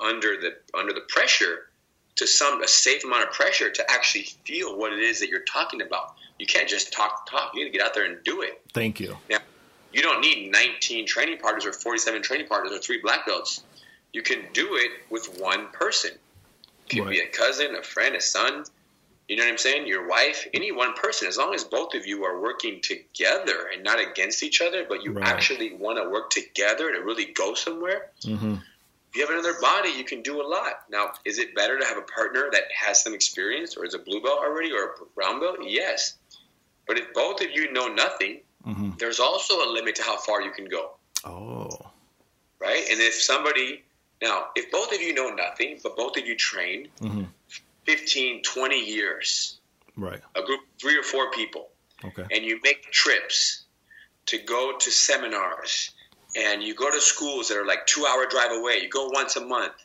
under 0.01 0.39
the 0.39 0.55
under 0.77 0.93
the 0.93 1.05
pressure 1.07 1.67
to 2.15 2.27
some 2.27 2.61
a 2.61 2.67
safe 2.67 3.03
amount 3.03 3.27
of 3.27 3.33
pressure 3.33 3.71
to 3.71 3.91
actually 3.91 4.27
feel 4.45 4.77
what 4.77 4.93
it 4.93 4.99
is 4.99 5.19
that 5.19 5.29
you're 5.29 5.41
talking 5.41 5.81
about. 5.81 6.15
You 6.43 6.47
can't 6.47 6.67
just 6.67 6.91
talk 6.91 7.25
talk. 7.25 7.53
You 7.55 7.63
need 7.63 7.71
to 7.71 7.77
get 7.77 7.87
out 7.87 7.93
there 7.93 8.03
and 8.03 8.21
do 8.25 8.41
it. 8.41 8.61
Thank 8.73 8.99
you. 8.99 9.15
Now, 9.29 9.37
you 9.93 10.01
don't 10.01 10.19
need 10.19 10.51
19 10.51 11.07
training 11.07 11.37
partners 11.37 11.65
or 11.65 11.71
47 11.71 12.21
training 12.21 12.47
partners 12.47 12.73
or 12.73 12.79
three 12.79 12.99
black 12.99 13.25
belts 13.25 13.63
you 14.13 14.21
can 14.21 14.45
do 14.53 14.75
it 14.75 14.91
with 15.09 15.39
one 15.39 15.67
person. 15.73 16.11
It 16.85 16.89
could 16.89 17.05
right. 17.05 17.09
be 17.09 17.19
a 17.19 17.27
cousin, 17.27 17.75
a 17.75 17.81
friend, 17.81 18.15
a 18.15 18.21
son. 18.21 18.63
You 19.27 19.37
know 19.37 19.43
what 19.43 19.51
I'm 19.51 19.57
saying? 19.57 19.87
Your 19.87 20.07
wife, 20.07 20.47
any 20.53 20.71
one 20.71 20.93
person, 20.93 21.27
as 21.27 21.37
long 21.37 21.55
as 21.55 21.63
both 21.63 21.95
of 21.95 22.05
you 22.05 22.23
are 22.23 22.39
working 22.39 22.81
together 22.81 23.69
and 23.73 23.83
not 23.83 23.99
against 23.99 24.43
each 24.43 24.61
other, 24.61 24.85
but 24.87 25.03
you 25.03 25.13
right. 25.13 25.25
actually 25.25 25.73
want 25.73 25.97
to 25.97 26.09
work 26.09 26.29
together 26.29 26.93
to 26.93 26.99
really 27.01 27.25
go 27.25 27.53
somewhere. 27.55 28.11
Mm-hmm. 28.21 28.55
If 29.09 29.15
you 29.15 29.25
have 29.25 29.31
another 29.31 29.59
body, 29.61 29.89
you 29.89 30.03
can 30.03 30.21
do 30.21 30.41
a 30.41 30.47
lot. 30.47 30.83
Now, 30.89 31.11
is 31.25 31.39
it 31.39 31.55
better 31.55 31.79
to 31.79 31.85
have 31.85 31.97
a 31.97 32.01
partner 32.01 32.49
that 32.51 32.63
has 32.75 33.01
some 33.01 33.13
experience 33.13 33.77
or 33.77 33.85
is 33.85 33.93
a 33.93 33.99
blue 33.99 34.21
belt 34.21 34.39
already 34.39 34.71
or 34.71 34.83
a 34.83 35.05
brown 35.15 35.39
belt? 35.39 35.57
Yes. 35.63 36.15
But 36.87 36.97
if 36.97 37.13
both 37.13 37.41
of 37.41 37.51
you 37.51 37.71
know 37.71 37.87
nothing 37.87 38.41
there's 38.97 39.19
also 39.19 39.55
a 39.65 39.67
limit 39.69 39.95
to 39.95 40.03
how 40.03 40.15
far 40.17 40.41
you 40.41 40.51
can 40.51 40.65
go, 40.69 40.91
Oh. 41.25 41.67
right? 42.59 42.85
And 42.89 43.01
if 43.01 43.13
somebody, 43.13 43.83
now, 44.21 44.47
if 44.55 44.71
both 44.71 44.93
of 44.93 45.01
you 45.01 45.13
know 45.13 45.29
nothing, 45.31 45.79
but 45.83 45.97
both 45.97 46.15
of 46.15 46.25
you 46.25 46.35
train 46.37 46.89
Mhm. 47.01 47.27
15, 47.85 48.41
20 48.43 48.79
years, 48.79 49.57
Right. 49.97 50.21
a 50.35 50.41
group, 50.43 50.61
three 50.79 50.95
or 50.97 51.03
four 51.03 51.29
people, 51.31 51.71
Okay. 52.05 52.25
and 52.31 52.45
you 52.45 52.59
make 52.63 52.89
trips 52.91 53.63
to 54.27 54.37
go 54.37 54.77
to 54.77 54.89
seminars 54.91 55.91
and 56.35 56.63
you 56.63 56.73
go 56.73 56.89
to 56.89 57.01
schools 57.01 57.49
that 57.49 57.57
are 57.57 57.65
like 57.65 57.85
two 57.85 58.05
hour 58.07 58.25
drive 58.25 58.51
away 58.53 58.79
you 58.81 58.87
go 58.87 59.07
once 59.09 59.35
a 59.35 59.41
month 59.41 59.75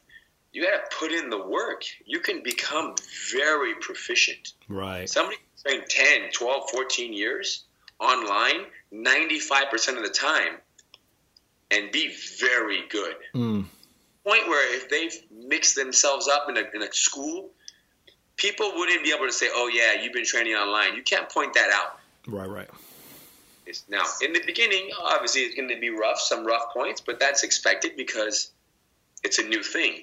you 0.53 0.63
got 0.63 0.91
to 0.91 0.97
put 0.97 1.13
in 1.13 1.31
the 1.31 1.39
work 1.47 1.83
you 2.07 2.21
can 2.21 2.43
become 2.43 2.95
very 3.33 3.75
proficient 3.77 4.55
Right. 4.69 5.09
somebody 5.09 5.37
can 5.65 5.81
train 5.81 6.21
10 6.23 6.31
12 6.33 6.71
14 6.71 7.13
years 7.13 7.65
online 8.01 8.67
95% 8.93 9.97
of 9.97 10.03
the 10.03 10.09
time 10.09 10.55
and 11.71 11.91
be 11.93 12.15
very 12.41 12.83
good 12.89 13.17
Mm. 13.35 13.67
point 14.25 14.49
where 14.49 14.75
if 14.77 14.89
they've 14.89 15.15
mixed 15.31 15.75
themselves 15.77 16.29
up 16.29 16.49
in 16.49 16.57
a, 16.57 16.63
in 16.75 16.83
a 16.83 16.93
school 16.93 17.51
people 18.37 18.73
wouldn't 18.77 19.03
be 19.05 19.13
able 19.15 19.27
to 19.27 19.33
say 19.33 19.49
oh 19.53 19.69
yeah 19.73 20.03
you've 20.03 20.13
been 20.13 20.25
training 20.25 20.55
online 20.55 20.95
you 20.97 21.03
can't 21.03 21.29
point 21.29 21.55
that 21.55 21.71
out 21.73 21.99
Right. 22.27 22.49
Right. 22.49 22.69
Now, 23.89 24.05
in 24.23 24.35
the 24.35 24.43
beginning, 24.45 24.91
obviously, 25.03 25.43
it's 25.43 25.55
going 25.55 25.69
to 25.71 25.79
be 25.79 25.89
rough, 25.89 26.19
some 26.21 26.45
rough 26.47 26.73
points, 26.75 27.01
but 27.01 27.19
that's 27.21 27.43
expected 27.43 27.97
because 27.97 28.51
it's 29.25 29.39
a 29.39 29.43
new 29.45 29.63
thing. 29.63 30.03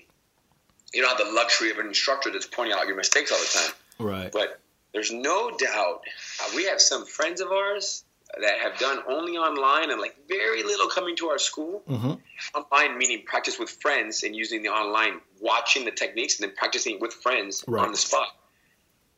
You 0.94 1.02
don't 1.02 1.18
have 1.18 1.28
the 1.28 1.34
luxury 1.34 1.72
of 1.72 1.78
an 1.80 1.88
instructor 1.88 2.32
that's 2.32 2.46
pointing 2.48 2.78
out 2.78 2.88
your 2.88 2.96
mistakes 2.96 3.32
all 3.32 3.38
the 3.40 3.60
time. 3.60 3.74
Right. 4.00 4.32
But 4.32 4.60
there's 4.94 5.12
no 5.12 5.52
doubt 5.58 6.02
uh, 6.42 6.50
we 6.56 6.66
have 6.66 6.80
some 6.80 7.06
friends 7.06 7.42
of 7.42 7.52
ours 7.52 8.04
that 8.42 8.60
have 8.60 8.78
done 8.80 9.00
only 9.08 9.38
online 9.38 9.92
and 9.92 10.00
like 10.00 10.16
very 10.28 10.64
little 10.64 10.88
coming 10.88 11.16
to 11.18 11.28
our 11.28 11.38
school. 11.40 11.84
hmm 11.88 12.14
Online 12.54 12.98
meaning 12.98 13.24
practice 13.26 13.58
with 13.58 13.70
friends 13.70 14.24
and 14.24 14.36
using 14.36 14.62
the 14.62 14.68
online, 14.70 15.22
watching 15.40 15.86
the 15.86 15.92
techniques 15.92 16.40
and 16.40 16.50
then 16.50 16.56
practicing 16.56 17.00
with 17.00 17.14
friends 17.14 17.64
Right. 17.68 17.86
on 17.86 17.92
the 17.92 17.98
spot. 17.98 18.28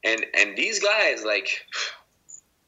And 0.03 0.24
and 0.36 0.55
these 0.55 0.80
guys 0.80 1.24
like 1.26 1.65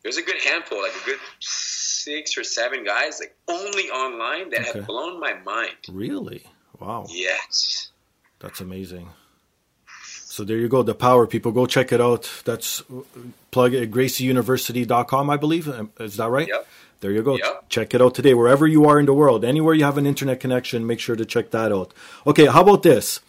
there's 0.02 0.18
a 0.18 0.22
good 0.24 0.42
handful, 0.42 0.82
like 0.82 0.94
a 1.02 1.06
good 1.06 1.20
six 1.40 2.38
or 2.38 2.44
seven 2.44 2.84
guys, 2.84 3.20
like 3.20 3.36
only 3.48 3.90
online 3.92 4.50
that 4.52 4.62
Okay. 4.62 4.80
have 4.80 4.88
blown 4.88 5.20
my 5.20 5.34
mind. 5.34 5.76
Really? 5.88 6.44
Wow. 6.80 7.06
Yes. 7.10 7.90
That's 8.40 8.62
amazing. 8.62 9.10
So 10.06 10.44
there 10.44 10.58
you 10.58 10.70
go. 10.70 10.84
The 10.84 10.96
power 10.96 11.28
people 11.28 11.52
go 11.52 11.66
check 11.66 11.92
it 11.92 12.00
out. 12.00 12.30
That's 12.46 12.82
plug 13.52 13.74
it 13.74 13.92
gracieuniversity.com, 13.92 15.30
I 15.30 15.38
believe. 15.38 15.68
Is 16.00 16.18
that 16.18 16.30
right? 16.30 16.48
Yep. 16.48 16.68
There 17.02 17.12
you 17.12 17.24
go. 17.24 17.38
Yep. 17.38 17.70
Check 17.70 17.94
it 17.94 18.02
out 18.02 18.16
today. 18.16 18.34
Wherever 18.34 18.68
you 18.68 18.86
are 18.86 19.00
in 19.00 19.06
the 19.06 19.14
world, 19.14 19.44
anywhere 19.44 19.74
you 19.74 19.86
have 19.86 19.98
an 19.98 20.06
internet 20.06 20.40
connection, 20.40 20.86
make 20.86 21.00
sure 21.00 21.16
to 21.16 21.26
check 21.26 21.52
that 21.52 21.72
out. 21.72 21.94
Okay, 22.28 22.46
how 22.46 22.62
about 22.62 22.84
this? 22.84 23.22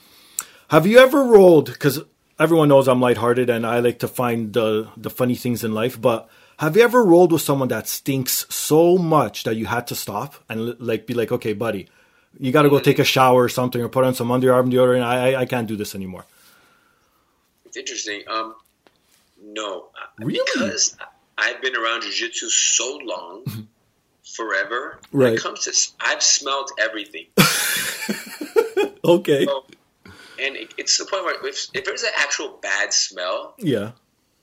Have 0.69 0.87
you 0.87 0.99
ever 0.99 1.25
rolled? 1.25 1.67
Because 1.67 2.01
everyone 2.39 2.69
knows 2.69 2.89
I'm 2.89 3.01
lighthearted 3.01 3.51
and 3.51 3.67
I 3.67 3.81
like 3.81 3.99
to 4.01 4.09
find 4.09 4.53
the 4.53 4.89
the 4.97 5.11
funny 5.11 5.35
things 5.35 5.65
in 5.65 5.73
life. 5.73 6.01
But 6.01 6.29
have 6.59 6.77
you 6.77 6.83
ever 6.83 7.05
rolled 7.05 7.33
with 7.33 7.43
someone 7.43 7.69
that 7.69 7.89
stinks 7.89 8.47
so 8.51 8.99
much 8.99 9.45
that 9.45 9.57
you 9.57 9.67
had 9.67 9.87
to 9.89 9.95
stop 9.95 10.35
and 10.49 10.79
like 10.81 11.07
be 11.07 11.15
like, 11.15 11.33
okay, 11.33 11.53
buddy, 11.55 11.89
you 12.39 12.53
got 12.53 12.63
to 12.63 12.71
go 12.71 12.79
take 12.79 12.99
a 12.99 13.05
shower 13.05 13.43
or 13.45 13.49
something, 13.49 13.81
or 13.83 13.89
put 13.89 14.05
on 14.05 14.15
some 14.15 14.29
underarm 14.29 14.71
deodorant. 14.71 15.03
I 15.03 15.33
I, 15.35 15.41
I 15.43 15.47
can't 15.47 15.67
do 15.69 15.77
this 15.77 15.95
anymore. 15.95 16.25
It's 17.67 17.77
interesting. 17.77 18.23
Um, 18.29 18.55
no, 19.43 19.87
Really? 20.19 20.41
because 20.55 20.97
I've 21.39 21.61
been 21.63 21.77
around 21.77 22.03
jujitsu 22.03 22.49
so 22.49 22.99
long, 23.03 23.45
forever. 24.25 25.01
When 25.11 25.23
Right. 25.29 25.35
it 25.35 25.41
comes 25.43 25.65
to, 25.65 25.73
I've 26.01 26.23
smelled 26.23 26.71
everything. 26.79 27.27
Okay. 29.03 29.47
So, 29.47 29.65
and 30.39 30.57
it, 30.57 30.75
it's 30.77 30.99
the 30.99 31.07
point 31.07 31.25
where 31.25 31.47
if, 31.49 31.69
if 31.73 31.85
there's 31.87 32.03
an 32.03 32.11
actual 32.19 32.59
bad 32.61 32.93
smell, 32.93 33.55
Yeah. 33.59 33.93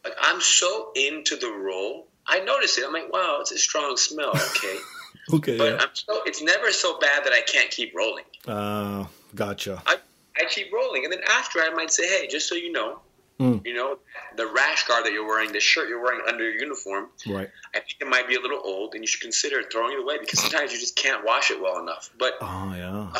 like 0.04 0.14
I'm 0.20 0.42
so 0.42 0.92
into 0.96 1.36
the 1.36 1.50
roll, 1.52 2.08
I 2.26 2.40
notice 2.40 2.78
it. 2.80 2.86
I'm 2.86 2.92
like, 2.92 3.12
wow, 3.14 3.38
it's 3.42 3.52
a 3.52 3.58
strong 3.58 3.98
smell. 3.98 4.32
Okay, 4.32 4.78
Okay. 5.34 5.58
but 5.58 5.74
Yeah. 5.74 5.78
I'm 5.82 5.90
so 5.94 6.22
it's 6.26 6.42
never 6.42 6.72
so 6.72 7.00
bad 7.00 7.24
that 7.26 7.34
I 7.34 7.42
can't 7.42 7.70
keep 7.70 7.94
rolling. 7.96 8.24
Uh, 8.48 9.06
gotcha. 9.36 9.82
I 9.86 9.98
I 10.40 10.46
keep 10.50 10.72
rolling, 10.72 11.04
and 11.04 11.12
then 11.12 11.22
after 11.30 11.60
I 11.60 11.70
might 11.72 11.92
say, 11.92 12.08
hey, 12.08 12.28
just 12.28 12.48
so 12.48 12.56
you 12.56 12.72
know, 12.72 13.00
Mm. 13.40 13.64
you 13.68 13.76
know, 13.76 14.00
the 14.36 14.48
rash 14.48 14.88
guard 14.88 15.06
that 15.06 15.12
you're 15.14 15.28
wearing, 15.28 15.52
the 15.52 15.60
shirt 15.60 15.90
you're 15.90 16.02
wearing 16.02 16.22
under 16.28 16.44
your 16.44 16.60
uniform, 16.60 17.10
Right. 17.28 17.48
I 17.76 17.80
think 17.82 17.98
it 18.00 18.08
might 18.08 18.28
be 18.28 18.34
a 18.36 18.40
little 18.40 18.60
old, 18.64 18.96
and 18.96 19.04
you 19.04 19.08
should 19.08 19.22
consider 19.22 19.62
throwing 19.72 19.94
it 19.94 20.00
away 20.02 20.18
because 20.20 20.40
sometimes 20.42 20.74
you 20.74 20.80
just 20.80 20.96
can't 20.96 21.24
wash 21.24 21.52
it 21.52 21.62
well 21.62 21.78
enough. 21.80 22.10
But 22.18 22.34
Oh 22.42 22.74
yeah. 22.76 23.12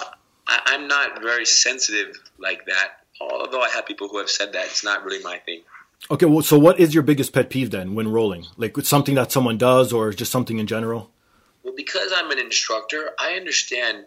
I, 0.48 0.62
I'm 0.68 0.88
not 0.88 1.22
very 1.22 1.46
sensitive 1.46 2.16
like 2.40 2.66
that. 2.66 2.94
Although 3.22 3.62
I 3.62 3.70
have 3.70 3.86
people 3.86 4.08
who 4.08 4.18
have 4.18 4.30
said 4.30 4.54
that, 4.54 4.66
it's 4.66 4.84
not 4.84 5.04
really 5.04 5.22
my 5.24 5.38
thing. 5.38 5.62
Okay. 6.10 6.26
Well, 6.26 6.42
so 6.44 6.58
what 6.58 6.80
is 6.80 6.94
your 6.96 7.04
biggest 7.04 7.32
pet 7.34 7.50
peeve 7.52 7.70
then 7.70 7.94
when 7.94 8.08
rolling? 8.12 8.46
Like 8.58 8.76
something 8.78 9.14
that 9.16 9.32
someone 9.32 9.58
does, 9.60 9.94
or 9.94 10.12
just 10.14 10.32
something 10.32 10.58
in 10.58 10.66
general? 10.68 11.12
Well, 11.68 11.76
because 11.76 12.14
I'm 12.16 12.32
an 12.32 12.40
instructor, 12.40 13.10
I 13.20 13.34
understand 13.34 14.06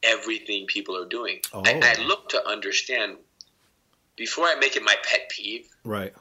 everything 0.00 0.66
people 0.66 0.96
are 0.96 1.08
doing. 1.08 1.40
Oh. 1.52 1.60
I, 1.66 1.80
I 1.82 2.00
look 2.04 2.28
to 2.28 2.48
understand 2.48 3.16
before 4.14 4.44
I 4.44 4.54
make 4.60 4.76
it 4.76 4.84
my 4.84 4.94
pet 5.02 5.28
peeve. 5.28 5.66
Right. 5.82 6.14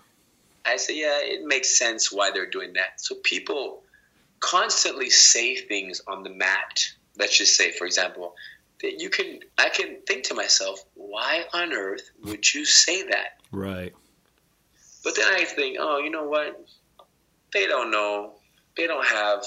I 0.65 0.77
say, 0.77 0.99
yeah, 0.99 1.19
it 1.21 1.45
makes 1.45 1.77
sense 1.77 2.11
why 2.11 2.31
they're 2.31 2.49
doing 2.49 2.73
that. 2.73 2.99
So 2.99 3.13
people 3.23 3.83
constantly 4.39 5.11
say 5.11 5.57
things 5.57 6.01
on 6.07 6.23
the 6.23 6.31
mat. 6.31 6.87
Let's 7.19 7.37
just 7.37 7.55
say, 7.55 7.71
for 7.71 7.85
example, 7.85 8.33
that 8.81 8.99
you 8.99 9.11
can. 9.11 9.41
I 9.59 9.69
can 9.69 9.97
think 10.07 10.23
to 10.25 10.33
myself, 10.33 10.83
why 10.95 11.43
on 11.53 11.71
earth 11.71 12.09
would 12.23 12.51
you 12.51 12.65
say 12.65 13.03
that? 13.03 13.41
Right. 13.51 13.93
But 15.03 15.15
then 15.15 15.27
I 15.31 15.43
think, 15.43 15.77
oh, 15.79 15.99
you 15.99 16.09
know 16.09 16.27
what? 16.27 16.67
They 17.53 17.67
don't 17.67 17.91
know. 17.91 18.31
They 18.75 18.87
don't 18.87 19.05
have 19.05 19.45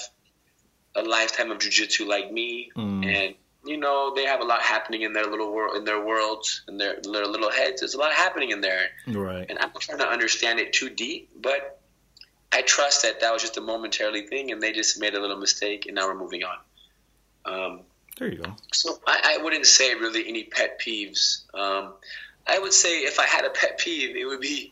a 0.95 1.03
lifetime 1.03 1.51
of 1.51 1.59
jujitsu 1.59 2.07
like 2.07 2.31
me, 2.33 2.71
Mm. 2.77 3.05
and 3.07 3.35
you 3.65 3.77
know 3.77 4.13
they 4.15 4.25
have 4.25 4.41
a 4.41 4.45
lot 4.45 4.61
happening 4.63 5.03
in 5.03 5.13
their 5.13 5.27
little 5.27 5.53
world, 5.53 5.77
in 5.77 5.85
their 5.85 6.01
worlds, 6.05 6.63
in 6.69 6.77
their, 6.79 6.97
their 7.03 7.27
little 7.27 7.51
heads. 7.51 7.81
There's 7.81 7.95
a 7.95 7.99
lot 7.99 8.13
happening 8.13 8.51
in 8.51 8.61
there, 8.61 8.91
Right. 9.07 9.47
and 9.49 9.59
I'm 9.59 9.71
not 9.73 9.81
trying 9.81 9.99
to 9.99 10.09
understand 10.09 10.59
it 10.61 10.73
too 10.73 10.91
deep, 10.91 11.31
but 11.37 11.81
I 12.51 12.63
trust 12.63 13.03
that 13.03 13.21
that 13.21 13.33
was 13.33 13.41
just 13.43 13.57
a 13.57 13.61
momentarily 13.63 14.27
thing, 14.27 14.51
and 14.53 14.61
they 14.63 14.73
just 14.73 14.99
made 15.01 15.15
a 15.15 15.21
little 15.21 15.39
mistake, 15.39 15.87
and 15.87 15.95
now 15.95 16.07
we're 16.09 16.15
moving 16.19 16.43
on. 16.45 16.59
Um, 17.45 17.81
There 18.19 18.29
you 18.31 18.39
go. 18.39 18.55
so 18.73 19.01
I, 19.07 19.37
I 19.39 19.43
wouldn't 19.43 19.67
say 19.67 19.95
really 19.95 20.29
any 20.29 20.45
pet 20.45 20.79
peeves. 20.81 21.43
Um, 21.55 21.95
I 22.47 22.59
would 22.59 22.73
say 22.73 23.01
if 23.05 23.19
I 23.19 23.27
had 23.27 23.45
a 23.45 23.51
pet 23.51 23.79
peeve, 23.79 24.17
it 24.17 24.25
would 24.27 24.41
be 24.41 24.71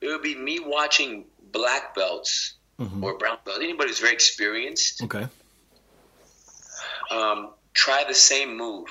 it 0.00 0.06
would 0.08 0.22
be 0.22 0.34
me 0.34 0.58
watching 0.60 1.26
black 1.52 1.94
belts 1.94 2.54
Mhm. 2.80 3.02
or 3.02 3.18
brown 3.18 3.36
belts. 3.44 3.60
Anybody 3.62 3.90
who's 3.90 3.98
very 4.00 4.14
experienced 4.14 5.02
Okay. 5.02 5.26
Um, 7.10 7.50
try 7.74 8.04
the 8.06 8.14
same 8.14 8.56
move 8.56 8.88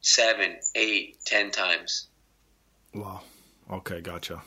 seven, 0.00 0.56
eight, 0.74 1.18
ten 1.24 1.50
times, 1.50 2.06
Wow. 2.94 3.20
Okay. 3.70 4.00
Gotcha. 4.00 4.42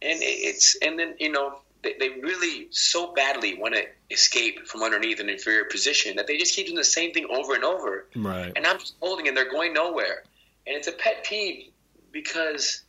and 0.00 0.18
it's 0.22 0.76
and 0.80 0.98
then 0.98 1.14
you 1.18 1.30
know 1.30 1.58
they, 1.82 1.94
they 1.98 2.08
really 2.08 2.68
so 2.70 3.12
badly 3.12 3.58
want 3.58 3.74
to 3.74 3.82
escape 4.10 4.66
from 4.66 4.82
underneath 4.82 5.20
an 5.20 5.28
inferior 5.28 5.64
position 5.64 6.16
that 6.16 6.26
they 6.26 6.38
just 6.38 6.54
keep 6.54 6.66
doing 6.66 6.76
the 6.78 6.84
same 6.84 7.12
thing 7.12 7.26
over 7.30 7.54
and 7.54 7.64
over. 7.64 8.06
Right. 8.16 8.52
and 8.56 8.66
I'm 8.66 8.78
just 8.78 8.94
holding 9.00 9.28
and 9.28 9.36
they're 9.36 9.50
going 9.50 9.74
nowhere. 9.74 10.22
And 10.66 10.74
it's 10.76 10.88
a 10.88 10.92
pet 10.92 11.24
peeve 11.24 11.70
because 12.12 12.82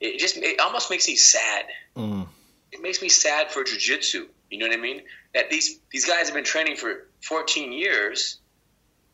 it 0.00 0.18
just 0.18 0.36
it 0.38 0.58
almost 0.58 0.90
makes 0.90 1.06
me 1.06 1.14
sad. 1.14 1.66
Mm. 1.96 2.26
It 2.72 2.82
makes 2.82 3.00
me 3.00 3.08
sad 3.08 3.52
for 3.52 3.62
jujitsu. 3.62 4.26
You 4.50 4.58
know 4.58 4.68
what 4.68 4.78
I 4.78 4.80
mean? 4.80 5.02
That 5.34 5.50
these 5.50 5.78
these 5.90 6.04
guys 6.06 6.26
have 6.26 6.34
been 6.34 6.44
training 6.44 6.76
for 6.76 7.06
14 7.22 7.72
years, 7.72 8.38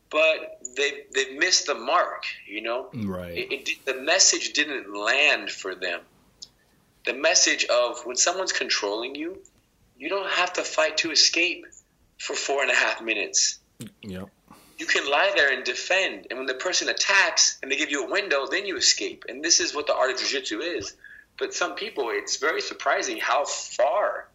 but 0.09 0.59
they 0.77 1.03
they've 1.13 1.37
missed 1.37 1.65
the 1.67 1.75
mark. 1.75 2.25
You 2.47 2.61
know, 2.61 2.89
Right. 2.93 3.37
it, 3.37 3.69
it, 3.69 3.85
the 3.85 3.95
message 4.01 4.53
didn't 4.53 4.93
land 4.95 5.49
for 5.49 5.73
them. 5.75 6.01
The 7.05 7.13
message 7.13 7.65
of 7.65 8.01
when 8.05 8.15
someone's 8.15 8.51
controlling 8.53 9.15
you, 9.15 9.39
you 9.97 10.09
don't 10.09 10.29
have 10.29 10.53
to 10.53 10.63
fight 10.63 10.97
to 10.97 11.11
escape 11.11 11.65
for 12.19 12.35
four 12.35 12.61
and 12.61 12.69
a 12.69 12.75
half 12.75 13.01
minutes 13.01 13.57
Yep. 14.03 14.29
you 14.77 14.85
can 14.85 15.09
lie 15.09 15.31
there 15.35 15.51
and 15.51 15.63
defend. 15.63 16.27
And 16.29 16.37
when 16.37 16.45
the 16.45 16.53
person 16.53 16.87
attacks 16.89 17.57
and 17.63 17.71
they 17.71 17.75
give 17.77 17.89
you 17.89 18.05
a 18.05 18.11
window, 18.11 18.45
then 18.45 18.67
you 18.67 18.77
escape. 18.77 19.25
And 19.27 19.43
this 19.43 19.59
is 19.59 19.73
what 19.73 19.87
the 19.87 19.95
art 19.95 20.11
of 20.11 20.19
jiu-jitsu 20.19 20.59
is. 20.59 20.95
But 21.39 21.55
some 21.55 21.73
people, 21.73 22.09
it's 22.11 22.37
very 22.37 22.61
surprising 22.61 23.17
how 23.17 23.45
far, 23.45 24.27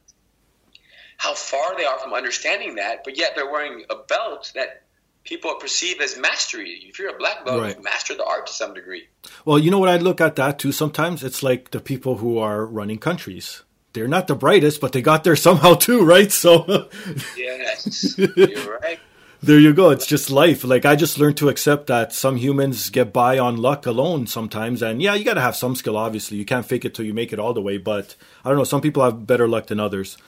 how 1.18 1.34
far 1.34 1.76
they 1.76 1.84
are 1.84 1.98
from 1.98 2.12
understanding 2.12 2.76
that. 2.76 3.04
But 3.04 3.16
yet 3.16 3.32
they're 3.34 3.50
wearing 3.50 3.84
a 3.90 3.96
belt 3.96 4.52
that 4.54 4.82
people 5.24 5.54
perceive 5.56 6.00
as 6.00 6.16
mastery. 6.16 6.82
If 6.88 6.98
you're 6.98 7.14
a 7.14 7.18
black 7.18 7.44
belt, 7.44 7.60
Right. 7.60 7.74
you've 7.74 7.84
mastered 7.84 8.18
the 8.18 8.24
art 8.24 8.46
to 8.46 8.52
some 8.52 8.74
degree. 8.74 9.08
Well, 9.44 9.58
you 9.58 9.70
know 9.70 9.78
what? 9.78 9.88
I'd 9.88 10.02
look 10.02 10.20
at 10.20 10.36
that 10.36 10.58
too. 10.58 10.72
Sometimes 10.72 11.24
it's 11.24 11.42
like 11.42 11.70
the 11.72 11.80
people 11.80 12.18
who 12.18 12.38
are 12.38 12.64
running 12.64 12.98
countries. 12.98 13.62
they're 13.92 14.06
not 14.06 14.26
the 14.28 14.34
brightest, 14.34 14.78
but 14.80 14.92
they 14.92 15.00
got 15.00 15.24
there 15.24 15.34
somehow 15.36 15.72
too, 15.86 16.04
right? 16.04 16.30
So 16.30 16.88
yes, 17.36 18.14
you're 18.18 18.78
right. 18.78 18.98
there 19.42 19.58
you 19.58 19.72
go. 19.72 19.88
It's 19.90 20.06
just 20.06 20.30
life. 20.30 20.64
Like 20.64 20.84
I 20.84 20.96
just 20.96 21.18
learned 21.18 21.38
to 21.38 21.48
accept 21.48 21.86
that 21.86 22.12
some 22.12 22.36
humans 22.36 22.90
get 22.90 23.12
by 23.12 23.38
on 23.38 23.56
luck 23.56 23.86
alone 23.86 24.26
sometimes, 24.26 24.82
and 24.82 25.00
yeah, 25.02 25.14
you 25.14 25.24
got 25.24 25.34
to 25.34 25.40
have 25.40 25.56
some 25.56 25.74
skill. 25.74 25.96
Obviously, 25.96 26.36
you 26.36 26.44
can't 26.44 26.66
fake 26.66 26.84
it 26.84 26.94
till 26.94 27.06
you 27.06 27.14
make 27.14 27.32
it 27.32 27.38
all 27.38 27.54
the 27.54 27.62
way. 27.62 27.78
But 27.78 28.16
I 28.44 28.48
don't 28.50 28.58
know. 28.58 28.64
Some 28.64 28.80
people 28.82 29.02
have 29.02 29.26
better 29.26 29.48
luck 29.48 29.66
than 29.68 29.80
others. 29.80 30.18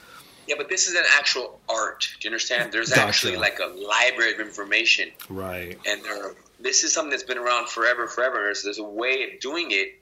Yeah, 0.49 0.55
but 0.57 0.67
this 0.67 0.87
is 0.87 0.95
an 0.95 1.03
actual 1.15 1.59
art. 1.69 2.07
Do 2.19 2.27
you 2.27 2.31
understand? 2.31 2.71
There's 2.73 2.89
Gotcha. 2.89 3.01
actually 3.07 3.37
like 3.37 3.59
a 3.59 3.67
library 3.67 4.33
of 4.33 4.39
information, 4.39 5.11
Right. 5.29 5.77
and 5.85 6.03
there, 6.03 6.33
this 6.59 6.83
is 6.83 6.91
something 6.91 7.11
that's 7.11 7.21
been 7.23 7.37
around 7.37 7.69
forever, 7.69 8.07
forever. 8.07 8.37
There's, 8.45 8.63
there's 8.63 8.79
a 8.79 8.83
way 8.83 9.31
of 9.31 9.39
doing 9.39 9.67
it, 9.69 10.01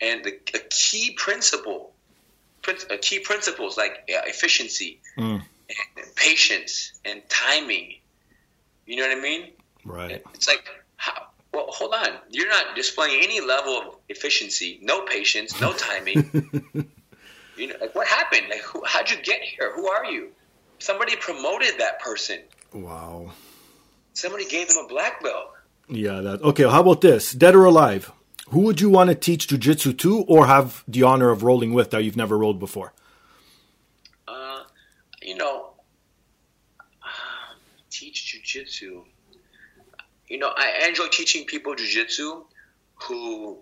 and 0.00 0.24
the 0.24 0.32
a 0.54 0.58
key 0.70 1.12
principle, 1.16 1.92
prin- 2.62 2.78
a 2.90 2.98
key 2.98 3.20
principles 3.20 3.76
like 3.76 3.92
uh, 4.12 4.22
efficiency, 4.26 4.98
Mm. 5.16 5.40
and 5.96 6.14
patience, 6.16 6.92
and 7.04 7.22
timing. 7.28 7.94
You 8.86 8.96
know 8.96 9.06
what 9.08 9.16
I 9.16 9.20
mean? 9.20 9.52
Right. 9.84 10.20
It's 10.34 10.48
like, 10.48 10.68
how, 10.96 11.26
well, 11.54 11.66
hold 11.68 11.94
on. 11.94 12.08
You're 12.28 12.48
not 12.48 12.74
displaying 12.74 13.20
any 13.22 13.40
level 13.40 13.78
of 13.78 13.84
efficiency, 14.08 14.80
no 14.82 15.02
patience, 15.02 15.60
no 15.60 15.72
timing. 15.72 16.90
you 17.56 17.68
know, 17.68 17.74
like 17.80 17.94
what 17.94 18.06
happened? 18.06 18.46
Like, 18.50 18.60
who, 18.60 18.82
how'd 18.84 19.10
you 19.10 19.16
get 19.22 19.42
here? 19.42 19.72
Who 19.74 19.88
are 19.88 20.04
you? 20.04 20.30
Somebody 20.78 21.16
promoted 21.16 21.78
that 21.78 22.00
person. 22.00 22.40
Wow. 22.72 23.32
Somebody 24.12 24.46
gave 24.46 24.68
them 24.68 24.84
a 24.84 24.88
black 24.88 25.22
belt. 25.22 25.50
Yeah. 25.88 26.20
That. 26.20 26.42
Okay. 26.42 26.64
How 26.64 26.80
about 26.80 27.00
this? 27.00 27.32
Dead 27.32 27.54
or 27.54 27.64
alive? 27.64 28.12
Who 28.50 28.60
would 28.60 28.80
you 28.80 28.90
want 28.90 29.10
to 29.10 29.16
teach 29.16 29.48
jujitsu 29.48 29.98
to, 29.98 30.20
or 30.22 30.46
have 30.46 30.84
the 30.86 31.02
honor 31.02 31.30
of 31.30 31.42
rolling 31.42 31.74
with 31.74 31.90
that 31.90 32.04
you've 32.04 32.16
never 32.16 32.38
rolled 32.38 32.60
before? 32.60 32.92
Uh, 34.28 34.62
you 35.20 35.36
know, 35.36 35.72
teach 37.90 38.32
jujitsu. 38.32 39.02
You 40.28 40.38
know, 40.38 40.52
I 40.56 40.86
enjoy 40.88 41.08
teaching 41.08 41.44
people 41.44 41.74
jujitsu 41.74 42.44
who 42.94 43.58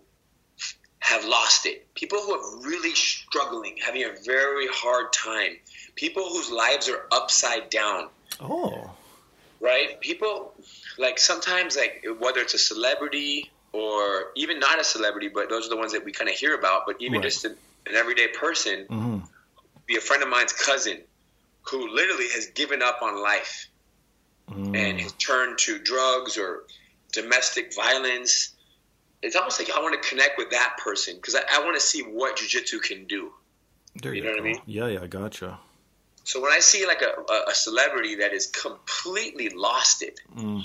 have 1.04 1.24
lost 1.26 1.66
it. 1.66 1.86
People 1.94 2.18
who 2.20 2.32
are 2.32 2.60
really 2.66 2.94
struggling, 2.94 3.76
having 3.84 4.04
a 4.04 4.12
very 4.24 4.66
hard 4.68 5.12
time. 5.12 5.52
People 5.96 6.24
whose 6.30 6.50
lives 6.50 6.88
are 6.88 7.06
upside 7.12 7.68
down, 7.68 8.08
Oh. 8.40 8.90
right? 9.60 10.00
People 10.00 10.54
like 10.96 11.18
sometimes 11.18 11.76
like 11.76 12.04
whether 12.20 12.40
it's 12.40 12.54
a 12.54 12.58
celebrity 12.58 13.50
or 13.72 14.30
even 14.34 14.58
not 14.58 14.80
a 14.80 14.84
celebrity, 14.84 15.28
but 15.28 15.50
those 15.50 15.66
are 15.66 15.68
the 15.68 15.76
ones 15.76 15.92
that 15.92 16.06
we 16.06 16.10
kind 16.12 16.30
of 16.30 16.36
hear 16.36 16.54
about. 16.54 16.86
But 16.86 16.96
even 17.00 17.20
Right. 17.20 17.24
just 17.24 17.44
an, 17.44 17.54
an 17.86 17.94
everyday 17.96 18.28
person, 18.28 18.86
hmm 18.86 19.18
be 19.86 19.96
a 19.96 20.00
friend 20.00 20.22
of 20.22 20.30
mine's 20.30 20.54
cousin 20.54 21.02
who 21.64 21.88
literally 21.94 22.28
has 22.30 22.46
given 22.54 22.80
up 22.82 23.02
on 23.02 23.22
life 23.22 23.68
Mm. 24.50 24.74
and 24.74 25.00
has 25.00 25.12
turned 25.12 25.58
to 25.58 25.78
drugs 25.78 26.38
or 26.38 26.64
domestic 27.12 27.74
violence. 27.74 28.53
It's 29.24 29.36
almost 29.36 29.58
like 29.58 29.70
I 29.76 29.80
want 29.80 30.00
to 30.00 30.08
connect 30.08 30.38
with 30.38 30.50
that 30.50 30.76
person 30.82 31.16
because 31.16 31.34
I, 31.34 31.40
I 31.50 31.64
want 31.64 31.74
to 31.76 31.80
see 31.80 32.02
what 32.02 32.36
jujitsu 32.36 32.80
can 32.82 33.06
do. 33.06 33.32
There 34.02 34.12
You 34.14 34.22
you, 34.22 34.26
know 34.28 34.32
what 34.34 34.40
I 34.40 34.44
mean? 34.44 34.60
Yeah. 34.66 34.86
Yeah. 34.88 35.06
Gotcha. 35.06 35.58
So 36.24 36.40
when 36.40 36.52
I 36.52 36.60
see 36.60 36.86
like 36.86 37.02
a, 37.02 37.20
a, 37.32 37.50
a 37.50 37.54
celebrity 37.54 38.16
that 38.16 38.32
is 38.32 38.46
completely 38.46 39.48
lost 39.50 40.02
it, 40.02 40.20
Mm. 40.36 40.64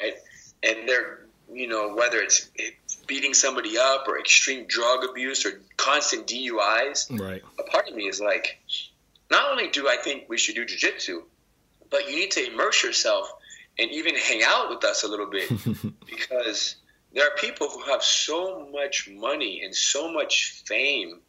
right, 0.00 0.14
and 0.62 0.88
they're 0.88 1.20
you 1.52 1.66
know 1.66 1.94
whether 1.96 2.18
it's 2.18 2.48
beating 3.08 3.34
somebody 3.34 3.76
up 3.76 4.06
or 4.06 4.18
extreme 4.20 4.66
drug 4.68 5.04
abuse 5.08 5.44
or 5.46 5.60
constant 5.76 6.26
DUIs, 6.28 7.10
Right. 7.20 7.42
a 7.58 7.62
part 7.64 7.88
of 7.88 7.94
me 7.96 8.04
is 8.08 8.20
like, 8.20 8.60
not 9.30 9.50
only 9.50 9.68
do 9.68 9.88
I 9.88 9.96
think 9.96 10.28
we 10.28 10.38
should 10.38 10.54
do 10.54 10.64
jujitsu, 10.64 11.22
but 11.90 12.08
you 12.08 12.14
need 12.16 12.30
to 12.32 12.46
immerse 12.52 12.82
yourself 12.84 13.32
and 13.80 13.90
even 13.90 14.14
hang 14.14 14.42
out 14.44 14.68
with 14.70 14.84
us 14.84 15.02
a 15.02 15.08
little 15.08 15.26
bit 15.26 15.48
because 16.06 16.76
there 17.12 17.26
are 17.26 17.34
people 17.36 17.68
who 17.68 17.82
have 17.90 18.02
so 18.02 18.68
much 18.72 19.08
money 19.10 19.62
and 19.64 19.74
so 19.74 20.12
much 20.12 20.62
fame, 20.66 21.20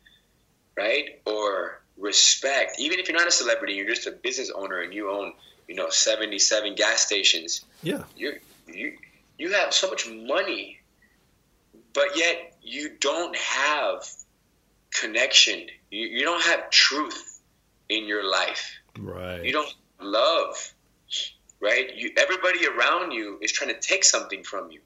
right? 0.78 1.22
Or 1.26 1.82
respect. 1.98 2.80
Even 2.80 3.00
if 3.00 3.08
you're 3.08 3.18
not 3.18 3.28
a 3.28 3.32
celebrity, 3.32 3.74
you're 3.74 3.88
just 3.88 4.08
a 4.08 4.12
business 4.12 4.52
owner 4.54 4.82
and 4.82 4.94
you 4.94 5.10
own, 5.10 5.34
you 5.68 5.76
know, 5.76 5.90
77 5.90 6.76
gas 6.76 7.02
stations. 7.02 7.66
Yeah. 7.84 8.04
You 8.16 8.40
you 8.68 8.98
you 9.38 9.54
have 9.54 9.74
so 9.74 9.90
much 9.90 10.08
money, 10.10 10.80
but 11.94 12.16
yet 12.16 12.56
you 12.62 12.92
don't 13.00 13.36
have 13.36 14.08
connection. 14.92 15.68
You, 15.90 16.08
you 16.08 16.24
don't 16.24 16.44
have 16.44 16.70
truth 16.70 17.42
in 17.90 18.06
your 18.06 18.30
life. 18.30 18.72
Right. 18.98 19.44
You 19.44 19.52
don't 19.52 19.74
love, 20.00 20.74
right? 21.60 21.96
You 21.96 22.12
everybody 22.18 22.68
around 22.68 23.12
you 23.12 23.40
is 23.42 23.52
trying 23.52 23.74
to 23.74 23.80
take 23.80 24.04
something 24.04 24.44
from 24.44 24.72
you, 24.72 24.82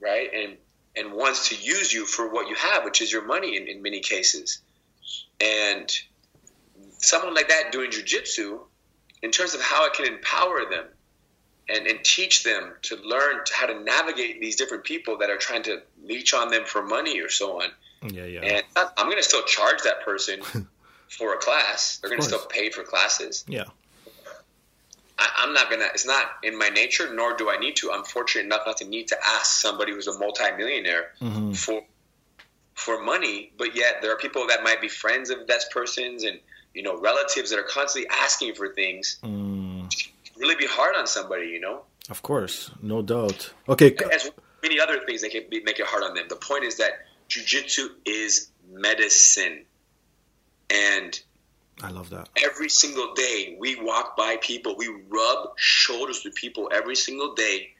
right? 0.00 0.28
And 0.32 0.56
and 0.96 1.12
wants 1.12 1.50
to 1.50 1.56
use 1.56 1.92
you 1.92 2.04
for 2.04 2.28
what 2.32 2.48
you 2.48 2.56
have, 2.56 2.84
which 2.84 3.00
is 3.00 3.12
your 3.12 3.24
money 3.24 3.56
in, 3.56 3.68
in 3.68 3.80
many 3.80 4.00
cases. 4.00 4.60
And 5.40 5.90
someone 6.98 7.34
like 7.34 7.48
that 7.48 7.70
doing 7.72 7.90
jujitsu, 7.90 8.58
in 9.22 9.30
terms 9.30 9.54
of 9.54 9.60
how 9.60 9.86
it 9.86 9.92
can 9.92 10.06
empower 10.06 10.68
them 10.68 10.86
and, 11.68 11.86
and 11.86 12.04
teach 12.04 12.42
them 12.42 12.72
to 12.82 12.96
learn 12.96 13.44
to 13.44 13.54
how 13.54 13.66
to 13.66 13.80
navigate 13.80 14.40
these 14.40 14.56
different 14.56 14.84
people 14.84 15.18
that 15.18 15.30
are 15.30 15.36
trying 15.36 15.62
to 15.64 15.82
leech 16.02 16.34
on 16.34 16.50
them 16.50 16.64
for 16.64 16.82
money 16.82 17.20
or 17.20 17.28
so 17.28 17.60
on. 17.62 17.70
Yeah. 18.10 18.24
Yeah. 18.24 18.40
And 18.40 18.64
I'm 18.96 19.06
going 19.06 19.18
to 19.18 19.22
still 19.22 19.44
charge 19.44 19.82
that 19.82 20.04
person 20.04 20.40
for 21.08 21.34
a 21.34 21.38
class. 21.38 21.98
They're 21.98 22.10
going 22.10 22.20
to 22.20 22.26
still 22.26 22.46
pay 22.46 22.70
for 22.70 22.82
classes. 22.82 23.44
yeah. 23.46 23.64
I, 25.22 25.28
I'm 25.42 25.52
not 25.52 25.70
to, 25.70 25.78
it's 25.94 26.06
not 26.06 26.24
in 26.42 26.56
my 26.58 26.70
nature, 26.70 27.12
nor 27.14 27.36
do 27.36 27.50
I 27.50 27.58
need 27.58 27.76
to. 27.76 27.92
I'm 27.92 28.04
fortunate 28.04 28.46
enough 28.46 28.62
not 28.66 28.78
to 28.78 28.86
need 28.86 29.08
to 29.08 29.16
ask 29.24 29.60
somebody 29.60 29.92
who's 29.92 30.06
a 30.08 30.18
multimillionaire 30.18 31.12
Mhm. 31.20 31.56
for 31.56 31.82
for 32.74 33.02
money, 33.02 33.52
but 33.58 33.76
yet 33.76 34.00
there 34.00 34.10
are 34.12 34.16
people 34.16 34.46
that 34.46 34.62
might 34.62 34.80
be 34.80 34.88
friends 34.88 35.28
of 35.28 35.46
that 35.48 35.62
person's 35.70 36.24
and 36.24 36.40
you 36.72 36.82
know 36.82 36.96
relatives 36.98 37.50
that 37.50 37.58
are 37.58 37.68
constantly 37.78 38.08
asking 38.10 38.54
for 38.54 38.68
things. 38.72 39.18
Mm. 39.22 39.92
Really 40.38 40.54
be 40.56 40.66
hard 40.66 40.96
on 40.96 41.06
somebody, 41.06 41.48
you 41.48 41.60
know. 41.60 41.82
Of 42.08 42.22
course. 42.22 42.70
No 42.80 43.02
doubt. 43.02 43.52
Okay. 43.68 43.94
As 44.12 44.30
many 44.62 44.80
other 44.80 44.98
things 45.06 45.20
that 45.20 45.30
can 45.32 45.44
be, 45.50 45.60
make 45.60 45.78
it 45.78 45.86
hard 45.86 46.02
on 46.02 46.14
them. 46.14 46.26
The 46.28 46.36
point 46.36 46.64
is 46.64 46.76
that 46.78 46.92
jujitsu 47.28 47.88
is 48.06 48.48
medicine, 48.70 49.66
and 50.70 51.20
I 51.82 51.90
love 51.90 52.10
that. 52.10 52.28
every 52.42 52.68
single 52.68 53.14
day 53.14 53.56
we 53.58 53.76
walk 53.80 54.16
by 54.16 54.36
people, 54.40 54.76
we 54.76 54.88
rub 55.08 55.52
shoulders 55.56 56.22
with 56.24 56.34
people 56.34 56.70
every 56.72 56.96
single 56.96 57.34
day 57.34 57.70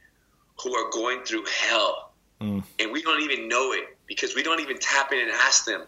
who 0.63 0.75
are 0.75 0.89
going 0.91 1.23
through 1.23 1.45
hell, 1.45 2.11
Mm. 2.41 2.63
and 2.79 2.91
we 2.91 3.01
don't 3.03 3.21
even 3.21 3.47
know 3.47 3.71
it 3.73 3.95
because 4.07 4.33
we 4.35 4.41
don't 4.43 4.59
even 4.61 4.77
tap 4.79 5.11
in 5.13 5.19
and 5.19 5.31
ask 5.31 5.65
them, 5.65 5.83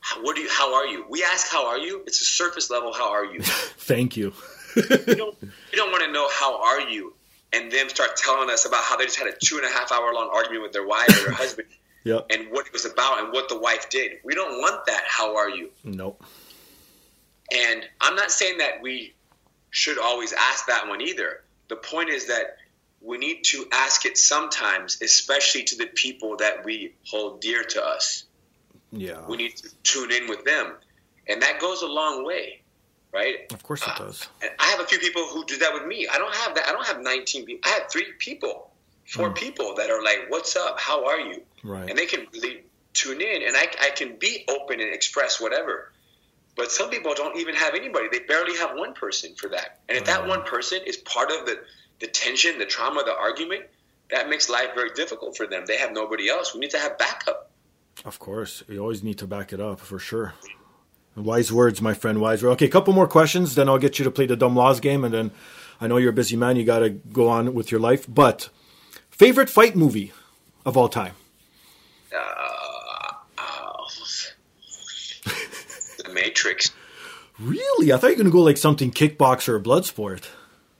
"How- 0.00 0.20
"What 0.22 0.34
do 0.36 0.42
you? 0.42 0.48
How 0.50 0.74
are 0.74 0.86
you?" 0.86 1.04
We 1.08 1.22
ask, 1.22 1.48
"How 1.48 1.66
are 1.66 1.78
you?" 1.78 2.02
It's 2.06 2.20
a 2.20 2.24
surface 2.24 2.70
level. 2.70 2.92
How 2.92 3.10
are 3.10 3.24
you? 3.24 3.40
Thank 3.42 4.16
you. 4.16 4.32
we 4.74 4.82
don't. 5.14 5.36
Don't 5.72 5.90
want 5.92 6.02
to 6.04 6.10
know 6.10 6.28
how 6.30 6.60
are 6.60 6.80
you, 6.80 7.14
and 7.52 7.70
them 7.70 7.88
start 7.88 8.16
telling 8.16 8.50
us 8.50 8.64
about 8.64 8.82
how 8.84 8.96
they 8.96 9.04
just 9.04 9.16
had 9.18 9.28
a 9.28 9.36
two 9.44 9.58
and 9.58 9.64
a 9.66 9.68
half 9.70 9.92
hour 9.92 10.12
long 10.12 10.28
argument 10.32 10.62
with 10.62 10.72
their 10.72 10.86
wife 10.86 11.08
or 11.08 11.22
their 11.24 11.32
husband, 11.44 11.68
Yep. 12.04 12.26
and 12.30 12.50
what 12.50 12.66
it 12.66 12.72
was 12.72 12.84
about 12.84 13.20
and 13.20 13.32
what 13.32 13.48
the 13.48 13.58
wife 13.58 13.88
did. 13.90 14.18
We 14.24 14.34
don't 14.34 14.58
want 14.60 14.86
that. 14.86 15.04
How 15.06 15.36
are 15.36 15.48
you? 15.50 15.70
Nope. 15.84 16.20
And 17.52 17.84
I'm 18.00 18.16
not 18.16 18.30
saying 18.30 18.58
that 18.58 18.80
we 18.82 19.14
should 19.70 19.98
always 19.98 20.32
ask 20.32 20.66
that 20.66 20.88
one 20.88 21.00
either. 21.00 21.42
The 21.68 21.76
point 21.76 22.08
is 22.10 22.26
that 22.26 22.56
we 23.00 23.18
need 23.18 23.42
to 23.44 23.66
ask 23.72 24.06
it 24.06 24.16
sometimes, 24.16 25.00
especially 25.02 25.64
to 25.64 25.76
the 25.76 25.86
people 25.86 26.36
that 26.38 26.64
we 26.64 26.94
hold 27.06 27.40
dear 27.40 27.64
to 27.64 27.84
us. 27.84 28.24
Yeah. 28.90 29.26
We 29.26 29.36
need 29.36 29.56
to 29.56 29.68
tune 29.82 30.12
in 30.12 30.28
with 30.28 30.44
them. 30.44 30.74
And 31.28 31.42
that 31.42 31.60
goes 31.60 31.82
a 31.82 31.86
long 31.86 32.24
way, 32.24 32.62
right? 33.12 33.50
Of 33.52 33.62
course 33.62 33.82
it 33.86 33.94
does. 33.96 34.26
And 34.42 34.50
I 34.58 34.66
have 34.66 34.80
a 34.80 34.84
few 34.84 34.98
people 34.98 35.24
who 35.24 35.44
do 35.44 35.56
that 35.58 35.72
with 35.72 35.86
me. 35.86 36.06
I 36.12 36.18
don't 36.18 36.34
have 36.34 36.54
that. 36.56 36.68
I 36.68 36.72
don't 36.72 36.86
have 36.86 37.00
19 37.00 37.44
people. 37.46 37.68
I 37.70 37.74
have 37.74 37.90
three 37.90 38.12
people, 38.18 38.70
four 39.06 39.30
Mm. 39.30 39.36
people 39.36 39.74
that 39.76 39.90
are 39.90 40.02
like, 40.02 40.26
"What's 40.28 40.56
up? 40.56 40.78
How 40.80 41.06
are 41.06 41.20
you?" 41.20 41.42
Right. 41.64 41.88
and 41.88 41.96
they 41.98 42.06
can 42.06 42.26
really 42.32 42.64
tune 42.92 43.20
in 43.20 43.42
and 43.42 43.56
I, 43.56 43.68
I 43.80 43.90
can 43.90 44.16
be 44.16 44.44
open 44.48 44.80
and 44.80 44.92
express 44.92 45.40
whatever 45.40 45.91
but 46.56 46.70
some 46.70 46.90
people 46.90 47.14
don't 47.14 47.36
even 47.38 47.54
have 47.54 47.74
anybody 47.74 48.06
they 48.10 48.20
barely 48.20 48.56
have 48.56 48.76
one 48.76 48.92
person 48.94 49.34
for 49.36 49.48
that 49.48 49.80
and 49.88 49.96
if 49.98 50.04
that 50.04 50.26
one 50.26 50.42
person 50.42 50.80
is 50.86 50.96
part 50.98 51.30
of 51.30 51.46
the, 51.46 51.60
the 52.00 52.06
tension 52.06 52.58
the 52.58 52.66
trauma 52.66 53.02
the 53.04 53.14
argument 53.16 53.64
that 54.10 54.28
makes 54.28 54.48
life 54.48 54.68
very 54.74 54.90
difficult 54.94 55.36
for 55.36 55.46
them 55.46 55.64
they 55.66 55.76
have 55.78 55.92
nobody 55.92 56.28
else 56.28 56.54
we 56.54 56.60
need 56.60 56.70
to 56.70 56.78
have 56.78 56.96
backup 56.98 57.50
Of 58.04 58.18
course. 58.18 58.62
You 58.68 58.80
always 58.80 59.02
need 59.02 59.18
to 59.18 59.26
back 59.26 59.52
it 59.52 59.60
up 59.60 59.78
for 59.78 59.98
sure. 59.98 60.32
Wise 61.14 61.52
words, 61.52 61.80
my 61.82 61.92
friend. 61.94 62.20
Wise 62.20 62.42
words. 62.42 62.54
Okay, 62.54 62.66
a 62.66 62.70
couple 62.70 62.92
more 62.94 63.06
questions, 63.06 63.54
then 63.54 63.68
I'll 63.68 63.78
get 63.78 63.98
you 63.98 64.04
to 64.06 64.10
play 64.10 64.26
the 64.26 64.34
dumb 64.36 64.56
laws 64.56 64.80
game, 64.80 65.04
and 65.04 65.12
then 65.12 65.30
I 65.80 65.86
know 65.86 65.98
you're 65.98 66.10
a 66.10 66.14
busy 66.14 66.36
man. 66.36 66.56
You 66.56 66.64
got 66.64 66.80
to 66.80 66.90
go 66.90 67.28
on 67.28 67.52
with 67.54 67.70
your 67.70 67.80
life. 67.80 68.06
But 68.08 68.48
favorite 69.10 69.50
fight 69.50 69.76
movie 69.76 70.10
of 70.64 70.76
all 70.76 70.88
time? 70.88 71.14
uh, 72.16 73.12
uh, 73.38 73.84
the 76.04 76.11
matrix 76.24 76.72
Really? 77.38 77.92
I 77.92 77.96
thought 77.96 78.08
you 78.08 78.12
were 78.14 78.18
gonna 78.18 78.30
go 78.30 78.42
like 78.42 78.56
something 78.56 78.90
kickbox 78.90 79.48
or 79.48 79.56
a 79.56 79.60
Bloodsport. 79.60 80.28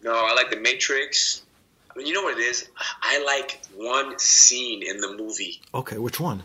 No, 0.03 0.12
I 0.12 0.34
like 0.34 0.51
The 0.51 0.57
Matrix. 0.57 1.43
I 1.90 1.99
mean, 1.99 2.07
you 2.07 2.14
know 2.14 2.22
what 2.22 2.38
it 2.38 2.43
is? 2.43 2.68
I 3.03 3.22
like 3.24 3.61
one 3.74 4.18
scene 4.18 4.82
in 4.82 4.99
the 4.99 5.16
movie. 5.16 5.61
Okay, 5.74 5.99
which 5.99 6.20
one? 6.20 6.43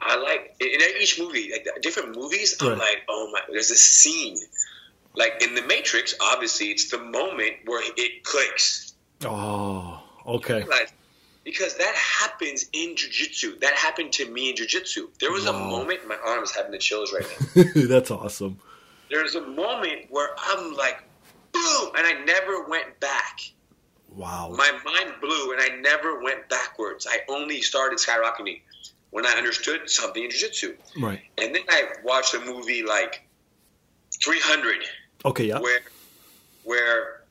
I 0.00 0.16
like 0.16 0.56
in 0.60 0.80
each 1.00 1.18
movie, 1.18 1.50
like 1.52 1.66
different 1.82 2.16
movies. 2.16 2.56
I'm 2.60 2.78
like, 2.78 3.02
oh 3.08 3.30
my! 3.32 3.40
There's 3.50 3.70
a 3.70 3.76
scene, 3.76 4.38
like 5.14 5.42
in 5.42 5.54
The 5.54 5.62
Matrix. 5.62 6.14
Obviously, 6.20 6.68
it's 6.68 6.90
the 6.90 6.98
moment 6.98 7.56
where 7.66 7.82
it 7.96 8.24
clicks. 8.24 8.94
Oh, 9.24 10.02
okay. 10.26 10.64
Like, 10.64 10.92
because 11.50 11.76
that 11.78 11.94
happens 11.94 12.66
in 12.72 12.94
jujitsu. 12.94 13.60
That 13.60 13.74
happened 13.74 14.12
to 14.14 14.30
me 14.30 14.50
in 14.50 14.56
jujitsu. 14.56 15.08
There 15.18 15.32
was 15.32 15.46
a 15.46 15.52
moment. 15.52 16.06
My 16.06 16.16
arm's 16.24 16.52
having 16.54 16.70
the 16.72 16.78
chills 16.78 17.12
right 17.12 17.26
now. 17.56 17.62
That's 17.88 18.10
awesome. 18.10 18.58
There's 19.10 19.34
a 19.34 19.40
moment 19.46 20.06
where 20.10 20.28
I'm 20.38 20.74
like, 20.76 21.02
boom, 21.52 21.90
and 21.96 22.06
I 22.06 22.24
never 22.24 22.64
went 22.68 23.00
back. 23.00 23.40
Wow. 24.14 24.54
My 24.56 24.70
mind 24.84 25.14
blew, 25.20 25.52
and 25.52 25.60
I 25.60 25.76
never 25.80 26.20
went 26.22 26.48
backwards. 26.48 27.06
I 27.10 27.18
only 27.28 27.60
started 27.62 27.98
skyrocketing 27.98 28.60
when 29.10 29.26
I 29.26 29.30
understood 29.30 29.90
something 29.90 30.22
in 30.22 30.30
jiu-jitsu. 30.30 30.76
right. 31.00 31.20
And 31.38 31.54
then 31.54 31.62
I 31.68 31.84
watched 32.04 32.34
a 32.34 32.40
movie 32.40 32.84
like 32.84 33.26
300, 34.22 34.84
Okay. 35.24 35.46
Yeah. 35.46 35.58
where, 35.60 35.80
where, 36.64 37.22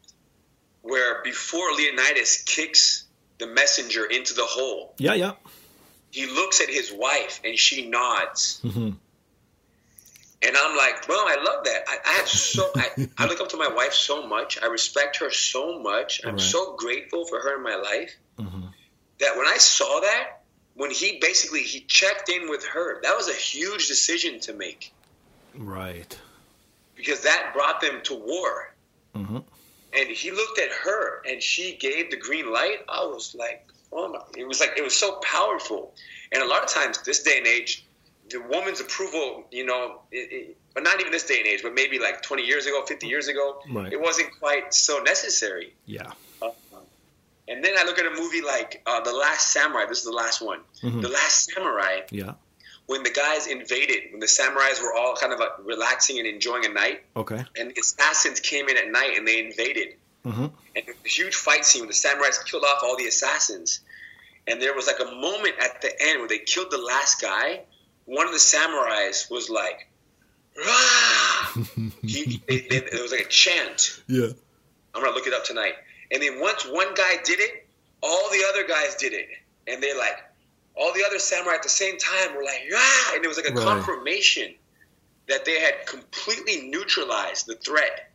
where 0.82 1.24
before 1.24 1.72
Leonidas 1.74 2.44
kicks 2.44 3.06
the 3.40 3.48
messenger 3.48 4.06
into 4.06 4.34
the 4.34 4.46
hole, 4.46 4.94
Yeah. 4.98 5.14
Yeah. 5.16 5.34
he 6.12 6.26
looks 6.28 6.62
at 6.62 6.70
his 6.70 6.92
wife 6.94 7.40
and 7.44 7.58
she 7.58 7.88
nods. 7.90 8.60
hmm 8.62 8.92
And 10.42 10.56
I'm 10.58 10.78
like, 10.78 11.08
well, 11.10 11.26
I 11.28 11.36
love 11.44 11.66
that. 11.66 11.84
I, 11.88 11.98
I 12.06 12.12
have 12.14 12.28
so 12.30 12.70
I, 12.76 13.08
I 13.18 13.26
look 13.28 13.42
up 13.42 13.50
to 13.50 13.58
my 13.58 13.68
wife 13.68 13.94
so 13.94 14.26
much. 14.28 14.58
I 14.62 14.68
respect 14.68 15.18
her 15.18 15.32
so 15.32 15.82
much. 15.82 16.22
I'm 16.26 16.32
Right. 16.34 16.42
so 16.42 16.76
grateful 16.78 17.26
for 17.26 17.40
her 17.40 17.58
in 17.58 17.64
my 17.64 17.76
life 17.76 18.16
hmm 18.38 18.66
that 19.20 19.36
when 19.36 19.48
I 19.48 19.58
saw 19.58 20.00
that, 20.00 20.44
when 20.76 20.92
he 20.92 21.18
basically 21.20 21.64
he 21.64 21.82
checked 21.82 22.30
in 22.30 22.50
with 22.50 22.64
her, 22.68 23.02
that 23.02 23.16
was 23.18 23.28
a 23.28 23.34
huge 23.34 23.88
decision 23.90 24.40
to 24.42 24.54
make 24.54 24.94
Right. 25.56 26.18
because 26.96 27.22
that 27.22 27.52
brought 27.54 27.82
them 27.82 28.02
to 28.04 28.16
war. 28.16 28.74
hmm 29.16 29.40
And 29.94 30.10
he 30.10 30.32
looked 30.32 30.60
at 30.60 30.72
her 30.72 31.22
and 31.28 31.42
she 31.42 31.76
gave 31.78 32.12
the 32.12 32.18
green 32.18 32.52
light. 32.52 32.80
I 32.88 33.04
was 33.06 33.36
like, 33.38 33.68
oh 33.92 34.08
my! 34.10 34.20
It 34.38 34.48
was 34.48 34.60
like 34.60 34.74
it 34.78 34.84
was 34.84 34.96
so 34.96 35.14
powerful. 35.24 35.94
And 36.32 36.44
a 36.44 36.48
lot 36.48 36.64
of 36.64 36.70
times, 36.70 37.02
this 37.04 37.24
day 37.24 37.38
and 37.40 37.48
age, 37.48 37.86
the 38.30 38.40
woman's 38.40 38.80
approval, 38.82 39.46
you 39.52 39.66
know, 39.66 40.02
it, 40.12 40.32
it, 40.32 40.58
but 40.76 40.84
not 40.84 41.00
even 41.00 41.12
this 41.12 41.24
day 41.26 41.40
and 41.40 41.48
age, 41.48 41.62
but 41.64 41.74
maybe 41.74 41.98
like 41.98 42.22
20 42.22 42.44
years 42.44 42.68
ago, 42.68 42.86
50 42.86 43.08
years 43.08 43.28
ago, 43.28 43.60
Right. 43.72 43.92
it 43.92 44.00
wasn't 44.00 44.30
quite 44.40 44.72
so 44.74 45.00
necessary. 45.00 45.74
Yeah. 45.88 46.12
And 47.48 47.64
then 47.64 47.74
I 47.80 47.84
look 47.84 47.98
at 47.98 48.06
a 48.06 48.12
movie 48.12 48.42
like 48.44 48.84
uh, 48.86 49.00
The 49.02 49.12
Last 49.12 49.52
Samurai. 49.52 49.86
This 49.88 50.00
is 50.00 50.04
the 50.06 50.12
last 50.12 50.40
one. 50.40 50.60
Mhm. 50.84 51.02
The 51.02 51.10
Last 51.10 51.50
Samurai. 51.52 52.02
Yeah. 52.12 52.34
When 52.90 53.04
the 53.04 53.12
guys 53.12 53.46
invaded, 53.46 54.00
when 54.12 54.20
the 54.20 54.26
samurais 54.26 54.82
were 54.82 54.94
all 54.96 55.14
kind 55.16 55.32
of 55.32 55.40
uh, 55.40 55.50
relaxing 55.64 56.18
and 56.18 56.28
enjoying 56.28 56.66
a 56.66 56.70
night, 56.70 57.04
Okay. 57.16 57.44
and 57.56 57.70
the 57.70 57.80
assassins 57.80 58.40
came 58.40 58.68
in 58.68 58.78
at 58.78 58.90
night 58.92 59.12
and 59.16 59.28
they 59.28 59.38
invaded, 59.46 59.90
hmm 60.24 60.48
and 60.76 60.84
a 60.88 61.08
huge 61.08 61.36
fight 61.36 61.64
scene 61.66 61.82
where 61.82 61.88
the 61.88 61.94
samurais 61.94 62.44
killed 62.46 62.64
off 62.64 62.80
all 62.84 62.98
the 62.98 63.06
assassins. 63.06 63.82
And 64.48 64.60
there 64.62 64.74
was 64.74 64.88
like 64.88 65.00
a 65.00 65.12
moment 65.12 65.56
at 65.62 65.82
the 65.84 65.92
end 66.08 66.20
where 66.20 66.28
they 66.28 66.40
killed 66.40 66.72
the 66.72 66.80
last 66.80 67.22
guy. 67.22 67.62
One 68.06 68.26
of 68.26 68.34
the 68.34 68.40
samurais 68.40 69.30
was 69.30 69.50
like, 69.52 69.88
Rah! 70.58 71.64
he, 72.02 72.42
it 72.48 73.02
was 73.02 73.12
like 73.12 73.22
a 73.22 73.30
chant. 73.30 74.02
Yeah. 74.08 74.28
I'm 74.96 75.04
gonna 75.04 75.16
look 75.16 75.28
it 75.28 75.34
up 75.34 75.46
tonight. 75.46 75.74
And 76.12 76.22
then 76.24 76.40
once 76.42 76.64
one 76.64 76.94
guy 76.96 77.18
did 77.24 77.40
it, 77.40 77.68
all 78.02 78.30
the 78.32 78.44
other 78.50 78.68
guys 78.68 78.96
did 78.96 79.14
it, 79.14 79.28
and 79.68 79.82
they're 79.84 79.98
like 79.98 80.18
all 80.80 80.94
the 80.94 81.04
other 81.06 81.20
samurai 81.20 81.56
at 81.56 81.64
the 81.64 81.70
same 81.70 81.98
time 81.98 82.36
were 82.36 82.44
like, 82.44 82.62
ah! 82.74 83.12
And 83.16 83.24
it 83.24 83.28
was 83.28 83.38
like 83.38 83.50
a 83.50 83.54
Right. 83.54 83.66
confirmation 83.68 84.56
that 85.28 85.46
they 85.46 85.60
had 85.60 85.86
completely 85.86 86.70
neutralized 86.70 87.46
the 87.46 87.56
threat, 87.56 88.12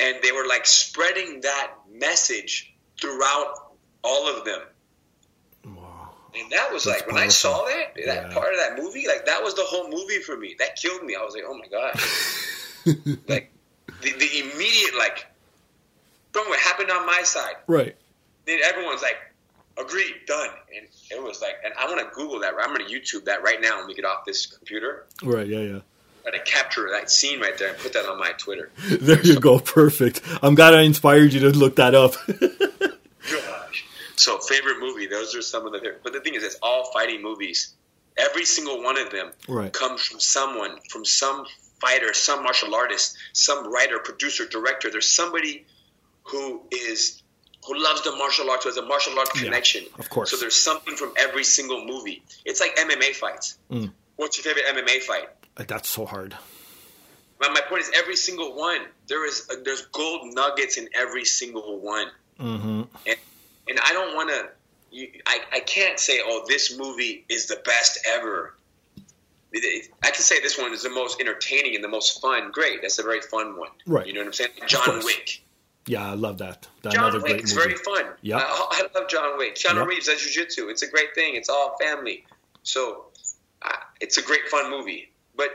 and 0.00 0.16
they 0.22 0.32
were 0.32 0.46
like 0.46 0.66
spreading 0.66 1.42
that 1.42 1.72
message 1.92 2.72
throughout 3.00 3.72
all 4.02 4.26
of 4.28 4.44
them. 4.44 4.60
Wow. 5.64 6.14
And 6.34 6.50
that 6.50 6.72
was 6.72 6.84
That's 6.84 7.00
like 7.00 7.06
when 7.06 7.22
I 7.22 7.28
saw 7.28 7.64
that 7.66 7.94
that 7.94 8.04
Yeah. 8.30 8.32
part 8.34 8.52
of 8.54 8.58
that 8.60 8.76
movie, 8.82 9.06
like 9.06 9.26
that 9.26 9.42
was 9.42 9.54
the 9.54 9.64
whole 9.64 9.88
movie 9.88 10.20
for 10.20 10.36
me. 10.36 10.56
That 10.58 10.76
killed 10.76 11.02
me. 11.04 11.14
I 11.14 11.22
was 11.22 11.34
like, 11.34 11.44
oh 11.46 11.56
my 11.56 11.68
god. 11.68 11.94
like 13.28 13.52
the, 14.00 14.12
the 14.12 14.40
immediate 14.40 14.96
like 14.98 15.26
from 16.32 16.48
what 16.48 16.58
happened 16.58 16.90
on 16.90 17.06
my 17.06 17.22
side. 17.22 17.54
Right. 17.66 17.94
Then 18.46 18.58
everyone's 18.64 19.02
like, 19.02 19.18
agreed, 19.78 20.14
done. 20.26 20.48
And 20.76 20.86
it 21.10 21.22
was 21.22 21.40
like 21.40 21.54
and 21.64 21.72
I 21.78 21.86
wanna 21.88 22.10
Google 22.14 22.40
that 22.40 22.54
I'm 22.60 22.68
gonna 22.76 22.88
YouTube 22.88 23.24
that 23.26 23.42
right 23.42 23.60
now 23.60 23.78
when 23.78 23.86
we 23.86 23.94
get 23.94 24.04
off 24.04 24.24
this 24.24 24.46
computer. 24.46 25.06
Right. 25.22 25.46
Yeah. 25.46 25.58
Yeah. 25.60 25.78
Try 26.22 26.32
to 26.32 26.44
capture 26.44 26.88
that 26.92 27.10
scene 27.10 27.40
right 27.40 27.56
there 27.58 27.70
and 27.70 27.78
put 27.78 27.92
that 27.94 28.06
on 28.06 28.18
my 28.18 28.30
Twitter. 28.38 28.70
There 29.00 29.20
you 29.22 29.40
go. 29.40 29.58
Perfect. 29.58 30.20
I'm 30.42 30.54
glad 30.54 30.74
I 30.74 30.82
inspired 30.82 31.32
you 31.32 31.40
to 31.40 31.50
look 31.50 31.76
that 31.76 31.94
up. 31.94 32.14
Gosh. 33.30 33.84
So 34.16 34.38
favorite 34.38 34.78
movie, 34.80 35.06
those 35.06 35.34
are 35.34 35.42
some 35.42 35.66
of 35.66 35.72
the 35.72 35.96
but 36.02 36.12
the 36.12 36.20
thing 36.20 36.34
is 36.34 36.42
it's 36.42 36.58
all 36.62 36.90
fighting 36.92 37.22
movies. 37.22 37.74
Every 38.16 38.44
single 38.44 38.82
one 38.82 38.98
of 38.98 39.10
them 39.10 39.30
Right. 39.48 39.72
comes 39.72 40.02
from 40.02 40.20
someone, 40.20 40.78
from 40.90 41.04
some 41.04 41.46
fighter, 41.80 42.12
some 42.12 42.42
martial 42.44 42.74
artist, 42.74 43.16
some 43.32 43.72
writer, 43.72 43.98
producer, 43.98 44.46
director. 44.46 44.90
There's 44.90 45.08
somebody 45.08 45.64
who 46.24 46.60
is 46.70 47.21
who 47.66 47.80
loves 47.82 48.02
the 48.02 48.10
martial 48.16 48.50
arts, 48.50 48.64
who 48.64 48.70
has 48.70 48.76
a 48.76 48.82
martial 48.82 49.18
arts 49.18 49.30
Yeah, 49.36 49.44
connection. 49.44 49.84
of 49.98 50.08
course. 50.10 50.30
So 50.30 50.36
there's 50.36 50.54
something 50.54 50.96
from 50.96 51.12
every 51.18 51.44
single 51.44 51.84
movie. 51.84 52.22
It's 52.44 52.60
like 52.60 52.76
MMA 52.76 53.14
fights. 53.14 53.58
Mm. 53.70 53.92
What's 54.16 54.36
your 54.42 54.54
favorite 54.54 54.84
MMA 54.84 55.00
fight? 55.02 55.28
That's 55.68 55.88
so 55.88 56.04
hard. 56.06 56.36
My, 57.40 57.48
my 57.48 57.60
point 57.68 57.82
is 57.82 57.90
every 57.96 58.16
single 58.16 58.54
one. 58.56 58.80
There 59.08 59.26
is 59.26 59.48
uh, 59.50 59.56
there's 59.64 59.82
gold 59.86 60.34
nuggets 60.34 60.76
in 60.76 60.88
every 60.94 61.24
single 61.24 61.78
one. 61.78 62.06
hmm 62.38 62.82
and, 63.06 63.16
and 63.68 63.78
I 63.84 63.92
don't 63.92 64.14
want 64.14 64.30
to. 64.30 64.48
I, 65.26 65.40
I 65.54 65.60
can't 65.60 65.98
say, 65.98 66.20
oh, 66.22 66.44
this 66.46 66.76
movie 66.76 67.24
is 67.28 67.46
the 67.46 67.56
best 67.64 67.98
ever. 68.08 68.54
I 69.54 70.10
can 70.10 70.14
say 70.22 70.40
this 70.40 70.58
one 70.58 70.72
is 70.72 70.82
the 70.82 70.90
most 70.90 71.20
entertaining 71.20 71.74
and 71.74 71.84
the 71.84 71.88
most 71.88 72.20
fun. 72.20 72.50
Great, 72.50 72.80
that's 72.82 72.98
a 72.98 73.02
very 73.02 73.20
fun 73.20 73.58
one. 73.58 73.68
Right. 73.86 74.06
You 74.06 74.12
know 74.14 74.20
what 74.20 74.26
I'm 74.28 74.32
saying? 74.32 74.50
John. 74.66 75.00
Wick. 75.04 75.42
Yeah, 75.86 76.10
I 76.10 76.14
love 76.14 76.38
that. 76.38 76.68
That 76.82 76.92
John 76.92 77.12
Wick 77.12 77.22
great 77.22 77.44
is 77.44 77.52
very 77.52 77.74
fun. 77.74 78.04
Yeah. 78.20 78.38
I, 78.38 78.42
I 78.94 78.98
love 78.98 79.08
John 79.08 79.36
Wick. 79.38 79.56
Keanu 79.56 79.74
Yeah. 79.74 79.84
Reeves 79.84 80.06
does 80.06 80.20
jujitsu. 80.20 80.70
It's 80.70 80.82
a 80.82 80.88
great 80.90 81.14
thing. 81.14 81.34
It's 81.34 81.48
all 81.48 81.76
family. 81.80 82.24
So 82.62 83.06
uh, 83.62 83.70
it's 84.00 84.16
a 84.18 84.22
great 84.22 84.48
fun 84.48 84.70
movie. 84.70 85.10
But 85.36 85.50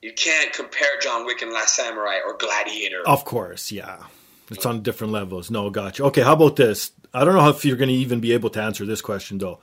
you 0.00 0.12
can't 0.14 0.52
compare 0.52 0.98
John 1.02 1.26
Wick 1.26 1.42
and 1.42 1.52
Last 1.52 1.76
Samurai 1.76 2.18
or 2.24 2.36
Gladiator. 2.38 3.02
Of 3.06 3.24
course, 3.24 3.70
yeah. 3.70 4.04
It's 4.50 4.64
on 4.64 4.82
different 4.82 5.12
levels. 5.12 5.50
No, 5.50 5.68
gotcha. 5.70 6.04
Okay, 6.04 6.22
how 6.22 6.32
about 6.34 6.56
this? 6.56 6.92
I 7.12 7.24
don't 7.24 7.34
know 7.34 7.48
if 7.48 7.64
you're 7.64 7.76
going 7.76 7.88
to 7.88 7.94
even 7.94 8.20
be 8.20 8.32
able 8.32 8.50
to 8.50 8.62
answer 8.62 8.86
this 8.86 9.00
question 9.02 9.38
though. 9.38 9.58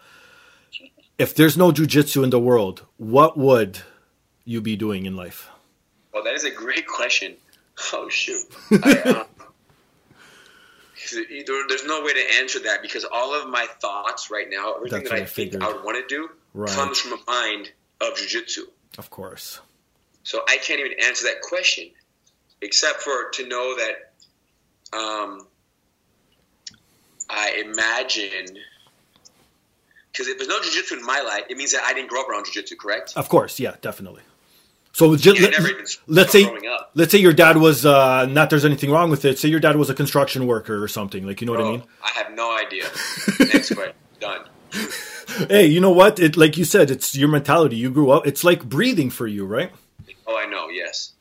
If 1.18 1.36
there's 1.36 1.56
no 1.58 1.72
jujitsu 1.72 2.24
in 2.24 2.32
the 2.32 2.40
world, 2.40 2.86
what 2.98 3.38
would 3.38 3.80
you 4.46 4.62
be 4.62 4.76
doing 4.76 5.06
in 5.06 5.16
life? 5.16 5.50
Well, 6.14 6.24
that 6.24 6.34
is 6.34 6.44
a 6.44 6.52
great 6.52 6.86
question. 6.88 7.36
Oh 7.92 8.08
shoot! 8.08 8.46
I, 8.72 9.00
um, 9.02 9.26
there- 11.12 11.68
there's 11.68 11.84
no 11.86 12.02
way 12.02 12.14
to 12.14 12.34
answer 12.36 12.60
that 12.60 12.82
because 12.82 13.04
all 13.06 13.34
of 13.34 13.48
my 13.50 13.68
thoughts 13.82 14.30
right 14.32 14.50
now, 14.50 14.74
everything 14.76 15.00
That's 15.00 15.10
that 15.12 15.16
I 15.20 15.22
I 15.24 15.26
think 15.26 15.52
figured. 15.52 15.64
I 15.64 15.72
would 15.72 15.84
want 15.84 15.98
to 15.98 16.08
do, 16.08 16.30
Right. 16.54 16.70
comes 16.70 17.00
from 17.00 17.14
a 17.14 17.24
mind 17.28 17.72
of 18.02 18.14
jujitsu. 18.16 18.68
Of 18.98 19.10
course. 19.10 19.60
So 20.24 20.44
I 20.48 20.58
can't 20.58 20.80
even 20.80 20.94
answer 21.02 21.26
that 21.26 21.42
question, 21.42 21.92
except 22.62 23.02
for 23.02 23.30
to 23.32 23.48
know 23.48 23.76
that 23.78 24.14
um, 24.98 25.48
I 27.30 27.52
imagine. 27.66 28.60
Because 30.12 30.28
if 30.28 30.38
there's 30.38 30.48
no 30.48 30.60
jujitsu 30.60 30.92
in 31.00 31.04
my 31.04 31.22
life, 31.22 31.46
it 31.50 31.58
means 31.58 31.72
that 31.72 31.84
I 31.84 31.94
didn't 31.94 32.10
grow 32.10 32.22
up 32.22 32.30
around 32.30 32.46
jujitsu, 32.46 32.78
correct? 32.78 33.14
Of 33.16 33.28
course, 33.30 33.60
yeah, 33.60 33.76
definitely. 33.82 34.22
So 34.94 35.16
just, 35.16 35.40
Yeah, 35.40 35.48
let, 35.48 35.52
never 35.54 35.68
even 35.70 35.86
let's 36.08 36.32
say 36.32 36.44
up. 36.46 36.92
let's 36.94 37.12
say 37.12 37.18
your 37.18 37.34
dad 37.34 37.58
was 37.58 37.86
uh, 37.86 38.26
not 38.28 38.50
there's 38.50 38.66
anything 38.66 38.92
wrong 38.92 39.10
with 39.10 39.26
it. 39.26 39.40
Say 39.40 39.50
your 39.50 39.60
dad 39.60 39.76
was 39.76 39.90
a 39.90 39.94
construction 39.96 40.46
worker 40.48 40.82
or 40.84 40.88
something. 40.88 41.26
Like 41.26 41.42
you 41.42 41.48
know 41.48 41.54
what 41.54 41.62
I 41.62 41.72
mean? 41.72 41.84
I 42.04 42.10
have 42.12 42.34
no 42.36 42.56
idea. 42.58 42.84
Next 43.40 43.74
question. 43.74 43.96
Done. 44.20 44.42
Hey, 45.50 45.66
you 45.66 45.82
know 45.82 45.92
what? 45.92 46.20
It 46.20 46.38
like 46.38 46.58
you 46.58 46.66
said, 46.66 46.92
it's 46.92 47.16
your 47.16 47.28
mentality. 47.30 47.76
You 47.76 47.90
grew 47.90 48.12
up. 48.12 48.28
It's 48.28 48.44
like 48.44 48.64
breathing 48.64 49.10
for 49.10 49.26
you, 49.28 49.46
right? 49.46 49.72
Oh, 50.28 50.38
I 50.38 50.46
know. 50.46 50.70
Yes. 50.70 51.14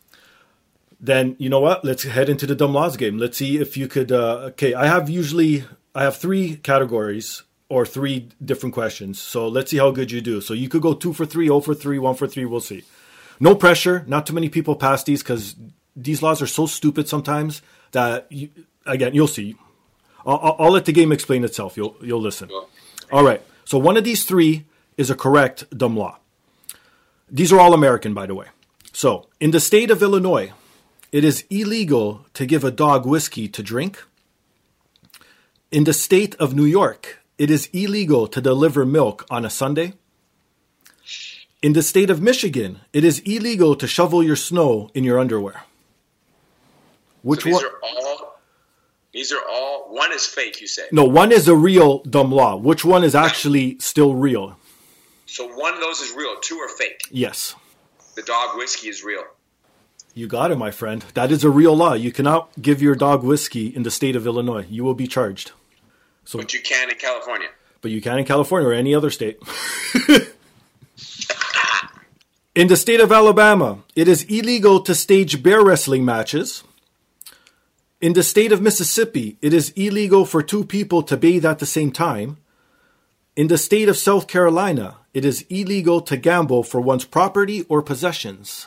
then 1.00 1.34
you 1.38 1.48
know 1.48 1.60
what 1.60 1.84
let's 1.84 2.04
head 2.04 2.28
into 2.28 2.46
the 2.46 2.54
dumb 2.54 2.72
laws 2.72 2.96
game 2.96 3.18
let's 3.18 3.36
see 3.38 3.58
if 3.58 3.76
you 3.76 3.88
could 3.88 4.12
uh, 4.12 4.50
okay 4.50 4.72
i 4.74 4.86
have 4.86 5.10
usually 5.10 5.64
i 5.94 6.02
have 6.04 6.16
three 6.16 6.56
categories 6.56 7.42
or 7.68 7.84
three 7.84 8.28
different 8.44 8.72
questions 8.74 9.20
so 9.20 9.48
let's 9.48 9.70
see 9.72 9.78
how 9.78 9.90
good 9.90 10.10
you 10.12 10.20
do 10.20 10.40
so 10.40 10.54
you 10.54 10.68
could 10.68 10.82
go 10.82 10.94
two 10.94 11.12
for 11.12 11.26
three, 11.26 11.48
oh 11.50 11.60
for 11.60 11.74
three 11.74 11.98
one 11.98 12.14
for 12.14 12.28
three 12.28 12.44
we'll 12.44 12.60
see 12.60 12.84
no 13.40 13.54
pressure 13.54 14.04
not 14.06 14.26
too 14.26 14.32
many 14.32 14.48
people 14.48 14.76
pass 14.76 15.04
these 15.04 15.22
because 15.22 15.56
these 15.94 16.22
laws 16.22 16.40
are 16.40 16.46
so 16.46 16.66
stupid 16.66 17.08
sometimes 17.08 17.62
that 17.92 18.26
you, 18.30 18.48
again 18.86 19.14
you'll 19.14 19.28
see. 19.28 19.56
I'll, 20.24 20.56
I'll, 20.58 20.70
let 20.70 20.84
the 20.84 20.92
game 20.92 21.10
explain 21.10 21.42
itself. 21.44 21.76
You'll 21.76 21.96
you'll 22.00 22.20
listen. 22.20 22.48
All 23.10 23.24
right. 23.24 23.42
So 23.64 23.78
one 23.78 23.96
of 23.96 24.04
these 24.04 24.24
three 24.24 24.64
is 24.96 25.10
a 25.10 25.14
correct 25.14 25.64
dumb 25.76 25.96
law. 25.96 26.18
These 27.30 27.52
are 27.52 27.60
all 27.60 27.74
American, 27.74 28.14
by 28.14 28.26
the 28.26 28.34
way. 28.34 28.46
So 28.92 29.26
in 29.40 29.50
the 29.50 29.60
state 29.60 29.90
of 29.90 30.02
Illinois, 30.02 30.52
it 31.10 31.24
is 31.24 31.44
illegal 31.50 32.26
to 32.34 32.46
give 32.46 32.64
a 32.64 32.70
dog 32.70 33.06
whiskey 33.06 33.48
to 33.48 33.62
drink. 33.62 34.02
In 35.70 35.84
the 35.84 35.92
state 35.92 36.34
of 36.36 36.54
New 36.54 36.64
York, 36.64 37.18
it 37.38 37.50
is 37.50 37.70
illegal 37.72 38.28
to 38.28 38.40
deliver 38.40 38.84
milk 38.84 39.26
on 39.30 39.44
a 39.44 39.50
Sunday. 39.50 39.94
In 41.62 41.74
the 41.74 41.82
state 41.82 42.10
of 42.10 42.20
Michigan, 42.20 42.80
it 42.92 43.04
is 43.04 43.20
illegal 43.20 43.76
to 43.76 43.86
shovel 43.86 44.22
your 44.22 44.34
snow 44.36 44.90
in 44.94 45.04
your 45.04 45.18
underwear. 45.18 45.62
Which 47.22 47.42
so 47.42 47.44
these 47.46 47.54
one? 47.54 47.64
are 47.64 47.78
all. 47.82 48.40
These 49.12 49.32
are 49.32 49.42
all. 49.48 49.84
One 49.94 50.12
is 50.12 50.26
fake. 50.26 50.60
You 50.60 50.66
say. 50.66 50.86
No, 50.90 51.04
one 51.04 51.30
is 51.30 51.46
a 51.46 51.54
real 51.54 51.98
dumb 52.00 52.32
law. 52.32 52.56
Which 52.56 52.84
one 52.84 53.04
is 53.04 53.14
actually 53.14 53.78
still 53.78 54.14
real? 54.14 54.56
So 55.26 55.46
one 55.54 55.74
of 55.74 55.80
those 55.80 56.00
is 56.00 56.12
real. 56.16 56.34
Two 56.40 56.56
are 56.58 56.68
fake. 56.68 57.02
Yes. 57.10 57.54
The 58.16 58.22
dog 58.22 58.56
whiskey 58.58 58.88
is 58.88 59.04
real. 59.04 59.22
You 60.14 60.26
got 60.26 60.50
it, 60.50 60.58
my 60.58 60.70
friend. 60.70 61.04
That 61.14 61.30
is 61.30 61.42
a 61.44 61.48
real 61.48 61.74
law. 61.74 61.94
You 61.94 62.10
cannot 62.12 62.50
give 62.60 62.82
your 62.82 62.94
dog 62.94 63.22
whiskey 63.22 63.68
in 63.68 63.82
the 63.84 63.90
state 63.90 64.16
of 64.16 64.26
Illinois. 64.26 64.66
You 64.68 64.84
will 64.84 64.94
be 64.94 65.06
charged. 65.06 65.52
So, 66.24 66.38
But 66.38 66.52
you 66.52 66.60
can 66.60 66.90
in 66.90 66.96
California. 66.96 67.48
but 67.80 67.90
you 67.92 68.02
can 68.02 68.18
in 68.18 68.24
California 68.26 68.68
or 68.68 68.72
any 68.74 68.94
other 68.94 69.10
state. 69.10 69.38
in 72.54 72.68
the 72.68 72.76
state 72.76 73.00
of 73.00 73.10
Alabama, 73.10 73.78
it 73.96 74.08
is 74.08 74.24
illegal 74.24 74.80
to 74.80 74.94
stage 74.94 75.42
bear 75.42 75.62
wrestling 75.64 76.04
matches. 76.04 76.62
In 78.00 78.12
the 78.12 78.22
state 78.22 78.52
of 78.52 78.60
Mississippi, 78.60 79.38
it 79.40 79.54
is 79.54 79.70
illegal 79.70 80.26
for 80.26 80.42
two 80.42 80.64
people 80.64 81.02
to 81.04 81.16
bathe 81.16 81.46
at 81.46 81.60
the 81.60 81.66
same 81.66 81.92
time. 81.92 82.36
In 83.36 83.48
the 83.48 83.56
state 83.56 83.88
of 83.88 83.96
South 83.96 84.26
Carolina, 84.26 84.98
it 85.14 85.24
is 85.24 85.46
illegal 85.48 86.00
to 86.02 86.16
gamble 86.16 86.62
for 86.62 86.80
one's 86.80 87.06
property 87.06 87.64
or 87.68 87.80
possessions. 87.80 88.66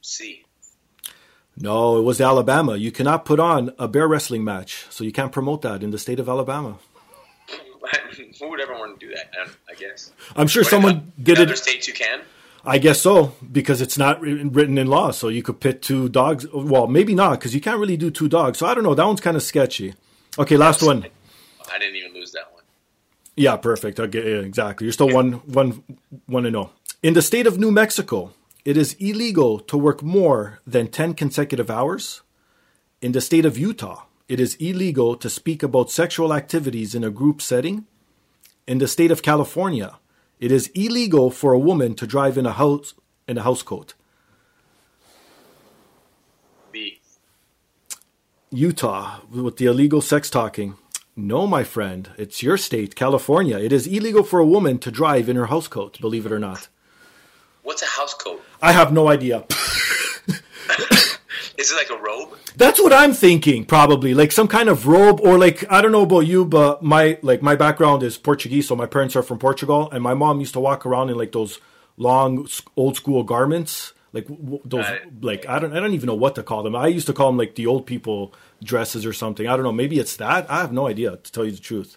See. 0.00 0.44
No, 1.56 1.98
it 1.98 2.02
was 2.02 2.20
Alabama. 2.20 2.76
You 2.76 2.92
cannot 2.92 3.24
put 3.24 3.40
on 3.40 3.72
a 3.78 3.88
bear 3.88 4.06
wrestling 4.06 4.44
match, 4.44 4.86
so 4.90 5.02
you 5.02 5.10
can't 5.10 5.32
promote 5.32 5.62
that 5.62 5.82
in 5.82 5.90
the 5.90 5.98
state 5.98 6.20
of 6.20 6.28
Alabama. 6.28 6.78
Who 8.40 8.50
would 8.50 8.60
ever 8.60 8.74
want 8.74 8.98
to 8.98 9.06
do 9.06 9.14
that? 9.14 9.30
I, 9.38 9.72
I 9.72 9.74
guess. 9.74 10.12
I'm 10.34 10.48
sure 10.48 10.64
someone 10.64 10.92
about- 10.92 11.24
did 11.24 11.38
in 11.38 11.44
Other 11.44 11.54
it. 11.54 11.58
states 11.58 11.88
you 11.88 11.94
can. 11.94 12.20
I 12.68 12.78
guess 12.78 13.00
so 13.00 13.32
because 13.52 13.80
it's 13.80 13.96
not 13.96 14.20
written 14.20 14.76
in 14.76 14.88
law, 14.88 15.12
so 15.12 15.28
you 15.28 15.40
could 15.42 15.60
pit 15.60 15.82
two 15.82 16.08
dogs. 16.08 16.46
Well, 16.52 16.88
maybe 16.88 17.14
not 17.14 17.38
because 17.38 17.54
you 17.54 17.60
can't 17.60 17.78
really 17.78 17.96
do 17.96 18.10
two 18.10 18.28
dogs. 18.28 18.58
So 18.58 18.66
I 18.66 18.74
don't 18.74 18.82
know. 18.82 18.94
That 18.94 19.06
one's 19.06 19.20
kind 19.20 19.36
of 19.36 19.42
sketchy. 19.44 19.94
Okay, 20.36 20.56
last 20.56 20.82
one. 20.82 21.06
I 21.72 21.78
didn't 21.78 21.94
even 21.94 22.12
lose 22.12 22.32
that 22.32 22.52
one. 22.52 22.64
Yeah, 23.36 23.56
perfect. 23.56 24.00
Okay, 24.00 24.18
yeah, 24.18 24.40
exactly. 24.40 24.84
You're 24.84 24.92
still 24.92 25.10
one, 25.10 25.34
one, 25.46 25.82
one 26.26 26.42
to 26.42 26.48
oh. 26.48 26.52
know. 26.52 26.70
In 27.02 27.14
the 27.14 27.22
state 27.22 27.46
of 27.46 27.58
New 27.58 27.70
Mexico, 27.70 28.32
it 28.64 28.76
is 28.76 28.94
illegal 28.94 29.60
to 29.60 29.78
work 29.78 30.02
more 30.02 30.58
than 30.66 30.88
10 30.88 31.14
consecutive 31.14 31.70
hours. 31.70 32.22
In 33.00 33.12
the 33.12 33.20
state 33.20 33.44
of 33.44 33.56
Utah, 33.56 34.06
it 34.28 34.40
is 34.40 34.56
illegal 34.56 35.16
to 35.16 35.30
speak 35.30 35.62
about 35.62 35.90
sexual 35.90 36.34
activities 36.34 36.94
in 36.94 37.04
a 37.04 37.10
group 37.10 37.40
setting. 37.40 37.86
In 38.66 38.78
the 38.78 38.88
state 38.88 39.10
of 39.12 39.22
California, 39.22 39.98
it 40.40 40.50
is 40.50 40.70
illegal 40.74 41.30
for 41.30 41.52
a 41.52 41.58
woman 41.58 41.94
to 41.94 42.06
drive 42.06 42.36
in 42.36 42.46
a 42.46 42.52
house 42.52 42.94
in 43.28 43.38
a 43.38 43.42
house 43.42 43.62
coat. 43.62 43.94
B. 46.72 47.00
Utah 48.50 49.20
with 49.30 49.56
the 49.56 49.66
illegal 49.66 50.00
sex 50.00 50.28
talking. 50.28 50.76
No, 51.14 51.46
my 51.46 51.64
friend, 51.64 52.10
it's 52.18 52.42
your 52.42 52.58
state, 52.58 52.94
California. 52.94 53.58
It 53.58 53.72
is 53.72 53.86
illegal 53.86 54.22
for 54.22 54.38
a 54.38 54.46
woman 54.46 54.78
to 54.80 54.90
drive 54.90 55.28
in 55.28 55.36
her 55.36 55.46
house 55.46 55.68
coat, 55.68 55.98
believe 56.00 56.26
it 56.26 56.32
or 56.32 56.38
not. 56.38 56.68
What's 57.62 57.82
a 57.82 57.86
house 57.86 58.14
coat? 58.14 58.42
I 58.60 58.72
have 58.72 58.92
no 58.92 59.08
idea. 59.08 59.44
Is 61.58 61.70
it 61.72 61.76
like 61.76 61.90
a 61.98 62.02
robe? 62.02 62.36
That's 62.56 62.80
what 62.80 62.92
I'm 62.92 63.12
thinking, 63.14 63.64
probably. 63.64 64.12
Like 64.14 64.30
some 64.32 64.46
kind 64.48 64.68
of 64.68 64.86
robe 64.86 65.20
or 65.20 65.38
like 65.38 65.64
I 65.72 65.80
don't 65.80 65.92
know 65.92 66.02
about 66.02 66.20
you, 66.26 66.44
but 66.44 66.82
my 66.82 67.18
like 67.22 67.40
my 67.42 67.56
background 67.56 68.02
is 68.02 68.18
Portuguese, 68.18 68.68
so 68.68 68.76
my 68.76 68.86
parents 68.86 69.16
are 69.16 69.22
from 69.22 69.38
Portugal 69.38 69.88
and 69.90 70.02
my 70.02 70.14
mom 70.14 70.40
used 70.40 70.52
to 70.54 70.60
walk 70.60 70.84
around 70.84 71.08
in 71.10 71.16
like 71.16 71.32
those 71.32 71.58
long 71.96 72.46
old 72.76 72.96
school 72.96 73.22
garments, 73.22 73.94
like 74.12 74.26
those 74.64 74.84
Right. 74.84 75.22
like 75.22 75.48
I 75.48 75.58
don't 75.58 75.72
I 75.74 75.80
don't 75.80 75.94
even 75.94 76.06
know 76.08 76.14
what 76.14 76.34
to 76.34 76.42
call 76.42 76.62
them. 76.62 76.76
I 76.76 76.88
used 76.88 77.06
to 77.06 77.14
call 77.14 77.28
them 77.28 77.38
like 77.38 77.54
the 77.54 77.66
old 77.66 77.86
people 77.86 78.34
dresses 78.62 79.06
or 79.06 79.12
something. 79.14 79.46
I 79.48 79.56
don't 79.56 79.64
know, 79.64 79.72
maybe 79.72 79.98
it's 79.98 80.16
that. 80.16 80.50
I 80.50 80.60
have 80.60 80.72
no 80.72 80.86
idea 80.88 81.16
to 81.16 81.32
tell 81.32 81.44
you 81.46 81.52
the 81.52 81.58
truth. 81.58 81.96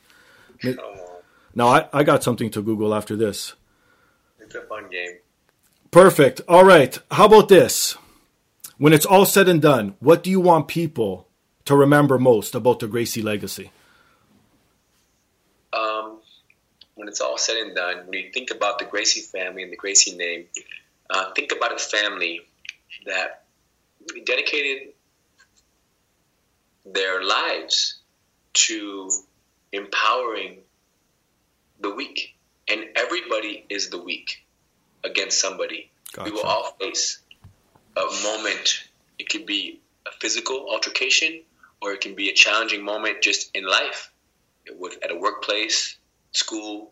Oh, 0.65 1.21
Now 1.55 1.67
I, 1.67 1.87
I 1.93 2.03
got 2.03 2.23
something 2.23 2.49
to 2.51 2.61
Google 2.61 2.93
after 2.93 3.15
this. 3.15 3.53
it's 4.39 4.55
a 4.55 4.61
fun 4.61 4.89
game. 4.89 5.17
Perfect. 5.91 6.41
All 6.47 6.63
right. 6.63 6.97
How 7.11 7.25
about 7.25 7.49
this? 7.49 7.97
When 8.79 8.93
it's 8.93 9.05
all 9.05 9.25
said 9.25 9.49
and 9.49 9.61
done, 9.61 9.95
what 9.99 10.23
do 10.23 10.31
you 10.31 10.39
want 10.39 10.69
people 10.69 11.27
to 11.65 11.75
remember 11.75 12.17
most 12.17 12.55
about 12.55 12.79
the 12.79 12.87
Gracie 12.87 13.21
legacy? 13.21 13.71
Um, 15.73 16.19
when 16.95 17.09
it's 17.09 17.19
all 17.19 17.37
said 17.37 17.57
and 17.57 17.75
done, 17.75 18.05
when 18.07 18.23
you 18.23 18.31
think 18.31 18.51
about 18.51 18.79
the 18.79 18.85
Gracie 18.85 19.19
family 19.19 19.63
and 19.63 19.71
the 19.71 19.75
Gracie 19.75 20.15
name, 20.15 20.45
uh, 21.09 21.33
think 21.35 21.51
about 21.51 21.73
a 21.73 21.77
family 21.77 22.39
that 23.05 23.43
dedicated 24.25 24.93
their 26.85 27.21
lives 27.21 27.99
to 28.53 29.11
empowering 29.73 30.59
the 31.81 31.93
weak. 31.93 32.33
And 32.69 32.85
everybody 32.95 33.65
is 33.67 33.89
the 33.89 34.01
weak 34.01 34.45
against 35.03 35.41
somebody. 35.41 35.91
We 36.23 36.31
will 36.31 36.43
all 36.43 36.77
face 36.79 37.18
a 37.99 38.23
moment. 38.23 38.83
It 39.17 39.29
could 39.29 39.45
be 39.45 39.79
a 40.07 40.11
physical 40.19 40.67
altercation, 40.69 41.41
or 41.81 41.91
it 41.91 42.01
can 42.01 42.15
be 42.15 42.29
a 42.29 42.33
challenging 42.33 42.83
moment 42.83 43.21
just 43.21 43.51
in 43.53 43.65
life, 43.65 44.11
with 44.77 44.97
at 45.03 45.11
a 45.11 45.15
workplace, 45.15 45.97
school. 46.31 46.91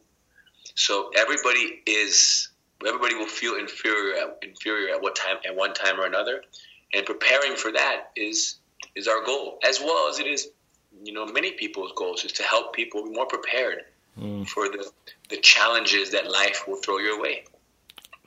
So 0.76 1.12
everybody 1.16 1.82
is 1.86 2.50
everybody 2.86 3.16
will 3.16 3.28
feel 3.28 3.56
inferior 3.56 4.16
at, 4.22 4.38
inferior 4.44 4.94
at 4.94 5.02
what 5.02 5.16
time 5.16 5.38
at 5.48 5.56
one 5.56 5.74
time 5.74 6.00
or 6.00 6.06
another, 6.06 6.44
and 6.94 7.06
preparing 7.06 7.56
for 7.56 7.72
that 7.72 8.12
is 8.16 8.56
is 8.96 9.08
our 9.08 9.24
goal, 9.24 9.60
as 9.68 9.80
well 9.80 10.10
as 10.10 10.20
it 10.20 10.28
is, 10.28 10.50
you 11.04 11.14
know, 11.14 11.26
many 11.26 11.52
people's 11.52 11.92
goals 11.96 12.24
is 12.24 12.32
to 12.34 12.44
help 12.44 12.74
people 12.74 13.04
be 13.04 13.12
more 13.12 13.26
prepared 13.26 13.86
mm. 14.20 14.48
for 14.48 14.68
the 14.70 14.90
the 15.30 15.38
challenges 15.38 16.12
that 16.12 16.30
life 16.30 16.66
will 16.68 16.78
throw 16.78 16.98
your 16.98 17.22
way. 17.22 17.44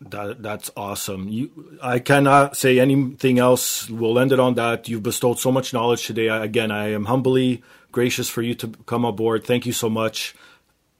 That 0.00 0.42
that's 0.42 0.70
awesome. 0.76 1.28
You, 1.28 1.78
I 1.82 1.98
cannot 1.98 2.56
say 2.56 2.78
anything 2.78 3.38
else. 3.38 3.90
We'll 3.90 4.18
end 4.18 4.32
it 4.32 4.40
on 4.40 4.54
that. 4.54 4.88
You've 4.88 5.02
bestowed 5.02 5.38
so 5.38 5.52
much 5.52 5.74
knowledge 5.74 6.06
today. 6.06 6.28
Again, 6.28 6.70
I 6.70 6.92
am 6.92 7.04
humbly 7.04 7.62
gracious 7.92 8.28
for 8.28 8.40
you 8.40 8.54
to 8.54 8.68
come 8.86 9.04
aboard. 9.04 9.44
Thank 9.44 9.66
you 9.66 9.74
so 9.74 9.90
much. 9.90 10.34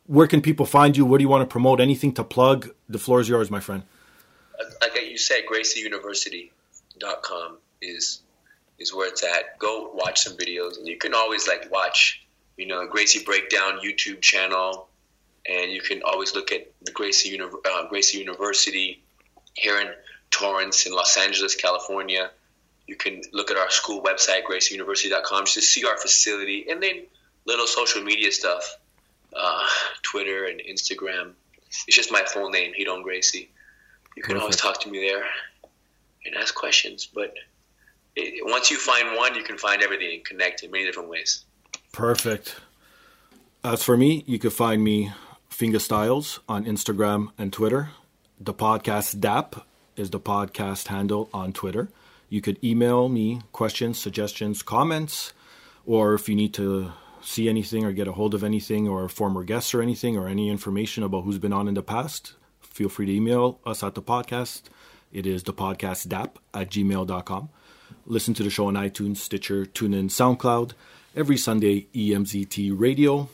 Where 0.07 0.26
can 0.26 0.42
people 0.42 0.66
find 0.66 0.96
you? 0.96 1.07
What 1.07 1.18
do 1.18 1.24
you 1.24 1.30
want 1.30 1.42
to 1.42 1.46
promote? 1.46 1.80
Anything 1.80 2.12
to 2.14 2.24
plug? 2.24 2.68
The 2.88 2.98
floor 2.98 3.20
is 3.20 3.28
yours, 3.28 3.51
my 3.51 3.61
friend. 3.61 3.84
like 4.82 5.01
you 5.09 5.16
said, 5.16 5.44
GracieUniversity.com 5.51 7.57
is 7.80 8.20
is 8.78 8.92
where 8.92 9.09
it's 9.09 9.24
at. 9.24 9.59
Go 9.59 9.92
watch 9.94 10.20
some 10.20 10.36
videos, 10.36 10.76
and 10.76 10.86
you 10.86 10.98
can 10.98 11.14
always 11.14 11.48
like 11.48 11.70
watch, 11.70 12.26
you 12.59 12.66
know, 12.66 12.86
Gracie 12.86 13.24
Breakdown 13.24 13.80
YouTube 13.82 14.20
channel, 14.20 14.88
and 15.49 15.70
you 15.70 15.80
can 15.80 16.03
always 16.03 16.34
look 16.34 16.53
at 16.53 16.70
the 16.82 16.93
Gracie 16.93 17.30
Uni- 17.30 17.45
uh, 17.45 17.88
Gracie 17.88 18.18
University 18.18 19.03
here 19.55 19.80
in 19.80 19.88
Torrance 20.30 20.86
in 20.86 20.93
Los 20.93 21.16
Angeles, 21.16 21.55
California. 21.55 22.30
You 22.86 22.97
can 22.97 23.22
look 23.32 23.51
at 23.51 23.57
our 23.57 23.70
school 23.70 24.03
website, 24.03 24.45
GracieUniversity.com, 24.45 25.45
just 25.45 25.55
to 25.55 25.61
see 25.62 25.84
our 25.84 25.97
facility, 25.97 26.66
and 26.70 26.82
then 26.82 27.07
little 27.47 27.66
social 27.66 28.03
media 28.03 28.32
stuff, 28.32 28.78
uh, 29.34 29.66
Twitter 30.03 30.45
and 30.45 30.61
Instagram. 30.61 31.32
It's 31.66 31.97
just 31.97 32.11
my 32.11 32.22
full 32.22 32.51
name, 32.51 32.72
Ryron 32.78 33.03
Gracie. 33.03 33.51
You 34.16 34.22
can 34.22 34.36
always 34.36 34.57
talk 34.57 34.80
to 34.80 34.91
me 34.91 35.01
there 35.09 35.24
and 36.26 36.34
ask 36.34 36.55
questions. 36.55 37.07
But 37.07 37.34
it, 38.16 38.45
once 38.45 38.70
you 38.70 38.76
find 38.76 39.16
one, 39.16 39.34
you 39.34 39.43
can 39.43 39.57
find 39.57 39.82
everything 39.82 40.12
and 40.14 40.24
connect 40.24 40.62
in 40.62 40.70
many 40.70 40.84
different 40.84 41.09
ways. 41.09 41.45
Perfect. 41.93 42.57
As 43.62 43.82
for 43.82 43.97
me, 43.97 44.24
you 44.26 44.38
can 44.38 44.51
find 44.51 44.82
me 44.82 45.12
Fingastylz 45.61 46.38
on 46.48 46.64
Instagram 46.64 47.32
and 47.36 47.52
Twitter. 47.52 47.90
The 48.40 48.54
podcast 48.54 49.20
DAP 49.20 49.66
is 49.94 50.08
the 50.08 50.18
podcast 50.18 50.86
handle 50.86 51.28
on 51.34 51.52
Twitter. 51.52 51.90
You 52.30 52.40
could 52.40 52.56
email 52.64 53.11
me 53.11 53.42
questions, 53.52 53.98
suggestions, 53.98 54.62
comments, 54.62 55.34
or 55.84 56.14
if 56.14 56.30
you 56.30 56.34
need 56.34 56.54
to 56.54 56.92
see 57.20 57.46
anything 57.46 57.84
or 57.84 57.92
get 57.92 58.08
a 58.08 58.12
hold 58.12 58.32
of 58.32 58.42
anything 58.42 58.88
or 58.88 59.06
former 59.11 59.44
guests 59.44 59.74
or 59.74 59.82
anything 59.82 60.16
or 60.16 60.28
any 60.28 60.48
information 60.48 61.02
about 61.02 61.24
who's 61.24 61.36
been 61.36 61.52
on 61.52 61.68
in 61.68 61.74
the 61.74 61.82
past, 61.82 62.32
feel 62.62 62.88
free 62.88 63.04
to 63.04 63.12
email 63.12 63.61
us 63.66 63.82
at 63.82 63.94
the 63.94 64.02
podcast 64.02 64.62
It 65.12 65.26
is 65.26 65.42
the 65.42 65.52
podcast 65.52 66.08
DAP 66.08 66.38
at 66.54 66.70
gmail.com. 66.70 67.50
Listen 68.06 68.32
to 68.32 68.42
the 68.42 68.48
show 68.48 68.68
on 68.68 68.76
iTunes, 68.76 69.18
Stitcher, 69.18 69.66
TuneIn, 69.66 70.06
SoundCloud, 70.06 70.72
every 71.14 71.36
Sunday, 71.36 71.86
EMZT 71.94 72.72
Radio, 72.74 73.28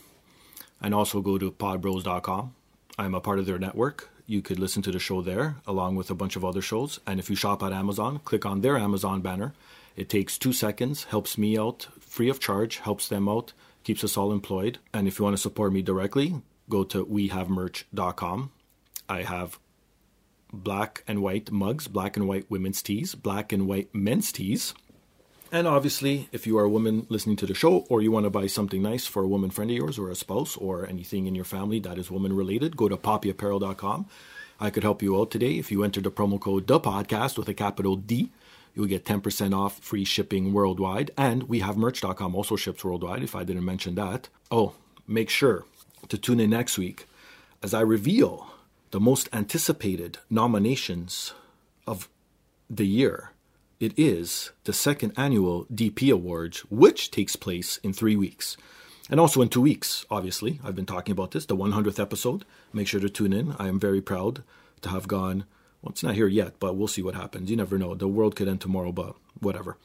and 0.80 0.94
also 0.94 1.20
go 1.20 1.38
to 1.38 1.50
podbros.com. 1.50 2.54
I'm 2.98 3.14
a 3.14 3.20
part 3.20 3.38
of 3.38 3.46
their 3.46 3.58
network. 3.58 4.10
You 4.26 4.42
could 4.42 4.58
listen 4.58 4.82
to 4.82 4.90
the 4.90 4.98
show 4.98 5.22
there 5.22 5.56
along 5.66 5.96
with 5.96 6.10
a 6.10 6.14
bunch 6.14 6.36
of 6.36 6.44
other 6.44 6.62
shows. 6.62 6.98
And 7.06 7.20
if 7.20 7.30
you 7.30 7.36
shop 7.36 7.62
at 7.62 7.72
Amazon, 7.72 8.20
click 8.24 8.44
on 8.44 8.60
their 8.60 8.76
Amazon 8.76 9.20
banner. 9.20 9.52
It 9.94 10.08
takes 10.08 10.38
two 10.38 10.52
seconds, 10.52 11.04
helps 11.04 11.38
me 11.38 11.58
out 11.58 11.88
free 12.00 12.28
of 12.28 12.40
charge, 12.40 12.78
helps 12.78 13.08
them 13.08 13.28
out, 13.28 13.52
keeps 13.84 14.02
us 14.02 14.16
all 14.16 14.32
employed. 14.32 14.78
And 14.92 15.06
if 15.06 15.18
you 15.18 15.24
want 15.24 15.36
to 15.36 15.42
support 15.42 15.72
me 15.72 15.82
directly, 15.82 16.42
go 16.68 16.82
to 16.84 17.04
wehavemerch.com. 17.04 18.50
I 19.08 19.22
have 19.22 19.58
black 20.52 21.04
and 21.06 21.22
white 21.22 21.52
mugs, 21.52 21.88
black 21.88 22.16
and 22.16 22.26
white 22.26 22.50
women's 22.50 22.82
tees, 22.82 23.14
black 23.14 23.52
and 23.52 23.66
white 23.66 23.94
men's 23.94 24.32
tees. 24.32 24.74
And 25.52 25.66
obviously, 25.66 26.28
if 26.32 26.46
you 26.46 26.58
are 26.58 26.64
a 26.64 26.68
woman 26.68 27.06
listening 27.08 27.36
to 27.36 27.46
the 27.46 27.54
show 27.54 27.86
or 27.88 28.02
you 28.02 28.10
want 28.10 28.24
to 28.24 28.30
buy 28.30 28.46
something 28.46 28.82
nice 28.82 29.06
for 29.06 29.22
a 29.22 29.28
woman 29.28 29.50
friend 29.50 29.70
of 29.70 29.76
yours 29.76 29.98
or 29.98 30.10
a 30.10 30.16
spouse 30.16 30.56
or 30.56 30.86
anything 30.86 31.26
in 31.26 31.34
your 31.34 31.44
family 31.44 31.78
that 31.80 31.98
is 31.98 32.10
woman 32.10 32.34
related, 32.34 32.76
go 32.76 32.88
to 32.88 32.96
poppyapparel.com. 32.96 34.06
I 34.58 34.70
could 34.70 34.82
help 34.82 35.02
you 35.02 35.20
out 35.20 35.30
today. 35.30 35.58
If 35.58 35.70
you 35.70 35.84
enter 35.84 36.00
the 36.00 36.10
promo 36.10 36.40
code 36.40 36.66
Dapodcast 36.66 37.38
with 37.38 37.48
a 37.48 37.54
capital 37.54 37.94
D, 37.94 38.30
you'll 38.74 38.86
get 38.86 39.04
10% 39.04 39.56
off 39.56 39.78
free 39.78 40.04
shipping 40.04 40.52
worldwide. 40.52 41.10
And 41.16 41.44
we 41.44 41.60
have 41.60 41.76
merch.com 41.76 42.34
also 42.34 42.56
ships 42.56 42.84
worldwide 42.84 43.22
if 43.22 43.36
I 43.36 43.44
didn't 43.44 43.64
mention 43.64 43.94
that. 43.94 44.28
Oh, 44.50 44.74
make 45.06 45.30
sure 45.30 45.64
to 46.08 46.18
tune 46.18 46.40
in 46.40 46.50
next 46.50 46.76
week 46.76 47.06
as 47.62 47.72
I 47.72 47.80
reveal 47.80 48.48
the 48.90 49.00
most 49.00 49.28
anticipated 49.32 50.18
nominations 50.28 51.34
of 51.86 52.08
the 52.68 52.86
year. 52.86 53.30
It 53.78 53.92
is 53.98 54.52
the 54.64 54.72
second 54.72 55.12
annual 55.18 55.66
DP 55.66 56.10
Awards, 56.10 56.60
which 56.70 57.10
takes 57.10 57.36
place 57.36 57.76
in 57.82 57.92
three 57.92 58.16
weeks. 58.16 58.56
And 59.10 59.20
also 59.20 59.42
in 59.42 59.50
two 59.50 59.60
weeks, 59.60 60.06
obviously. 60.10 60.60
I've 60.64 60.74
been 60.74 60.86
talking 60.86 61.12
about 61.12 61.32
this, 61.32 61.44
the 61.44 61.56
100th 61.56 62.00
episode. 62.00 62.46
Make 62.72 62.88
sure 62.88 63.00
to 63.00 63.10
tune 63.10 63.34
in. 63.34 63.54
I 63.58 63.68
am 63.68 63.78
very 63.78 64.00
proud 64.00 64.42
to 64.80 64.88
have 64.88 65.06
gone. 65.06 65.44
Well, 65.82 65.90
it's 65.90 66.02
not 66.02 66.14
here 66.14 66.26
yet, 66.26 66.54
but 66.58 66.74
we'll 66.74 66.88
see 66.88 67.02
what 67.02 67.14
happens. 67.14 67.50
You 67.50 67.56
never 67.56 67.76
know. 67.76 67.94
The 67.94 68.08
world 68.08 68.34
could 68.34 68.48
end 68.48 68.62
tomorrow, 68.62 68.92
but 68.92 69.14
whatever. 69.40 69.76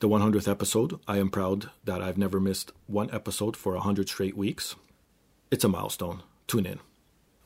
The 0.00 0.08
100th 0.08 0.46
episode, 0.46 1.00
I 1.08 1.16
am 1.16 1.30
proud 1.30 1.70
that 1.84 2.02
I've 2.02 2.18
never 2.18 2.38
missed 2.38 2.70
one 2.86 3.08
episode 3.12 3.56
for 3.56 3.72
100 3.72 4.10
straight 4.10 4.36
weeks. 4.36 4.76
It's 5.50 5.64
a 5.64 5.68
milestone. 5.68 6.22
Tune 6.46 6.66
in. 6.66 6.80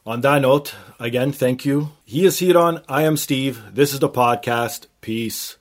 On 0.09 0.23
that 0.23 0.41
note, 0.41 0.75
again, 0.99 1.33
thank 1.33 1.67
you. 1.67 1.91
He 2.07 2.25
is 2.25 2.41
Ryron. 2.41 2.83
I 2.89 3.03
am 3.03 3.19
Steve. 3.19 3.61
This 3.75 3.93
is 3.93 4.01
the 4.01 4.09
podcast. 4.09 4.87
Peace. 5.03 5.58